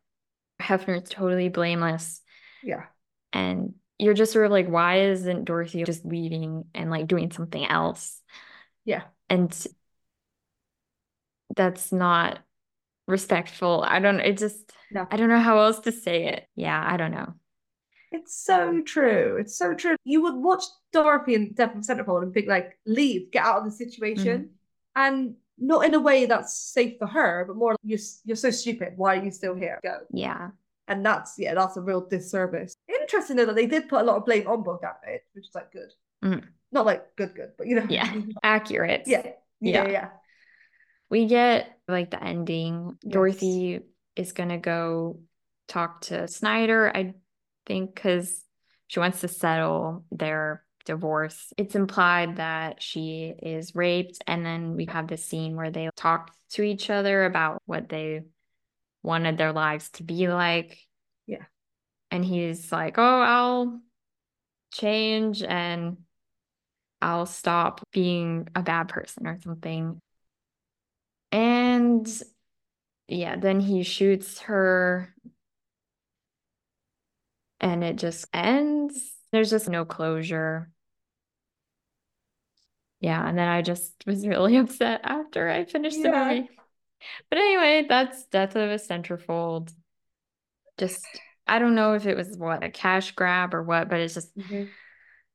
[0.61, 2.21] Hefner's totally blameless.
[2.63, 2.85] Yeah.
[3.33, 7.65] And you're just sort of like, why isn't Dorothy just leaving and like doing something
[7.65, 8.21] else?
[8.85, 9.03] Yeah.
[9.29, 9.51] And
[11.55, 12.39] that's not
[13.07, 13.83] respectful.
[13.87, 15.07] I don't, it just, No.
[15.09, 16.47] I don't know how else to say it.
[16.55, 17.33] Yeah, I don't know.
[18.11, 19.37] It's so true.
[19.39, 19.95] It's so true.
[20.03, 20.63] You would watch
[20.93, 24.49] Dorothy and Death from Centerfold and think like, leave, get out of the situation, Mhm.
[24.95, 28.93] and not in a way that's safe for her, but more you're you're so stupid.
[28.95, 29.79] Why are you still here?
[29.83, 29.99] Go.
[30.11, 30.49] Yeah.
[30.87, 32.75] And that's yeah, that's a real disservice.
[32.87, 34.63] Interesting though that they did put a lot of blame on
[35.07, 35.91] it, which is like good.
[36.23, 36.43] Mhm.
[36.71, 37.85] Not like good, good, but you know.
[37.89, 38.13] Yeah.
[38.43, 39.03] Accurate.
[39.05, 39.23] yeah.
[39.59, 39.83] Yeah.
[39.85, 39.87] Yeah.
[39.89, 40.09] Yeah.
[41.09, 42.97] We get like the ending.
[43.03, 43.13] Yes.
[43.13, 43.79] Dorothy
[44.15, 45.19] is gonna go
[45.67, 47.13] talk to Snider, I
[47.65, 48.43] think, because
[48.87, 51.53] she wants to settle their divorce.
[51.57, 56.31] It's implied that she is raped, and then we have this scene where they talk
[56.51, 58.21] to each other about what they
[59.03, 60.79] wanted their lives to be like.
[61.27, 61.45] Yeah.
[62.09, 63.81] And he's like, Oh, I'll
[64.73, 65.97] change and
[67.01, 70.01] I'll stop being a bad person or something.
[71.31, 72.07] And
[73.07, 75.13] yeah, then he shoots her
[77.59, 79.13] and it just ends.
[79.31, 80.69] There's just no closure.
[82.99, 86.25] Yeah, and then I just was really upset after I finished the Yeah.
[86.29, 86.49] movie.
[87.29, 89.71] But anyway, that's Death of a Centerfold.
[90.77, 91.05] Just,
[91.45, 94.35] I don't know if it was what, a cash grab or what, but it's just
[94.37, 94.69] Mhm.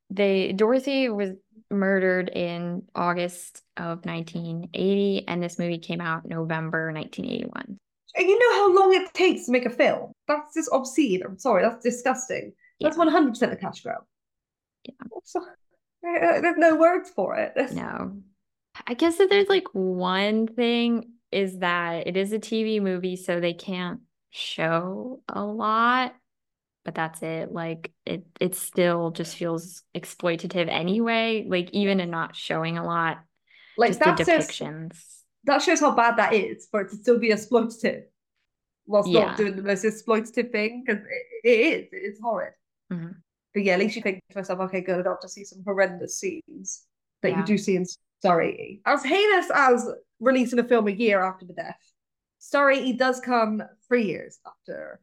[0.09, 1.31] they Dorothy was
[1.71, 7.79] murdered in August of 1980, and this movie came out November 1981.
[8.15, 10.11] And you know how long it takes to make a film?
[10.27, 11.23] That's just obscene.
[11.25, 12.53] I'm sorry, that's disgusting.
[12.79, 13.03] That's Yeah.
[13.05, 14.03] 100% a cash grab.
[14.83, 14.93] Yeah.
[16.41, 17.53] There's no words for it.
[17.73, 18.17] No.
[18.87, 23.39] I guess that there's like one thing is that it is a TV movie, so
[23.39, 24.01] they can't
[24.31, 26.15] show a lot,
[26.83, 27.51] but that's it.
[27.51, 33.23] Like it it still just feels exploitative anyway, like even in not showing a lot,
[33.77, 34.47] Like just that the says
[35.45, 38.03] that shows how bad that is for it to still be exploitative,
[38.87, 39.25] whilst Yeah.
[39.25, 41.03] not doing the most exploitative thing because
[41.43, 41.89] it, it is.
[41.91, 42.53] It's horrid.
[42.91, 43.15] Mhm.
[43.53, 44.99] But yeah, at least you think to myself, okay, good.
[44.99, 46.85] I don't have to see some horrendous scenes
[47.21, 47.39] that Yeah.
[47.39, 47.85] you do see in
[48.21, 48.81] Sorry.
[48.85, 49.89] As heinous as
[50.21, 51.77] releasing a film a year after the death,
[52.39, 54.99] Sorry, he does come three years after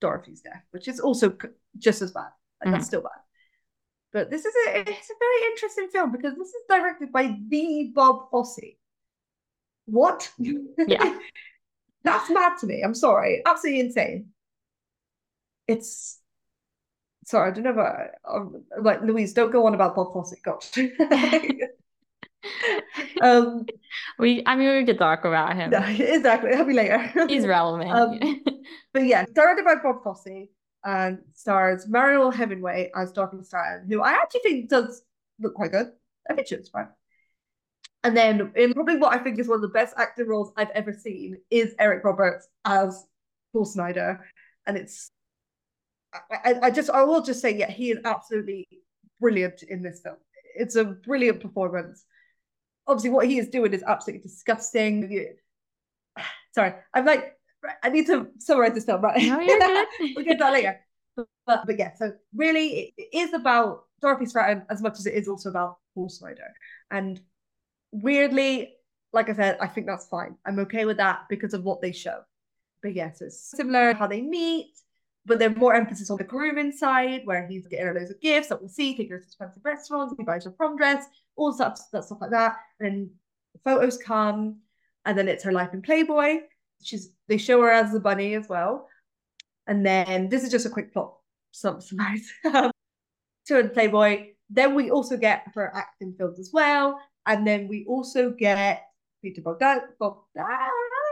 [0.00, 1.36] Dorothy's death, which is also
[1.78, 2.30] just as bad.
[2.64, 2.82] Like, That's mm-hmm.
[2.82, 3.20] still bad.
[4.12, 7.92] But this is a it's a very interesting film because this is directed by the
[7.94, 8.76] Bob Fosse.
[9.86, 10.30] What?
[10.38, 11.18] Yeah.
[12.04, 12.82] That's mad to me.
[12.82, 13.42] I'm sorry.
[13.46, 14.30] Absolutely insane.
[15.66, 16.20] It's
[17.24, 20.34] sorry, I don't know about um, like Louise, don't go on about Bob Fosse.
[20.42, 20.70] Gosh.
[23.22, 23.64] um
[24.18, 25.70] We I mean we could talk about him.
[25.70, 26.50] no, exactly.
[26.64, 26.98] Be later.
[27.28, 27.90] He's relevant.
[27.90, 28.40] Um,
[28.92, 30.48] But yeah, directed by Bob Fosse
[30.84, 35.02] and stars Mariel Hemingway as Dorothy Stratten, who I actually think does
[35.40, 35.88] look quite good.
[36.30, 36.88] I think she looks fine.
[38.02, 40.70] And then in probably what I think is one of the best acting roles I've
[40.70, 43.06] ever seen is Eric Roberts as
[43.52, 44.24] Paul Snider.
[44.66, 45.10] And it's
[46.30, 48.68] I, I, just I will just say, yeah, he is absolutely
[49.20, 50.16] brilliant in this film.
[50.54, 52.04] It's a brilliant performance.
[52.86, 55.34] Obviously, what he is doing is absolutely disgusting.
[56.54, 57.34] Sorry, I'm like
[57.82, 59.16] I need to summarize this film, right?
[59.22, 59.58] No, you're
[59.98, 60.14] good.
[60.16, 60.80] we'll get that later.
[61.16, 65.28] But, but yeah, so really it, is about Dorothy Stratten as much as it is
[65.28, 66.52] also about Paul Snider.
[66.90, 67.20] And
[67.92, 68.74] weirdly,
[69.12, 70.36] like I said, I think that's fine.
[70.44, 72.20] I'm okay with that because of what they show.
[72.82, 74.72] But yes, it's similar how they meet,
[75.26, 78.48] but there's more emphasis on the grooming side where he's getting her loads of gifts
[78.48, 81.06] that we'll see, take her to expensive restaurants, he buys her prom dress,
[81.36, 82.56] all stuff, that stuff like that.
[82.80, 83.10] And then
[83.52, 84.60] the photos come,
[85.04, 86.40] and then it's her life in Playboy.
[86.82, 88.88] She's they show her as the bunny as well.
[89.66, 91.14] And then this is just a quick plot
[91.52, 92.30] sum- summarize.
[92.44, 92.70] Um,
[93.46, 94.28] to in Playboy.
[94.50, 97.00] Then we also get her acting films as well.
[97.26, 98.84] And then we also get
[99.22, 99.80] Peter Bogdan.
[99.98, 100.46] Bogdan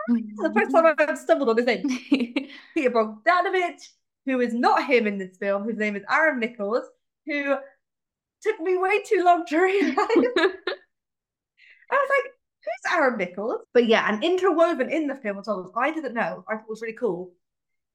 [0.08, 1.82] the first time I've stumbled on his name.
[2.74, 3.88] Peter Bogdanovich,
[4.26, 5.68] who is not him in this film.
[5.68, 6.86] His name is Aram Nicholas,
[7.26, 7.56] who
[8.42, 9.96] took me way too long to realize.
[9.98, 12.32] I was like,
[12.64, 13.62] who's Aram Nicholas?
[13.74, 16.82] But yeah, and interwoven in the film as well, I didn't know, I thought was
[16.82, 17.32] really cool,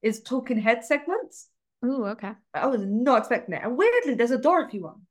[0.02, 1.48] is talking head segments.
[1.82, 2.32] Oh, okay.
[2.54, 3.62] I was not expecting it.
[3.62, 5.02] And weirdly, there's a Dorothy one.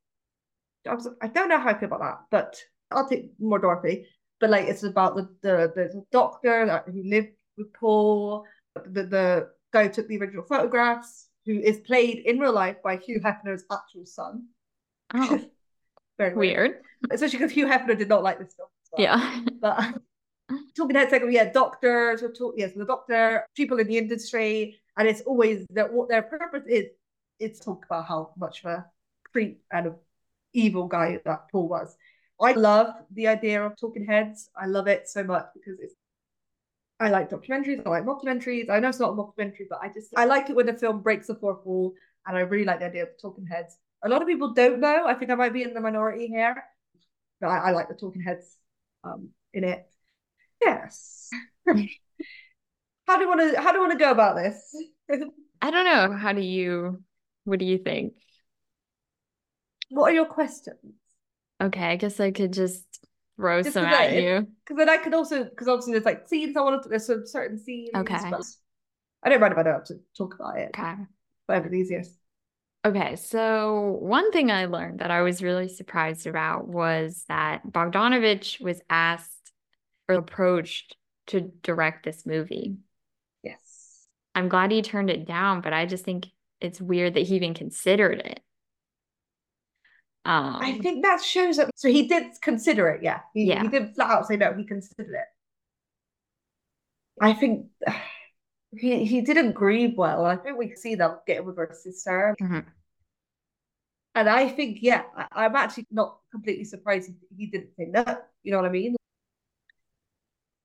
[0.88, 2.62] I, was, I don't know how I feel about that, but
[2.92, 4.08] I'll take more Dorothy.
[4.40, 8.46] But like, it's about the the, the doctor that who lived with Paul,
[8.76, 12.98] the the guy who took the original photographs, who is played in real life by
[12.98, 14.48] Hugh Hefner's actual son.
[15.14, 15.40] Oh,
[16.18, 16.82] Very weird.
[17.12, 18.70] Especially because Hugh Hefner did not like this film.
[18.92, 19.02] well.
[19.02, 19.44] Yeah.
[19.62, 20.02] But
[20.76, 25.08] talking head segment, yeah, doctors, we're talk, yes, the doctor, people in the industry, and
[25.08, 26.86] it's always that what their purpose is,
[27.40, 28.86] is talk about how much of a
[29.32, 29.96] creep and a
[30.54, 31.96] evil guy that Paul was.
[32.40, 34.50] I love the idea of talking heads.
[34.56, 35.96] I love it so much because it's
[37.00, 38.70] I like documentaries, I like mockumentaries.
[38.70, 41.02] I know it's not a mockumentary, but I just I like it when a film
[41.02, 41.94] breaks the fourth wall
[42.26, 43.78] and I really like the idea of talking heads.
[44.04, 45.06] A lot of people don't know.
[45.08, 46.64] I think I might be in the minority here.
[47.40, 48.58] But I, I like the talking heads
[49.04, 49.86] um, in it.
[50.62, 51.30] Yes.
[51.68, 53.62] how do you want to?
[53.62, 54.76] How do you want to go about this?
[55.62, 56.16] I don't know.
[56.16, 57.04] How do you?
[57.44, 58.14] What do you think?
[59.90, 60.78] What are your questions?
[61.62, 62.86] Okay, I guess I could just
[63.38, 64.48] throw Just some at I- you.
[64.66, 67.26] Because then I could also because obviously there's like scenes I want to there's some
[67.26, 67.92] certain scenes.
[67.96, 68.16] Okay.
[68.16, 70.72] I don't mind if I don't have to talk about it.
[70.78, 70.94] Okay.
[71.46, 72.18] Whatever's easiest.
[72.86, 78.62] Okay, so one thing I learned that I was really surprised about was that Bogdanovich
[78.62, 79.52] was asked
[80.08, 80.96] or approached
[81.28, 82.78] to direct this movie.
[83.44, 84.08] Yes.
[84.36, 86.28] I'm glad he turned it down, but I just think
[86.62, 88.40] it's weird that he even considered it.
[90.28, 93.22] Um, I think that shows that so he did consider it, yeah.
[93.34, 93.62] He, Yeah.
[93.64, 95.26] he did flat out say no, he considered it.
[97.22, 97.68] I think
[98.78, 100.26] he he didn't grieve well.
[100.26, 102.36] I think we see that getting with her sister.
[102.42, 102.66] Mhm.
[104.16, 108.04] And I think, yeah, I, I'm actually not completely surprised he, he didn't say no.
[108.44, 108.96] You know what I mean?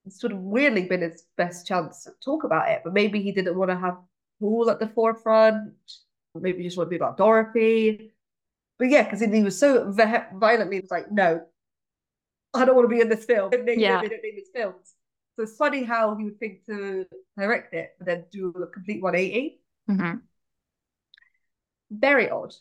[0.07, 3.31] It's sort of weirdly been his best chance to talk about it, but maybe he
[3.31, 3.99] didn't want to have
[4.41, 5.75] Paul at the forefront.
[6.35, 8.11] Maybe he just want to be about Dorothy.
[8.83, 11.41] But yeah, because he was so violently was like, no,
[12.53, 13.51] I don't want to be in this film.
[13.51, 14.03] They don't name- Yeah.
[14.03, 14.95] they don't name this films.
[15.37, 17.07] So it's funny how he would think to
[17.39, 19.61] direct it, but then do a complete 180.
[19.89, 20.23] mhm.
[21.93, 22.53] Very odd.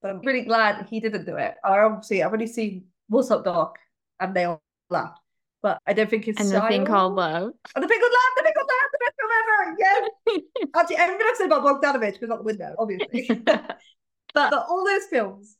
[0.00, 1.56] But I'm really glad he didn't do it.
[1.64, 3.80] I obviously I've only seen What's Up Doc
[4.20, 5.18] and they all laughed.
[5.60, 7.52] But I don't think his And the thing called love.
[7.74, 9.76] And the big good laugh, the big good laugh, the best film ever.
[9.80, 10.70] Yes.
[10.76, 13.28] Actually, everything I've said about Bogdanovich goes out the window, obviously.
[14.34, 15.56] but, but all those films,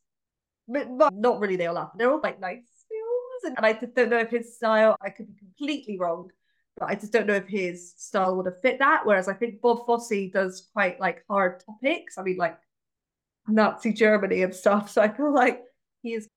[0.66, 1.90] but but not really they all laugh.
[1.97, 3.45] They're all like nice films.
[3.45, 6.31] And, and I just don't know if his style, I could be completely wrong,
[6.77, 9.03] but I just don't know if his style would have fit that.
[9.05, 12.19] Whereas I think Bob Fosse does quite like hard topics.
[12.19, 12.59] I mean, like
[13.47, 14.90] Nazi Germany and stuff.
[14.90, 15.62] So I feel like
[16.03, 16.28] he is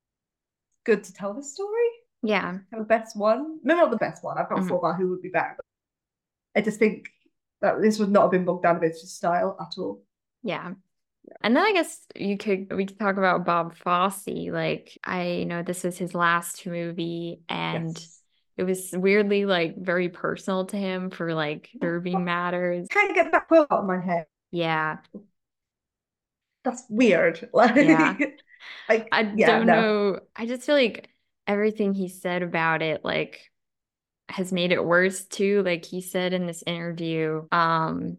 [0.86, 1.90] good to tell the story.
[2.24, 2.60] Yeah.
[2.72, 3.60] The best one.
[3.64, 4.38] Maybe not the best one.
[4.38, 4.68] I've not Mhm.
[4.70, 5.58] thought about who would be better.
[6.56, 7.10] I just think
[7.62, 10.04] that this would not have been Bogdanovich's style at all.
[10.44, 10.74] Yeah.
[11.42, 14.28] And then I guess you could we could talk about Bob Fosse.
[14.28, 18.22] Like I know this was his last movie and Yes.
[18.58, 22.88] it was weirdly like very personal to him for like disturbing matters.
[22.90, 24.28] Can't get that quote out of my head.
[24.52, 24.98] Yeah.
[26.64, 27.50] That's weird.
[27.54, 28.18] Like, Yeah.
[28.90, 29.82] I, I yeah, don't no.
[29.82, 30.20] know.
[30.36, 31.10] I just feel like
[31.48, 33.50] everything he said about it like
[34.30, 35.64] has made it worse too.
[35.64, 38.18] Like he said in this interview, um,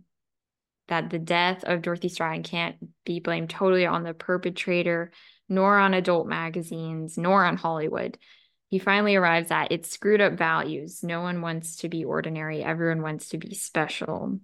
[0.89, 5.13] that the death of Dorothy Stratten can't be blamed totally on the perpetrator,
[5.49, 8.19] nor on adult magazines, nor on Hollywood.
[8.69, 11.03] He finally arrives at it's screwed up values.
[11.03, 12.63] No one wants to be ordinary.
[12.63, 14.41] Everyone wants to be special.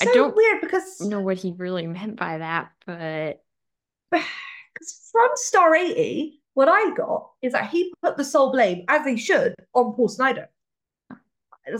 [0.00, 3.42] I So don't weird because know what he really meant by that, but
[4.10, 9.06] because from Star 80, what I got is that he put the sole blame, as
[9.06, 10.50] he should, on Paul Snider.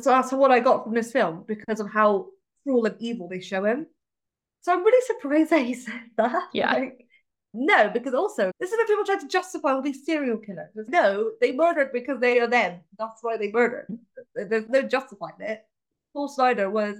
[0.00, 2.26] So that's what I got from this film because of how
[2.66, 3.86] cruel and evil they show him.
[4.62, 6.48] So I'm really surprised that he said that.
[6.52, 6.72] Yeah.
[6.72, 7.06] Like,
[7.54, 10.68] no, because also this is what people try to justify all these serial killers.
[10.88, 12.80] No, they murdered because they are them.
[12.98, 13.86] That's why they murdered.
[14.34, 15.64] There's no justifying it.
[16.12, 16.96] Paul Snider was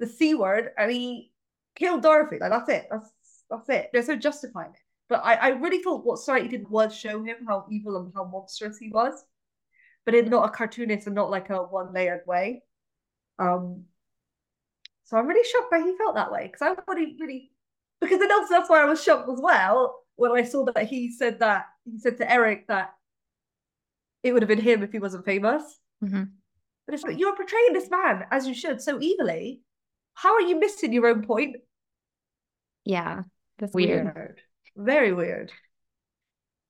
[0.00, 1.32] the C word and he
[1.76, 2.38] killed Dorothy.
[2.40, 2.88] Like that's it.
[2.90, 3.12] That's
[3.50, 3.90] that's it.
[3.92, 4.80] There's no justifying it.
[5.08, 8.24] But I, I really thought what Sorry did was show him how evil and how
[8.24, 9.24] monstrous he was.
[10.04, 12.62] But in not a cartoonist and not like a one layered way.
[13.38, 13.84] Um
[15.08, 16.44] so I'm really shocked that he felt that way.
[16.46, 17.50] Because I thought he really
[18.00, 21.10] because then also that's why I was shocked as well when I saw that he
[21.10, 22.92] said that he said to Eric that
[24.22, 25.62] it would have been him if he wasn't famous.
[26.04, 26.30] Mhm.
[26.86, 29.62] But it's like you're portraying this man as you should so evilly.
[30.14, 31.56] How are you missing your own point?
[32.84, 33.22] yeah,
[33.58, 34.40] that's weird.
[34.76, 35.52] Very weird.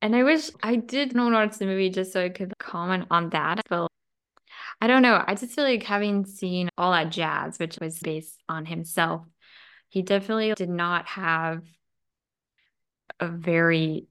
[0.01, 3.31] And I wish I did know not the movie just so I could comment on
[3.31, 3.62] that.
[3.69, 3.88] But
[4.81, 5.23] I don't know.
[5.27, 9.27] I just feel like having seen All That Jazz, which was based on himself,
[9.89, 11.63] he definitely did not have
[13.19, 14.07] a very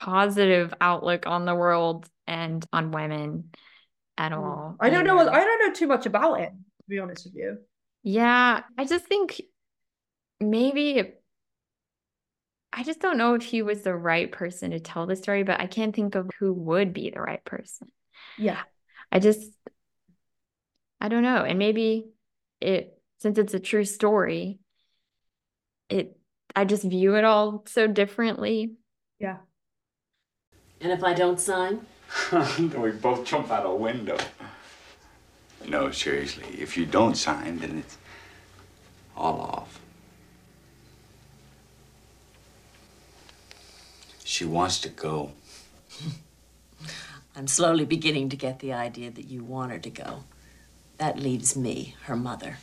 [0.00, 3.50] positive outlook on the world and on women
[4.16, 4.76] at all.
[4.80, 5.18] I don't know.
[5.18, 7.58] I don't know too much about it, to be honest with you.
[8.02, 9.40] Yeah, I just think
[10.40, 11.14] maybe
[12.72, 15.60] I just don't know if he was the right person to tell the story, but
[15.60, 17.88] I can't think of who would be the right person.
[18.36, 18.62] Yeah.
[19.14, 19.48] I just,
[21.00, 21.44] I don't know.
[21.44, 22.06] And maybe
[22.60, 24.58] it, since it's a true story,
[25.88, 26.18] it,
[26.56, 28.72] I just view it all so differently.
[29.20, 29.36] Yeah.
[30.80, 31.86] And if I don't sign?
[32.58, 34.18] we both jump out a window.
[35.66, 36.46] No, seriously.
[36.60, 37.96] If you don't sign, then it's
[39.16, 39.80] all off.
[44.24, 45.30] She wants to go.
[47.36, 50.24] I'm slowly beginning to get the idea that you want her to go.
[50.98, 52.58] That leaves me, her mother.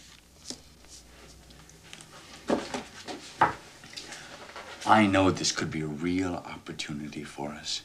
[4.85, 7.81] I know this could be a real opportunity for us.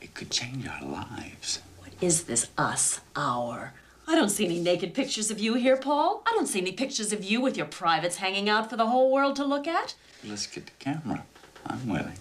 [0.00, 1.60] It could change our lives.
[1.78, 3.74] What is this us, our?
[4.06, 6.22] I don't see any naked pictures of you here, Paul.
[6.26, 9.12] I don't see any pictures of you with your privates hanging out for the whole
[9.12, 9.94] world to look at.
[10.24, 11.24] Let's get the camera.
[11.66, 12.18] I'm willing.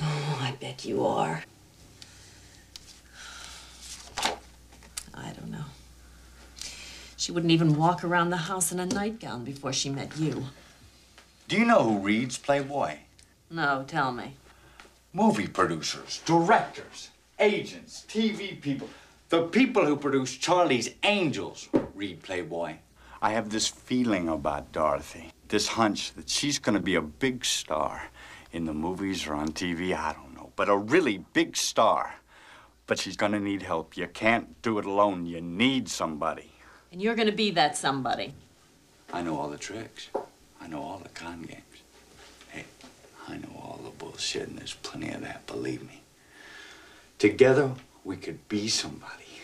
[0.00, 1.44] Oh, I bet you are.
[5.14, 5.64] I don't know.
[7.16, 10.46] She wouldn't even walk around the house in a nightgown before she met you.
[11.48, 12.96] Do you know who reads Playboy?
[13.50, 14.34] No, tell me.
[15.12, 18.88] Movie producers, directors, agents, TV people.
[19.28, 22.76] The people who produce Charlie's Angels read Playboy.
[23.20, 27.44] I have this feeling about Dorothy, this hunch that she's going to be a big
[27.44, 28.08] star
[28.52, 32.14] in the movies or on TV, I don't know, but a really big star.
[32.92, 33.96] But she's going to need help.
[33.96, 35.24] You can't do it alone.
[35.24, 36.52] You need somebody.
[36.92, 38.34] And you're gonna be that somebody.
[39.10, 40.10] I know all the tricks.
[40.60, 41.78] I know all the con games.
[42.50, 42.66] Hey,
[43.26, 46.02] I know all the bullshit, and there's plenty of that, believe me.
[47.18, 47.72] Together,
[48.04, 49.40] we could be somebody.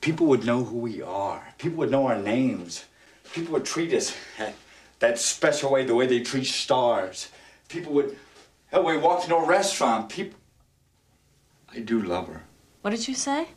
[0.00, 1.42] People would know who we are.
[1.58, 2.84] People would know our names.
[3.32, 4.16] People would treat us
[5.00, 7.30] that special way, the way they treat stars.
[7.68, 8.16] People would,
[8.68, 10.08] hell, we walked into a restaurant.
[10.08, 10.38] People,
[11.68, 12.44] I do love her.
[12.86, 13.48] What did you say?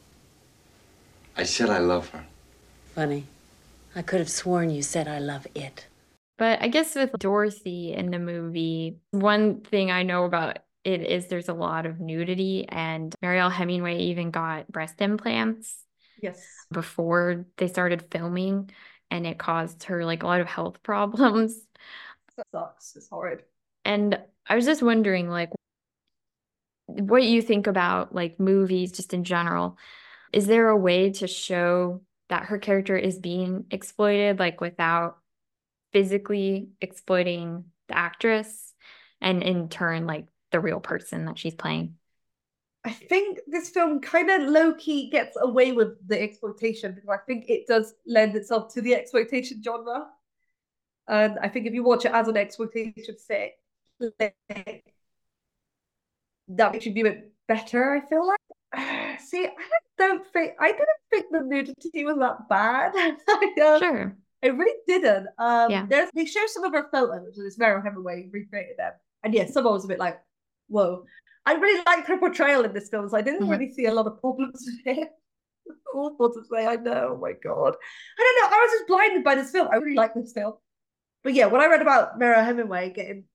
[1.38, 2.26] I said I love her.
[2.96, 3.26] Funny.
[3.96, 5.86] I could have sworn you said I love it.
[6.40, 11.28] But I guess with Dorothy in the movie, one thing I know about it is
[11.28, 15.78] there's a lot of nudity, and Mariel Hemingway even got breast implants
[16.20, 16.66] Yes.
[16.72, 18.72] before they started filming,
[19.12, 21.54] and it caused her like a lot of health problems.
[22.36, 22.96] That sucks.
[22.96, 23.44] It's horrid.
[23.86, 25.52] And I was just wondering, like,
[26.98, 29.78] what you think about like movies just in general.
[30.32, 35.18] Is there a way to show that her character is being exploited, like without
[35.92, 38.74] physically exploiting the actress
[39.22, 41.96] and in turn, like the real person that she's playing?
[42.86, 47.18] I think this film kind of low key gets away with the exploitation because I
[47.26, 50.08] think it does lend itself to the exploitation genre.
[51.08, 53.58] And I think if you watch it as an exploitation flick,
[56.50, 59.20] that makes you view it better, I feel like.
[59.22, 59.52] See, I
[59.98, 62.92] don't think I didn't think the nudity was that bad.
[62.96, 64.18] I, um, Sure.
[64.44, 65.28] I really didn't.
[65.38, 65.86] Um, Yeah.
[65.90, 68.94] there's they show some of her photos, and it's Mariel Hemingway recreated them,
[69.24, 70.20] and yeah, some of was a bit like,
[70.68, 71.06] whoa.
[71.46, 73.52] I really liked her portrayal in this film, so I didn't Mhm.
[73.52, 75.10] really see a lot of problems with it.
[75.94, 77.14] Awful to say, I know.
[77.16, 77.76] Oh my god,
[78.20, 78.58] I don't know.
[78.58, 79.68] I was just blinded by this film.
[79.72, 80.54] I really like this film,
[81.24, 83.26] but yeah, when I read about Mariel Hemingway getting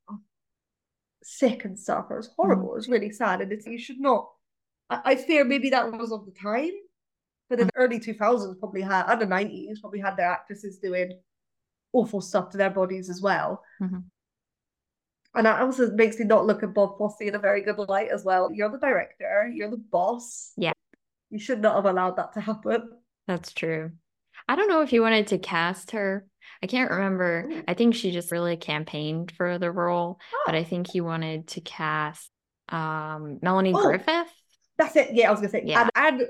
[1.25, 2.73] sick and stuff, it was horrible.
[2.73, 4.29] It was really sad, and it's you should not.
[4.91, 6.71] I, I fear maybe that was of the time,
[7.49, 10.79] but in the early two thousands, probably had and the nineties, probably had their actresses
[10.79, 11.19] doing
[11.93, 13.63] awful stuff to their bodies as well.
[13.81, 14.05] Mhm.
[15.37, 18.09] And that also makes me not look at Bob Fosse in a very good light
[18.11, 18.53] as well.
[18.53, 20.53] You're the director, you're the boss.
[20.57, 20.73] Yeah.
[21.31, 22.91] You should not have allowed that to happen.
[23.27, 23.93] That's true.
[24.47, 26.27] I don't know if he wanted to cast her.
[26.63, 27.51] I can't remember.
[27.69, 30.59] I think she just really campaigned for the role, but Oh.
[30.59, 32.31] I think he wanted to cast
[32.71, 33.83] um Melanie Oh.
[33.83, 34.33] Griffith.
[34.79, 35.11] That's it.
[35.15, 35.63] Yeah, I was gonna say.
[35.67, 35.89] Yeah.
[35.95, 36.29] And, and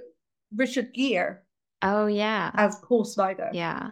[0.57, 1.39] Richard Gere
[1.83, 2.51] Oh yeah.
[2.55, 3.51] as Paul Snider.
[3.53, 3.91] Yeah.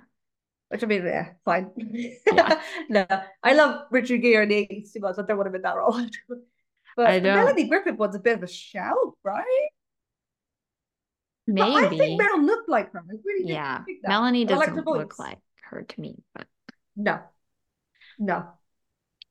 [0.69, 1.70] Which I mean, yeah, fine.
[2.89, 3.07] no,
[3.43, 5.16] I love Richard Gere in the 80s too much.
[5.19, 6.01] I don't want him in that role.
[6.97, 7.23] but.
[7.23, 9.69] Melanie Griffith was a bit of a shout, right?
[11.47, 11.99] But I Maybe.
[11.99, 13.01] think Mariel looked like her.
[13.01, 13.82] I really Yeah.
[14.05, 15.19] Melanie I liked her doesn't look voice.
[15.19, 15.39] like
[15.81, 16.47] to me, but
[16.94, 17.20] No.
[18.19, 18.47] No.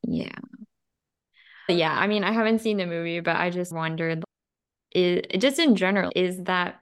[0.04, 0.36] yeah.
[1.70, 4.24] Yeah, I mean, I haven't seen the movie, but I just wondered,
[4.94, 6.82] is just in general, is that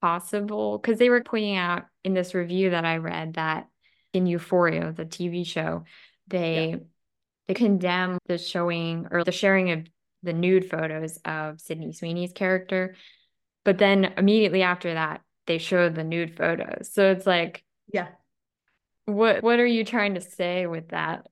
[0.00, 0.78] possible?
[0.78, 3.68] Because they were pointing out in this review that I read that
[4.12, 5.84] in Euphoria, the TV show,
[6.28, 6.78] they
[7.48, 9.86] they condemn the showing or the sharing of
[10.22, 12.94] the nude photos of Sydney Sweeney's character,
[13.64, 16.92] but then immediately after that, they show the nude photos.
[16.92, 18.08] So it's like, Yeah.
[19.08, 21.26] What what are you trying to say with that?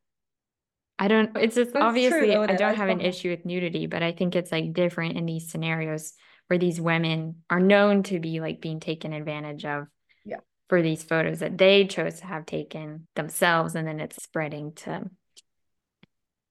[0.98, 4.03] I don't, it's just That's obviously though, I don't have an issue with nudity, but
[4.03, 6.15] I think it's like different in these scenarios
[6.47, 9.89] where these women are known to be like being taken advantage of
[10.24, 10.39] Yeah.
[10.70, 15.11] for these photos that they chose to have taken themselves and then it's spreading to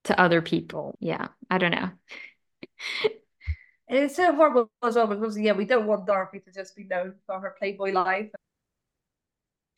[0.04, 0.96] to other people.
[1.00, 1.90] Yeah, I don't know.
[3.88, 6.84] And it's so horrible as well because yeah, we don't want Dorothy to just be
[6.84, 8.30] known for her Playboy life,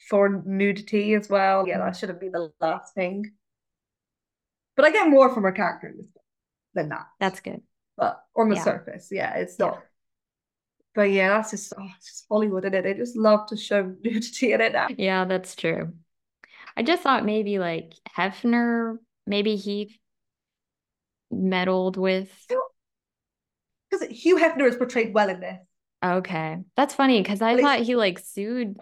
[0.09, 1.67] for nudity as well.
[1.67, 1.99] Yeah, that mm.
[1.99, 3.31] shouldn't be the last thing.
[4.75, 6.23] But I get more from her character in this film
[6.75, 7.07] than that.
[7.19, 7.61] That's good.
[7.97, 8.63] but on the Yeah.
[8.63, 9.83] surface, yeah, it's not.
[10.93, 12.83] But yeah, that's just, oh, it's just Hollywood in it.
[12.83, 14.87] They just love to show nudity in it now.
[14.95, 15.93] Yeah, that's true.
[16.75, 19.99] I just thought maybe like Hefner, maybe he
[21.31, 22.31] meddled with.
[23.89, 25.57] Because Hugh Hefner is portrayed well in this.
[26.05, 28.77] Okay, that's funny because I At thought he like sued.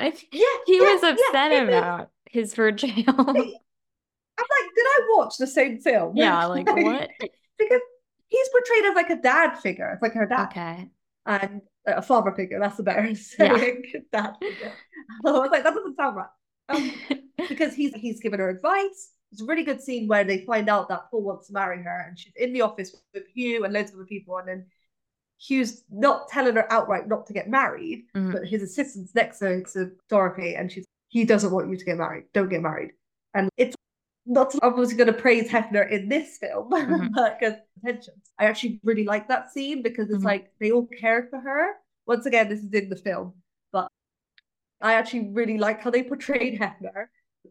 [0.00, 3.04] I, Yeah, he yeah, was yeah, upset was- about his portrayal.
[3.08, 6.16] I'm like, did I watch the same film?
[6.16, 7.10] Yeah, like what?
[7.58, 7.80] Because
[8.28, 10.88] he's portrayed as like a dad figure, like her dad, Okay.
[11.26, 12.58] and uh, a father figure.
[12.58, 13.14] That's the better Yeah.
[13.14, 13.82] saying.
[14.12, 14.72] Dad figure.
[15.26, 16.26] I was like, that doesn't sound right.
[16.68, 16.92] Um,
[17.48, 19.10] because he's he's given her advice.
[19.32, 22.04] It's a really good scene where they find out that Paul wants to marry her,
[22.08, 24.66] and she's in the office with Hugh and loads of other people, and then
[25.40, 28.32] Hugh's not telling her outright not to get married, Mhm.
[28.32, 31.96] but his assistant's next to, to Dorothy, and she's he doesn't want you to get
[31.96, 32.24] married.
[32.32, 32.92] Don't get married.
[33.34, 33.74] And it's
[34.26, 37.10] not obviously going to praise Hefner in this film, Mhm.
[37.14, 38.30] but because intentions.
[38.38, 40.32] I actually really like that scene because it's Mhm.
[40.32, 41.74] like they all cared for her.
[42.06, 43.34] Once again, this is in the film,
[43.72, 43.88] but
[44.80, 47.08] I actually really like how they portrayed Hefner.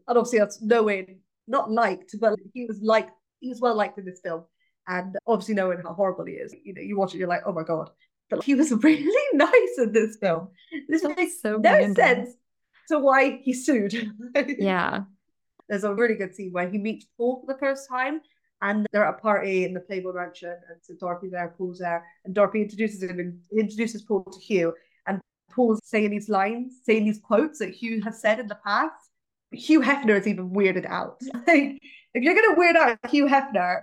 [0.08, 1.18] And obviously, that's no way
[1.48, 3.10] not liked, but he was like
[3.40, 4.44] he was well liked in this film.
[4.88, 7.52] And obviously, knowing how horrible he is, you know, you watch it, you're like, oh
[7.52, 7.90] my god.
[8.28, 10.48] But he was really nice in this film.
[10.88, 11.94] This That's makes so no random.
[11.94, 12.30] sense
[12.88, 14.12] to why he sued.
[14.58, 15.02] Yeah.
[15.68, 18.20] There's a really good scene where he meets Paul for the first time,
[18.60, 22.04] and they're at a party in the Playboy Mansion, and so Dorothy's there, Paul's there,
[22.24, 24.74] and Dorothy introduces him and introduces Paul to Hugh,
[25.06, 25.20] and
[25.52, 28.94] Paul's saying these lines, saying these quotes that Hugh has said in the past.
[29.52, 31.20] Hugh Hefner is even weirded out.
[31.46, 31.78] Like,
[32.14, 33.82] if you're gonna weird out Hugh Hefner,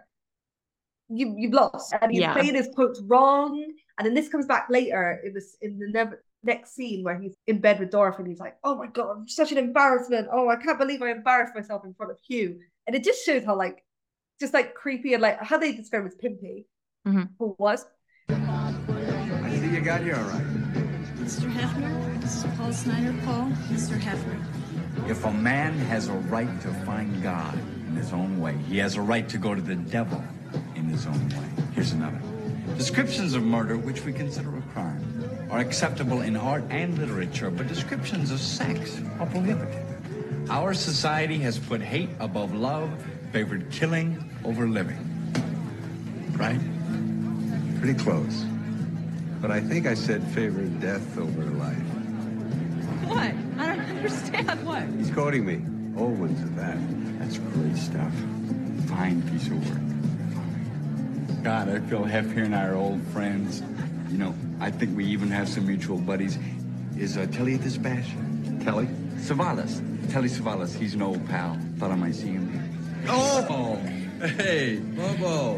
[1.10, 2.34] you you've lost, and he's Yeah.
[2.36, 3.64] saying his quotes wrong,
[3.98, 7.36] and then this comes back later in this in the never next scene where he's
[7.48, 10.28] in bed with Dorothy and he's like, Oh my god, I'm such an embarrassment.
[10.32, 12.60] Oh, I can't believe I embarrassed myself in front of Hugh.
[12.86, 13.84] And it just shows how like
[14.40, 16.66] just like creepy and like how they describe him as pimpy
[17.08, 17.30] Mhm.
[17.38, 17.86] Paul was.
[18.30, 20.46] I see you got here all right.
[21.18, 21.52] Mr.
[21.52, 23.14] Hefner, this is Paul Snider.
[23.26, 24.00] Paul, Mr.
[24.00, 25.10] Hefner.
[25.10, 27.58] If a man has a right to find God
[27.88, 30.24] in his own way, he has a right to go to the devil
[30.78, 31.50] in his own way.
[31.74, 32.22] Here's another.
[32.78, 37.68] Descriptions of murder, which we consider a crime, are acceptable in art and literature, but
[37.68, 39.84] descriptions of sex are prohibited.
[40.50, 42.90] Our society has put hate above love,
[43.32, 45.04] favored killing over living.
[46.34, 46.60] Right?
[47.80, 48.46] Pretty close.
[49.42, 51.78] But I think I said favored death over life.
[53.08, 53.34] What?
[53.58, 54.84] I don't understand what.
[54.98, 55.62] He's quoting me.
[56.00, 56.78] Old ones at that.
[57.20, 58.14] That's great stuff.
[58.88, 59.97] Fine piece of work.
[61.38, 61.44] Fine.
[61.44, 63.62] God, I feel Hef here and I are old friends.
[64.10, 66.38] You know, I think we even have some mutual buddies.
[66.98, 68.10] Is uh, Telly at this bash?
[68.64, 68.88] Telly?
[69.18, 69.82] Savalas.
[70.12, 70.76] Telly Savalas.
[70.76, 71.58] He's an old pal.
[71.78, 73.06] Thought I might see him.
[73.08, 73.76] Oh!
[74.20, 75.56] Hey, Bobo.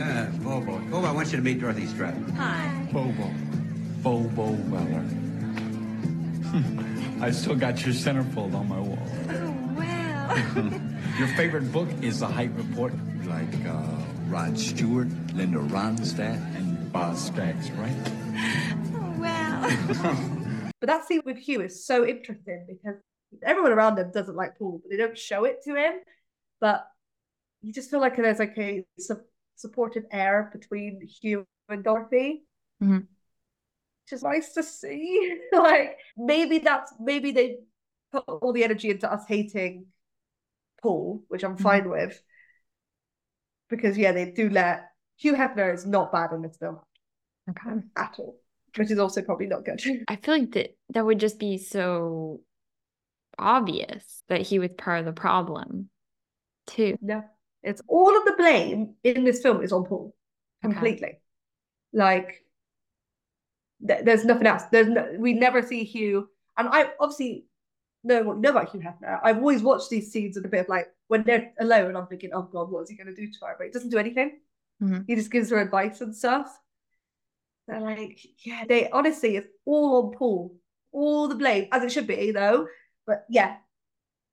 [0.00, 0.78] Uh, Bobo.
[0.78, 2.30] Bobo, I want you to meet Dorothy Stratten.
[2.34, 2.88] Hi.
[2.92, 3.30] Bobo.
[4.02, 5.04] Bobo Weller.
[7.20, 8.98] I still got your centerfold on my wall.
[9.30, 10.80] Oh, well.
[11.18, 12.92] Your favorite book is The Hite Report,
[13.24, 13.82] like uh,
[14.34, 17.94] Rod Stewart, Linda Ronstadt, and Boz Scaggs, right?
[18.96, 20.72] oh, well.
[20.80, 23.00] But that scene with Hugh is so interesting because
[23.44, 26.00] everyone around him doesn't like Paul, but they don't show it to him.
[26.60, 26.84] But
[27.62, 29.22] you just feel like there's like a su-
[29.54, 32.42] supportive air between Hugh and Dorothy.
[32.82, 33.02] Mhm.
[33.02, 35.38] Which is nice to see.
[35.52, 37.58] like maybe that's maybe they
[38.10, 39.86] put all the energy into us hating
[40.82, 42.20] Paul, which I'm fine with.
[43.68, 46.78] Because yeah, they do let Hugh Hefner is not bad in this film
[47.50, 47.80] Okay.
[47.96, 48.36] at all.
[48.76, 49.80] Which is also probably not good.
[50.08, 52.40] I feel like that that would just be so
[53.38, 55.88] obvious that he was part of the problem
[56.66, 56.96] too.
[57.00, 57.22] No,
[57.62, 60.14] it's all of the blame in this film is on Paul
[60.64, 60.72] Okay.
[60.72, 61.18] completely.
[61.92, 62.42] Like,
[63.86, 64.62] th- there's nothing else.
[64.72, 67.44] There's no, we never see Hugh, and I obviously
[68.04, 69.18] know know about Hugh Hefner.
[69.22, 72.30] I've always watched these scenes with a bit of like when they're alone, I'm thinking,
[72.34, 73.54] oh God, what is he going to do to her?
[73.58, 74.40] But he doesn't do anything.
[74.82, 75.04] Mhm.
[75.06, 76.58] He just gives her advice and stuff.
[77.66, 80.56] They're like, yeah, they honestly, it's all on Paul,
[80.92, 82.68] all the blame, as it should be, though.
[83.06, 83.56] But yeah,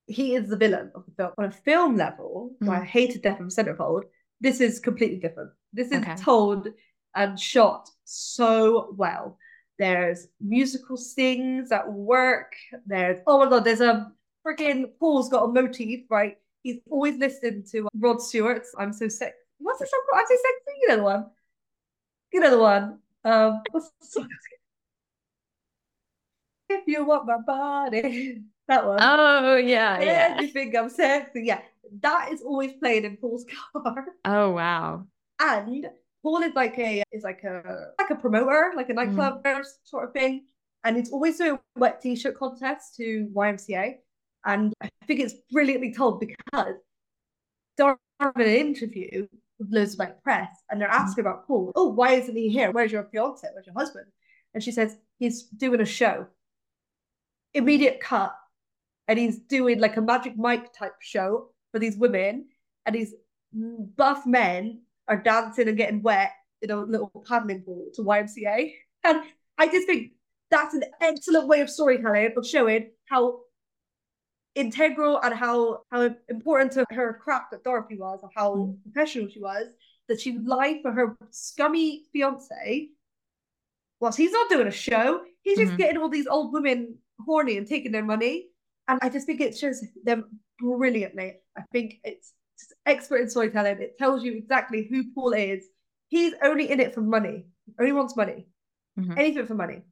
[0.06, 1.32] he is the villain of the film.
[1.38, 4.02] On a film level, where I hated Death of a Centerfold,
[4.40, 5.50] this is completely different.
[5.72, 6.16] This is Okay.
[6.16, 6.68] told
[7.14, 9.38] and shot so well.
[9.82, 12.54] There's musical stings that work.
[12.86, 14.12] There's oh my god, there's a
[14.46, 16.38] freaking Paul's got a motif, right?
[16.62, 19.34] He's always listening to Rod Stewart's I'm so sick.
[19.58, 20.20] What's the song called?
[20.20, 20.78] I'm so sexy.
[20.82, 21.26] You know the one.
[22.32, 22.98] You know the one.
[23.24, 24.28] Um, the?
[26.68, 28.98] If you want my body, that one.
[29.02, 30.40] Oh yeah, yeah.
[30.40, 31.42] You think I'm sexy?
[31.46, 31.60] Yeah,
[32.02, 34.06] that is always played in Paul's car.
[34.24, 35.08] Oh wow.
[35.40, 35.88] And
[36.22, 39.16] Paul is like a is like a like a promoter, like a mm.
[39.16, 39.42] nightclub
[39.84, 40.46] sort of thing,
[40.84, 43.94] and he's always doing wet t-shirt contests to YMCA,
[44.44, 46.74] and I think it's brilliantly told because
[47.76, 49.26] Dara in an interview
[49.58, 50.94] with loads of like press, and they're mm.
[50.94, 51.72] asking about Paul.
[51.74, 52.70] Oh, why isn't he here?
[52.70, 53.48] Where's your fiance?
[53.52, 54.06] Where's your husband?
[54.54, 56.26] And she says he's doing a show.
[57.54, 58.34] Immediate cut,
[59.08, 62.46] and he's doing like a Magic Mike type show for these women,
[62.86, 63.14] and these
[63.52, 68.72] buff men are dancing and getting wet in a little paddling pool to YMCA.
[69.04, 69.22] And
[69.58, 70.12] I just think
[70.50, 73.40] that's an excellent way of storytelling of showing how
[74.54, 78.76] integral and how how important to her craft that Dorothy was, and how mm.
[78.82, 79.66] professional she was,
[80.08, 82.88] that she lied for her scummy fiance.
[84.00, 85.76] Whilst he's not doing a show, he's just mm-hmm.
[85.76, 88.48] getting all these old women horny and taking their money.
[88.88, 91.34] And I just think it shows them brilliantly.
[91.56, 92.32] I think it's
[92.86, 93.80] expert in storytelling.
[93.80, 95.64] It tells you exactly who Paul is.
[96.08, 97.46] He's only in it for money.
[97.66, 98.46] He only wants money.
[98.98, 99.18] Mm-hmm.
[99.18, 99.82] Anything for money.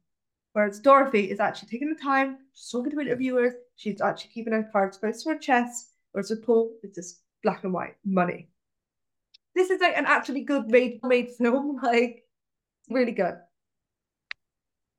[0.53, 4.69] Whereas Dorothy is actually taking the time, she's talking to interviewers, she's actually keeping her
[4.71, 8.49] cards close to her chest, whereas with Paul, it's just black and white money.
[9.55, 12.23] This is like an actually good made made film, like
[12.89, 13.35] really good.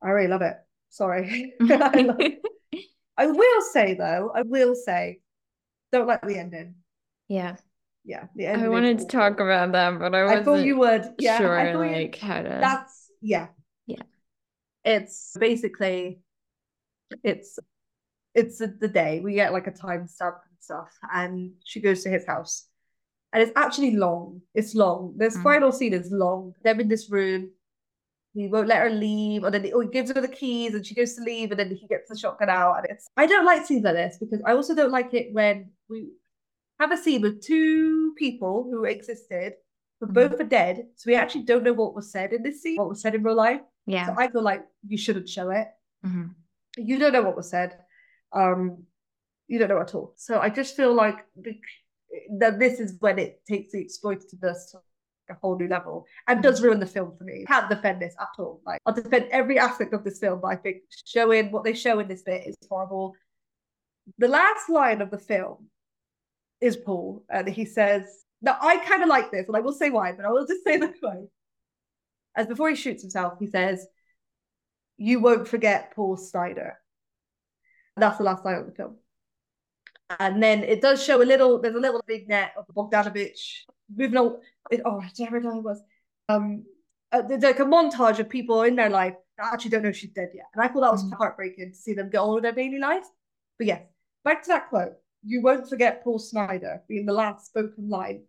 [0.03, 0.57] I really love it.
[0.89, 1.55] Sorry.
[1.61, 2.43] I, love it.
[3.17, 5.21] I will say though, I will say,
[5.93, 6.75] don't like the ending.
[7.28, 7.57] Yeah.
[8.05, 8.27] Yeah.
[8.35, 11.15] The I wanted to talk about that, but I wasn't I thought you would.
[11.19, 11.39] Yeah.
[11.39, 12.49] Sure, I like you, how to.
[12.49, 13.49] That's yeah.
[13.86, 14.03] Yeah.
[14.85, 16.20] It's basically,
[17.23, 17.59] it's
[18.35, 22.27] it's the day we get like a timestamp and stuff, and she goes to his
[22.27, 22.66] house,
[23.32, 24.40] and it's actually long.
[24.55, 25.15] It's long.
[25.16, 25.43] This mm.
[25.43, 26.55] final scene is long.
[26.65, 27.51] They're in this room.
[28.35, 30.85] He won't let her leave, or then he, oh, he gives her the keys, and
[30.85, 32.78] she goes to leave, and then he gets the shotgun out.
[32.78, 35.70] And it's I don't like scenes like this because I also don't like it when
[35.89, 36.09] we
[36.83, 39.55] have a scene with two people who existed,
[40.01, 40.15] but mm-hmm.
[40.15, 40.87] both are dead.
[40.97, 43.23] So we actually don't know what was said in this scene, what was said in
[43.23, 43.61] real life.
[43.87, 44.07] Yeah.
[44.07, 45.69] So I feel like you shouldn't show it.
[46.05, 46.29] Mm-hmm.
[46.77, 47.79] You don't know what was said.
[48.33, 48.85] Um,
[49.49, 50.15] you don't know at all.
[50.17, 51.19] So I just feel like
[52.39, 54.79] that this is when it takes the exploitativeness to
[55.31, 57.45] a whole new level and does ruin the film for me.
[57.47, 58.61] Can't defend this at all.
[58.67, 61.99] Like I'll defend every aspect of this film, but I think showing what they show
[62.01, 63.15] in this bit is horrible.
[64.19, 65.69] The last line of the film
[66.63, 68.05] is Paul, and he says,
[68.41, 70.65] "Now I kind of like this, and I will say why, but I will just
[70.65, 71.29] say the quote."
[72.35, 73.87] As before he shoots himself, he says,
[74.97, 76.79] "You won't forget Paul Snider."
[77.97, 78.97] That's the last line of the film.
[80.19, 81.61] And then it does show a little.
[81.61, 83.65] There's a little vignette of Bogdanovich
[83.95, 84.39] moving on.
[84.71, 85.83] It, oh, whatever it was.
[86.29, 86.65] Um,
[87.11, 90.11] uh, there's like a montage of people in their life that actually don't know she's
[90.11, 91.15] dead yet, and I thought that was mm-hmm.
[91.15, 93.05] heartbreaking to see them get on with their daily life.
[93.59, 93.83] But yes,
[94.25, 98.24] back to that quote you won't forget Paul Snider being the last spoken line.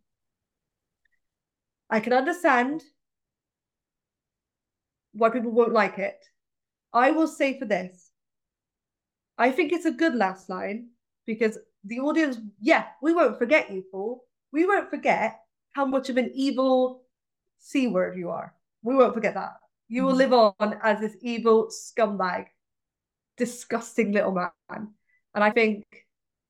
[1.89, 2.83] I can understand
[5.13, 6.17] why people won't like it.
[6.91, 8.11] I will say for this,
[9.37, 10.89] I think it's a good last line
[11.25, 14.23] because the audience, yeah, we won't forget you, Paul.
[14.51, 15.39] We won't forget
[15.73, 17.03] how much of an evil
[17.59, 18.53] C word you are.
[18.83, 19.53] We won't forget that.
[19.87, 22.45] You will live on as this evil scumbag,
[23.37, 24.51] disgusting little man.
[24.69, 25.85] And I think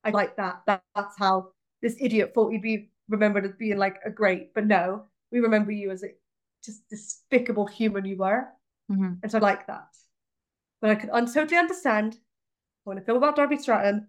[0.04, 0.62] I like that.
[0.68, 0.84] that.
[0.96, 1.50] That's how
[1.82, 5.72] this idiot thought he'd be remembered as being like a great, but no, we remember
[5.72, 6.08] you as a
[6.64, 8.48] just despicable human you were.
[8.92, 9.14] Mm-hmm.
[9.22, 9.88] And so I like that.
[10.82, 12.18] But I can un- totally understand
[12.84, 14.08] when a film about Dorothy Stratten,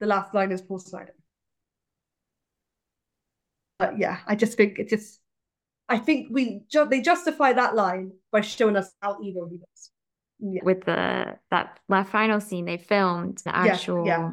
[0.00, 1.14] the last line is Paul Snider.
[3.78, 5.20] But yeah, I just think it just
[5.88, 9.90] I think we ju- they justify that line by showing us how evil he was.
[10.38, 10.60] Yeah.
[10.64, 14.30] With the that that final scene, they filmed the actual yeah, yeah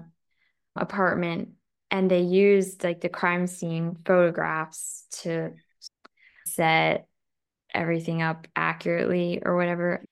[0.76, 1.50] apartment
[1.92, 5.52] and they used like the crime scene photographs to
[6.46, 7.08] set
[7.74, 10.04] everything up accurately or whatever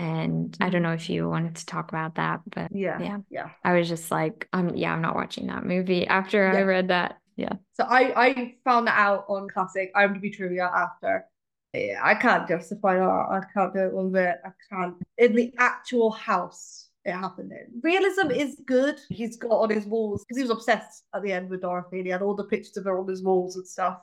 [0.00, 3.50] and I don't know if you wanted to talk about that, but yeah, yeah, yeah.
[3.62, 6.58] I was just like, um, yeah, I'm not watching that movie after yeah.
[6.58, 7.18] I read that.
[7.36, 7.52] Yeah.
[7.74, 11.26] So I I found that out on classic IMDb trivia after.
[11.74, 13.04] Yeah, I can't justify that.
[13.04, 14.36] I can't do it one bit.
[14.42, 17.80] I can't in the actual house it happened in.
[17.82, 19.00] Realism is good.
[19.08, 21.98] He's got on his walls because he was obsessed at the end with Dorothy.
[21.98, 24.00] And he had all the pictures of her on his walls and stuff.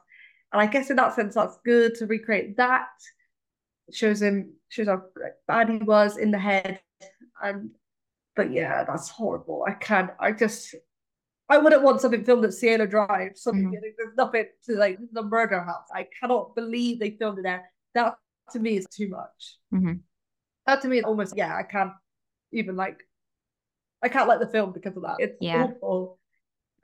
[0.51, 2.87] And I guess in that sense, that's good to recreate that.
[3.87, 5.03] It shows him shows how
[5.47, 6.79] bad he was in the head.
[7.41, 7.71] And
[8.35, 9.65] but yeah, that's horrible.
[9.67, 10.11] I can't.
[10.19, 10.75] I just.
[11.49, 13.31] I wouldn't want something filmed at Cielo Drive.
[13.35, 13.87] Something mm-hmm.
[13.97, 15.87] there's nothing to like the murder house.
[15.93, 17.71] I cannot believe they filmed it there.
[17.93, 18.15] That
[18.51, 19.55] to me is too much.
[19.73, 19.93] Mm-hmm.
[20.65, 21.55] That to me is almost yeah.
[21.55, 21.93] I can't
[22.51, 22.99] even like
[24.03, 25.15] I can't like the film because of that.
[25.19, 25.63] It's yeah.
[25.63, 26.19] awful.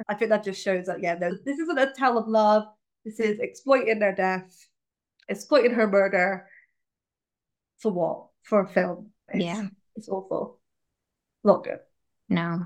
[0.07, 2.65] I think that just shows that yeah, this isn't a tale of love.
[3.05, 4.55] This is exploiting their death.
[5.29, 6.47] exploiting her murder
[7.79, 8.27] for what?
[8.43, 9.11] For a film.
[9.29, 9.67] It's, Yeah.
[9.95, 10.59] It's awful.
[11.43, 11.79] Not good.
[12.29, 12.65] No.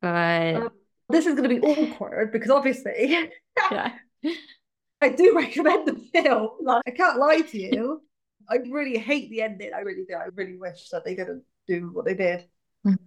[0.00, 0.70] But Um,
[1.08, 2.92] this is going to be awkward because obviously
[3.70, 3.92] yeah.
[5.00, 6.50] I do recommend the film.
[6.62, 8.02] Like, I can't lie to you.
[8.48, 9.72] I really hate the ending.
[9.74, 10.14] I really do.
[10.14, 12.48] I really wish that they didn't do what they did.
[12.86, 12.98] Mhm.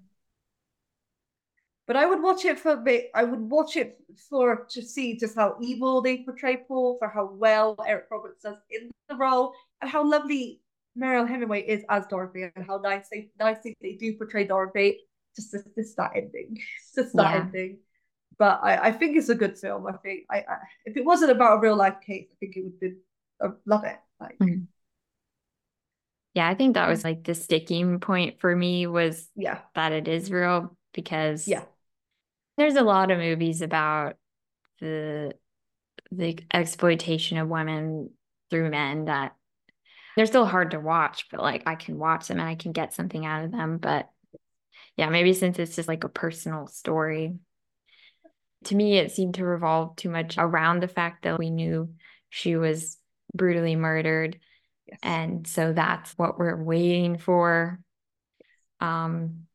[1.85, 3.09] But I would watch it for a bit.
[3.15, 3.97] I would watch it
[4.30, 8.57] for to see just how evil they portray Paul, for how well Eric Roberts does
[8.69, 10.61] in the role, and how lovely
[10.95, 14.99] Mariel Hemingway is as Dorothy, and how nice they nicely they do portray Dorothy.
[15.35, 16.57] Just this, this that ending,
[16.95, 17.39] just that Yeah.
[17.41, 17.80] ending.
[18.38, 19.88] But I, I think it's a good film.
[19.88, 22.64] I think I, I if it wasn't about a real life case, I think it
[22.64, 22.95] would be
[23.41, 23.97] I love it.
[24.19, 24.68] Like Mhm.
[26.38, 27.07] Yeah, I think that was mm-hmm.
[27.07, 31.64] like the sticking point for me was yeah, that it is real because yeah,
[32.59, 34.18] there's a lot of movies about
[34.80, 35.34] the
[36.11, 38.11] the exploitation of women
[38.51, 39.35] through men that
[40.15, 42.93] they're still hard to watch, but like I can watch them and I can get
[42.93, 43.80] something out of them.
[43.80, 44.07] But
[44.95, 47.34] yeah, maybe since it's just like a personal story,
[48.65, 51.95] to me, it seemed to revolve too much around the fact that we knew
[52.30, 52.99] she was
[53.34, 54.39] brutally murdered.
[54.88, 54.99] Yes.
[55.03, 57.80] And so that's what we're waiting for.
[58.80, 59.47] Um,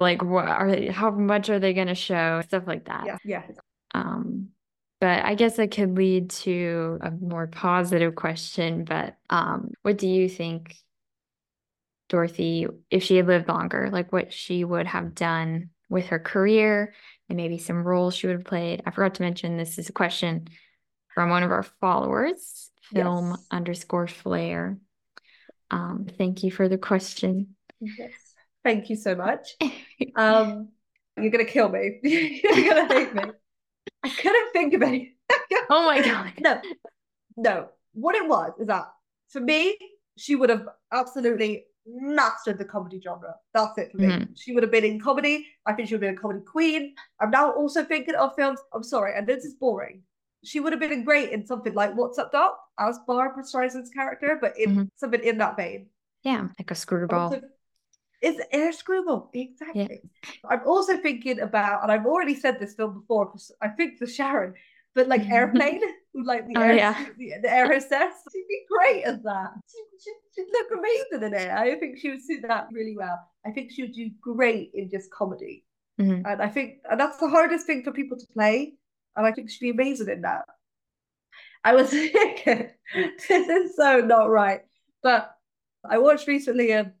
[0.00, 2.42] like what are they, how much are they going to show?
[2.42, 3.06] Stuff like that.
[3.06, 3.42] yeah, yeah.
[3.94, 4.48] Um,
[5.00, 8.84] but I guess it could lead to a more positive question.
[8.84, 10.76] But um, what do you think,
[12.08, 16.94] Dorothy, if she had lived longer, like what she would have done with her career
[17.28, 18.82] and maybe some roles she would have played?
[18.86, 20.48] I forgot to mention this is a question
[21.14, 23.46] from one of our followers, film Yes.
[23.50, 24.78] underscore flair.
[25.70, 27.56] Um, thank you for the question.
[27.80, 28.12] Yes.
[28.64, 29.56] Thank you so much.
[30.16, 30.68] Um,
[31.16, 32.00] you're gonna kill me.
[32.02, 33.22] You're gonna hate me.
[34.02, 35.16] I couldn't think of any.
[35.70, 36.32] Oh my God.
[36.40, 36.60] No,
[37.36, 37.68] no.
[37.92, 38.86] What it was is that
[39.28, 39.78] for me,
[40.18, 43.34] she would have absolutely mastered the comedy genre.
[43.54, 44.06] That's it for me.
[44.08, 44.28] Mhm.
[44.36, 45.46] She would have been in comedy.
[45.64, 46.94] I think she would have been a comedy queen.
[47.20, 48.60] I'm now also thinking of films.
[48.74, 50.02] I'm sorry, and this is boring.
[50.44, 54.38] She would have been great in something like What's Up Doc as Barbra Streisand's character,
[54.40, 54.88] but in Mhm.
[54.96, 55.88] something in that vein.
[56.22, 57.20] Yeah, like a screwball.
[57.34, 57.42] Also,
[58.20, 60.02] it's a screwball, exactly.
[60.44, 64.06] I'm also thinking about, and I've already said this film before, 'cause I think for
[64.06, 64.54] Sharon,
[64.94, 65.80] but like Airplane,
[66.14, 67.06] like the Oh, air, yeah.
[67.18, 69.50] the, the air hostess, she'd be great at that.
[69.70, 71.50] She, she, she'd look amazing in it.
[71.50, 73.18] I think she would suit that really well.
[73.46, 75.64] I think she would do great in just comedy,
[76.00, 76.22] Mhm.
[76.24, 78.74] and I think and that's the hardest thing for people to play,
[79.16, 80.44] and I think she'd be amazing in that.
[81.64, 84.62] I was thinking, this is so not right,
[85.02, 85.34] but
[85.88, 86.92] I watched recently a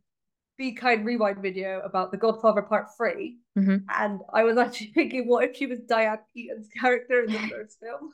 [0.58, 3.84] Be Kind Rewind video about The Godfather Part 3, Mhm.
[3.98, 7.78] and I was actually thinking, what if she was Diane Keaton's character in the first
[7.80, 8.12] film?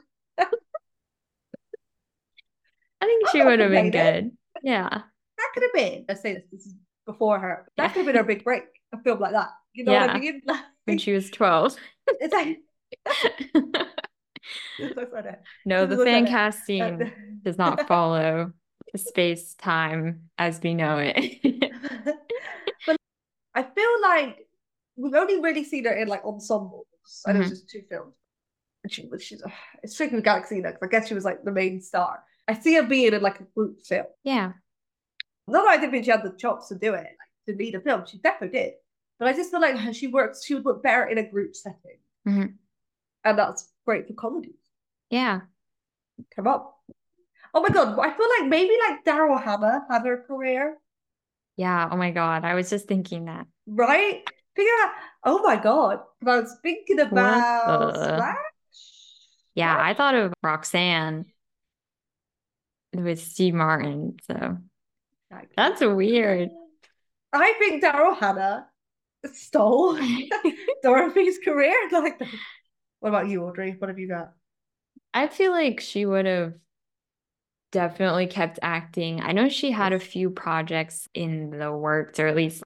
[3.01, 4.33] I think she would have been good.
[4.63, 4.89] Yeah.
[4.91, 6.75] That could have been, let's say this, this is
[7.07, 9.51] before her, that could have been her big break, a film like that.
[9.73, 10.43] You know what I mean?
[10.85, 11.77] When she was 12.
[12.09, 12.59] It's like,
[12.91, 13.88] it's so funny.
[15.67, 18.53] No, the fan casting does not follow
[18.97, 21.41] space time as we know it.
[22.87, 22.97] but
[23.55, 24.47] I feel like
[24.97, 26.87] we've only really seen her in like ensembles.
[27.27, 27.53] I know it's Mhm.
[27.53, 28.15] just two films.
[28.85, 29.43] And she was she's
[29.83, 32.23] it's tricky with Galaxina because I guess she was like the main star.
[32.47, 34.07] I see her being in like a group film.
[34.25, 34.53] yeah.
[35.49, 37.75] Not that I didn't think she had the chops to do it, like to lead
[37.75, 38.05] a film.
[38.07, 38.73] She definitely did.
[39.19, 41.99] But I just feel like she works, she would work better in a group setting.
[42.27, 42.55] Mhm.
[43.25, 44.58] And that's great for comedies.
[45.11, 45.41] Yeah.
[46.35, 46.75] Come up.
[47.55, 50.77] Oh my god, I feel like maybe like Daryl Hannah had her career,
[51.57, 51.89] Yeah.
[51.91, 52.45] Oh my God.
[52.45, 53.47] I was just thinking that.
[53.67, 54.23] right?
[54.55, 54.91] Figure out,
[55.25, 56.01] oh my god.
[56.27, 58.37] I was thinking about the- Smash.
[59.55, 59.77] Yeah.
[59.81, 61.25] I thought of Roxanne
[62.95, 64.17] with Steve Martin.
[64.27, 64.59] So
[65.57, 66.51] that's weird.
[67.33, 68.67] I think Daryl Hannah
[69.33, 69.99] stole
[70.83, 71.75] Dorothy's career.
[71.93, 72.21] Like,
[73.01, 73.75] what about you, Audrey?
[73.79, 74.33] What have you got?
[75.15, 76.55] I feel like she would have
[77.73, 79.21] definitely kept acting.
[79.21, 82.63] I know she had a few projects in the works, or at least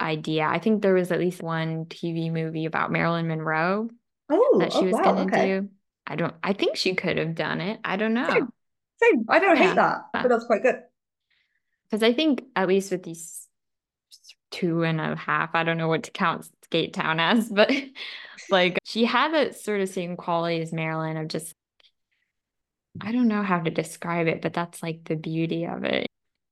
[0.00, 0.44] idea.
[0.46, 3.88] I think there was at least one TV movie about Marilyn Monroe
[4.30, 5.46] Oh, that she oh, was wow, gonna okay.
[5.60, 5.68] do.
[6.06, 6.34] I don't.
[6.42, 7.80] I think she could have done it.
[7.84, 8.28] I don't know.
[8.32, 8.48] Same.
[9.02, 9.24] Same.
[9.28, 9.68] I don't Yeah.
[9.68, 10.82] hate that, but that's quite good.
[11.90, 13.48] Because I think at least with these
[14.50, 17.72] two and a half, I don't know what to count Skatetown as, but
[18.50, 21.54] like she had that sort of same quality as Marilyn of just
[23.00, 26.06] I don't know how to describe it, but that's like the beauty of it.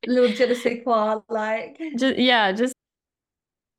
[0.06, 2.74] Little je ne sais quoi, like Just yeah, just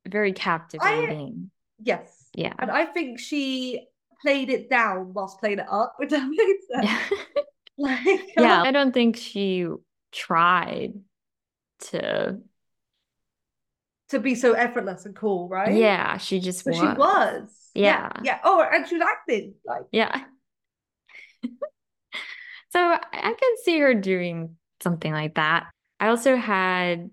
[0.06, 1.50] very captivating.
[1.82, 2.14] yes.
[2.34, 2.52] Yeah.
[2.58, 3.86] And I think she
[4.22, 5.96] played it down whilst playing it up.
[6.00, 7.12] If that makes sense.
[7.78, 9.66] like, Yeah, I don't think she
[10.12, 10.94] tried
[11.90, 12.38] to.
[14.10, 15.74] To be so effortless and cool, right?
[15.74, 16.80] Yeah, she just But was.
[16.80, 17.70] she was.
[17.74, 18.10] Yeah.
[18.24, 18.38] Yeah.
[18.44, 19.82] Oh, and she was acting like.
[19.92, 20.24] Yeah.
[22.70, 23.00] So I
[23.32, 25.68] can see her doing something like that.
[25.98, 27.10] I also had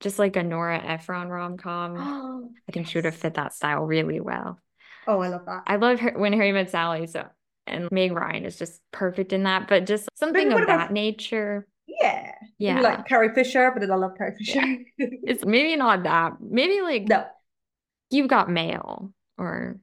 [0.00, 2.52] just like a Nora Ephron rom-com.
[2.68, 4.60] I think she would have fit that style really well.
[5.08, 5.64] Oh, I love that.
[5.66, 7.26] I love her when Harry met Sally, so
[7.66, 10.92] and Meg Ryan is just perfect in that, but just something what of about- that
[10.92, 11.66] nature.
[12.02, 12.32] Yeah.
[12.58, 12.76] Yeah.
[12.76, 14.60] You like Carrie Fisher, but then I love Carrie Fisher.
[14.98, 16.34] It's maybe not that.
[16.40, 17.24] Maybe like no.
[18.10, 19.78] You've Got Mail or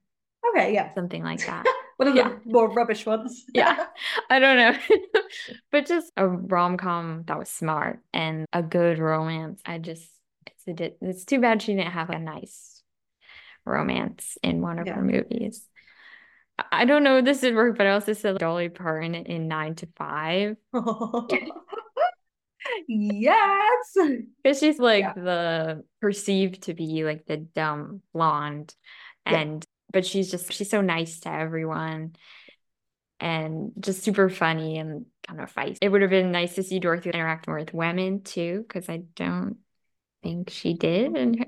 [0.54, 0.94] Okay, yeah.
[0.94, 1.66] something like that.
[1.98, 3.44] One of the more rubbish ones.
[3.54, 3.86] yeah.
[4.30, 4.74] I don't know.
[5.72, 9.62] but just a rom-com that was smart and a good romance.
[9.66, 10.08] I just
[10.46, 12.82] it's a, it's too bad she didn't have a nice
[13.66, 14.94] romance in one of Yeah.
[14.96, 15.66] her movies.
[16.72, 19.76] I- don't know if this would work, but I also said Dolly Parton in Nine
[19.76, 20.56] to Five.
[22.88, 23.96] Yes.
[24.44, 28.74] Because she's like the perceived to be like the dumb blonde.
[29.26, 29.40] Yeah.
[29.40, 32.16] And but she's just she's so nice to everyone
[33.20, 35.78] and just super funny and kind of feisty.
[35.82, 39.04] It would have been nice to see Dorothy interact more with women too, because I
[39.16, 39.58] don't
[40.24, 41.16] think she did.
[41.18, 41.46] And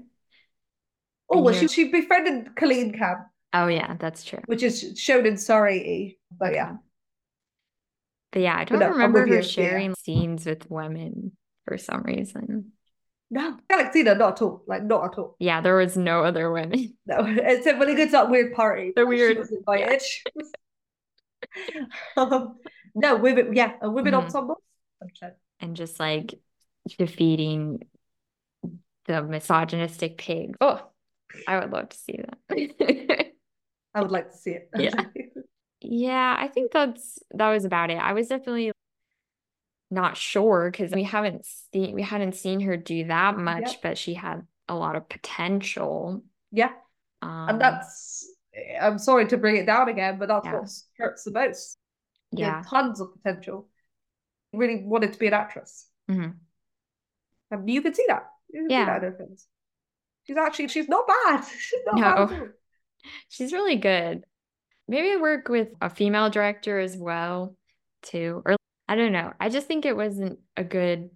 [1.34, 3.20] Oh, well, she, she befriended Colleen Camp,
[3.54, 4.42] oh yeah, that's true.
[4.48, 5.78] which is shown in Sorry.
[5.78, 6.74] E, But yeah.
[8.32, 9.42] But yeah, I don't remember her you, yeah.
[9.42, 11.34] sharing scenes with women
[11.68, 12.72] for some reason.
[13.30, 14.64] No, Galaxina, not at all.
[14.68, 15.36] Like, not at all.
[15.40, 16.98] Yeah, there was no other women.
[17.06, 18.94] No, it's a really good that weird party.
[18.96, 20.02] The weird- invited.
[22.18, 22.58] um,
[22.96, 24.24] no, women, yeah, a women Mhm.
[24.24, 24.62] ensemble.
[25.60, 26.34] and just like
[26.98, 27.84] defeating
[29.06, 30.56] the misogynistic pig.
[30.62, 30.86] Oh,
[31.48, 32.18] I would love to see
[32.50, 33.32] that.
[33.96, 34.70] I would like to see it.
[34.78, 34.92] Yeah.
[35.82, 37.98] Yeah, I think that's that was about it.
[37.98, 38.72] I was definitely
[39.90, 43.82] not sure because we haven't seen we hadn't seen her do that much, Yep.
[43.82, 46.24] but she had a lot of potential.
[46.52, 46.72] Yeah.
[47.22, 48.26] Um, And that's,
[48.80, 50.54] I'm sorry to bring it down again, but that's Yeah.
[50.60, 51.78] what hurts the most.
[52.32, 52.64] Yeah.
[52.66, 53.68] tons of potential.
[54.54, 55.88] Really wanted to be an actress.
[56.10, 56.32] mm-hmm.
[57.52, 58.28] And you can see that.
[58.50, 59.00] You can see Yeah.
[59.00, 59.28] that.
[60.24, 61.44] She's actually, she's not bad.
[61.60, 62.36] She's not No.
[62.36, 62.48] all.
[63.28, 64.24] She's really good.
[64.92, 67.56] Maybe work with a female director as well,
[68.02, 68.42] too.
[68.46, 68.58] Or
[68.90, 69.32] I don't know.
[69.40, 71.10] I just think it wasn't a good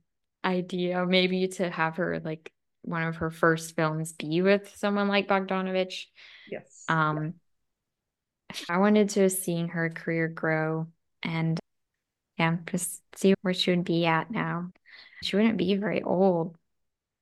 [0.45, 2.53] idea, maybe to have her like
[2.84, 6.06] one of her first films be with someone like Bogdanovich.
[6.49, 6.85] Yes.
[6.88, 7.34] Um,
[8.69, 10.88] I wanted to have seen her career grow
[11.22, 11.60] and
[12.38, 14.72] yeah, just see where she would be at now.
[15.22, 16.56] She wouldn't be very old,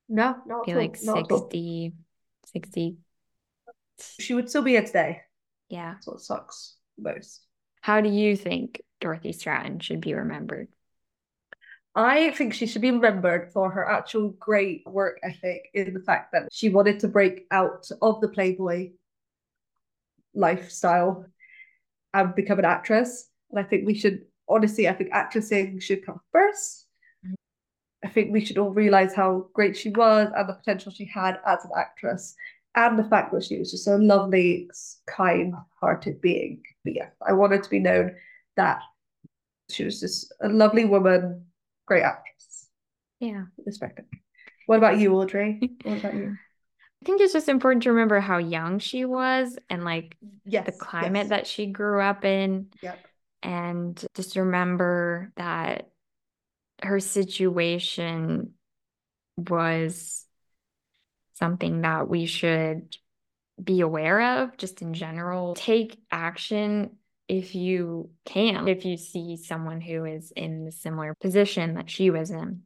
[0.08, 1.16] No, not be like all.
[1.16, 1.94] 60,
[2.54, 2.98] 60.
[4.20, 5.22] She would still be here today.
[5.74, 5.94] Yeah.
[5.94, 7.48] That's what sucks most.
[7.82, 10.68] How do you think Dorothy Stratten should be remembered?
[11.96, 16.32] I think she should be remembered for her actual great work ethic in the fact
[16.34, 18.92] that she wanted to break out of the Playboy
[20.36, 21.26] lifestyle
[22.14, 23.28] and become an actress.
[23.50, 26.86] And I think we should, honestly, I think actressing should come first.
[27.26, 27.34] Mm-hmm.
[28.08, 31.40] I think we should all realize how great she was and the potential she had
[31.48, 32.36] as an actress,
[32.76, 34.70] and the fact that she was just a lovely,
[35.08, 36.64] kind hearted being.
[36.84, 38.16] But yeah, I want her to be known
[38.56, 38.80] that
[39.70, 41.46] she was just a lovely woman,
[41.86, 42.68] great actress.
[43.20, 43.46] Yeah.
[43.66, 44.06] Respect her.
[44.66, 45.72] What about you, Audrey?
[45.84, 46.38] What about you?
[47.02, 50.72] I think it's just important to remember how young she was and like Yes, the
[50.72, 51.30] climate yes.
[51.30, 52.68] that she grew up in.
[52.82, 53.00] Yep.
[53.44, 55.90] And just remember that
[56.82, 58.54] her situation
[59.36, 60.26] was
[61.34, 62.96] something that we should
[63.64, 65.54] be aware of just in general.
[65.56, 66.98] Take action
[67.28, 72.10] if you can, if you see someone who is in a similar position that she
[72.10, 72.64] was in.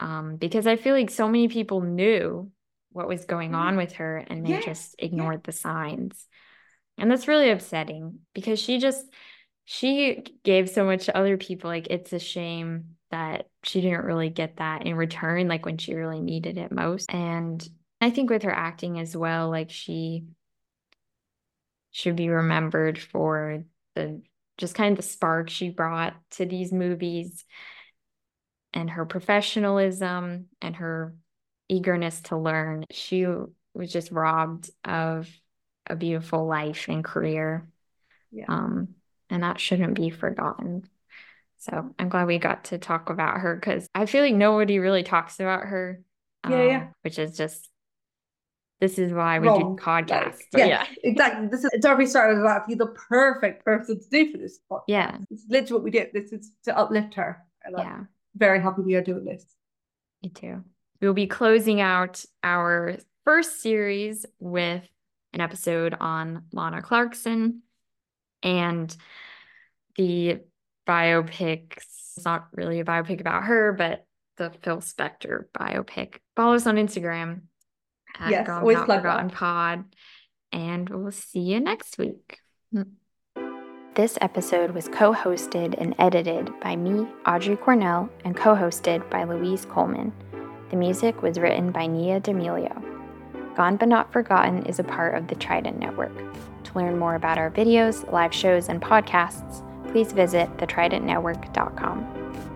[0.00, 2.50] Um, because I feel like so many people knew
[2.92, 6.26] what was going on with her and they Yeah, just ignored the signs.
[6.98, 9.04] And that's really upsetting because she just
[9.64, 11.70] she gave so much to other people.
[11.70, 15.94] Like it's a shame that she didn't really get that in return, like when she
[15.94, 17.08] really needed it most.
[17.08, 17.66] And
[18.04, 20.24] I think with her acting as well, like she
[21.90, 23.64] should be remembered for
[23.94, 24.20] the
[24.58, 27.44] just kind of the spark she brought to these movies
[28.74, 31.14] and her professionalism and her
[31.70, 32.84] eagerness to learn.
[32.90, 35.26] She was just robbed of
[35.86, 37.66] a beautiful life and career.
[38.30, 38.44] Yeah.
[38.48, 38.88] Um,
[39.30, 40.86] and that shouldn't be forgotten.
[41.56, 45.04] So I'm glad we got to talk about her because I feel like nobody really
[45.04, 46.02] talks about her.
[46.46, 46.82] Yeah, yeah.
[46.82, 47.70] um, Which is just
[48.84, 49.76] this is why we Wrong.
[49.76, 50.40] do podcasts.
[50.54, 50.86] Yeah, yeah.
[51.02, 51.46] exactly.
[51.48, 54.82] This is Dorothy Stratten was actually the perfect person to do for this podcast.
[54.88, 55.16] Yeah.
[55.30, 56.10] It's literally what we did.
[56.12, 57.42] This is to uplift her.
[57.64, 58.00] And I'm Yeah.
[58.36, 59.46] very happy we are doing this.
[60.22, 60.64] Me too.
[61.00, 64.86] We'll be closing out our first series with
[65.32, 67.62] an episode on Lana Clarkson
[68.42, 68.94] and
[69.96, 70.40] the
[70.86, 71.86] biopics.
[72.16, 74.04] It's not really a biopic about her, but
[74.36, 76.16] the Phil Spector biopic.
[76.36, 77.44] Follow us on Instagram
[78.18, 79.36] at Yes, Gone always Not plug Forgotten that.
[79.36, 79.84] Pod.
[80.52, 82.40] And we'll see you next week.
[82.74, 82.92] Mm.
[83.94, 89.24] This episode was co hosted and edited by me, Audrey Cornell, and co hosted by
[89.24, 90.12] Louise Coleman.
[90.70, 92.82] The music was written by Nia D'Amelio.
[93.56, 96.16] Gone But Not Forgotten is a part of the Trident Network.
[96.64, 99.62] To learn more about our videos, live shows, and podcasts,
[99.92, 102.53] please visit thetridentnetwork.com.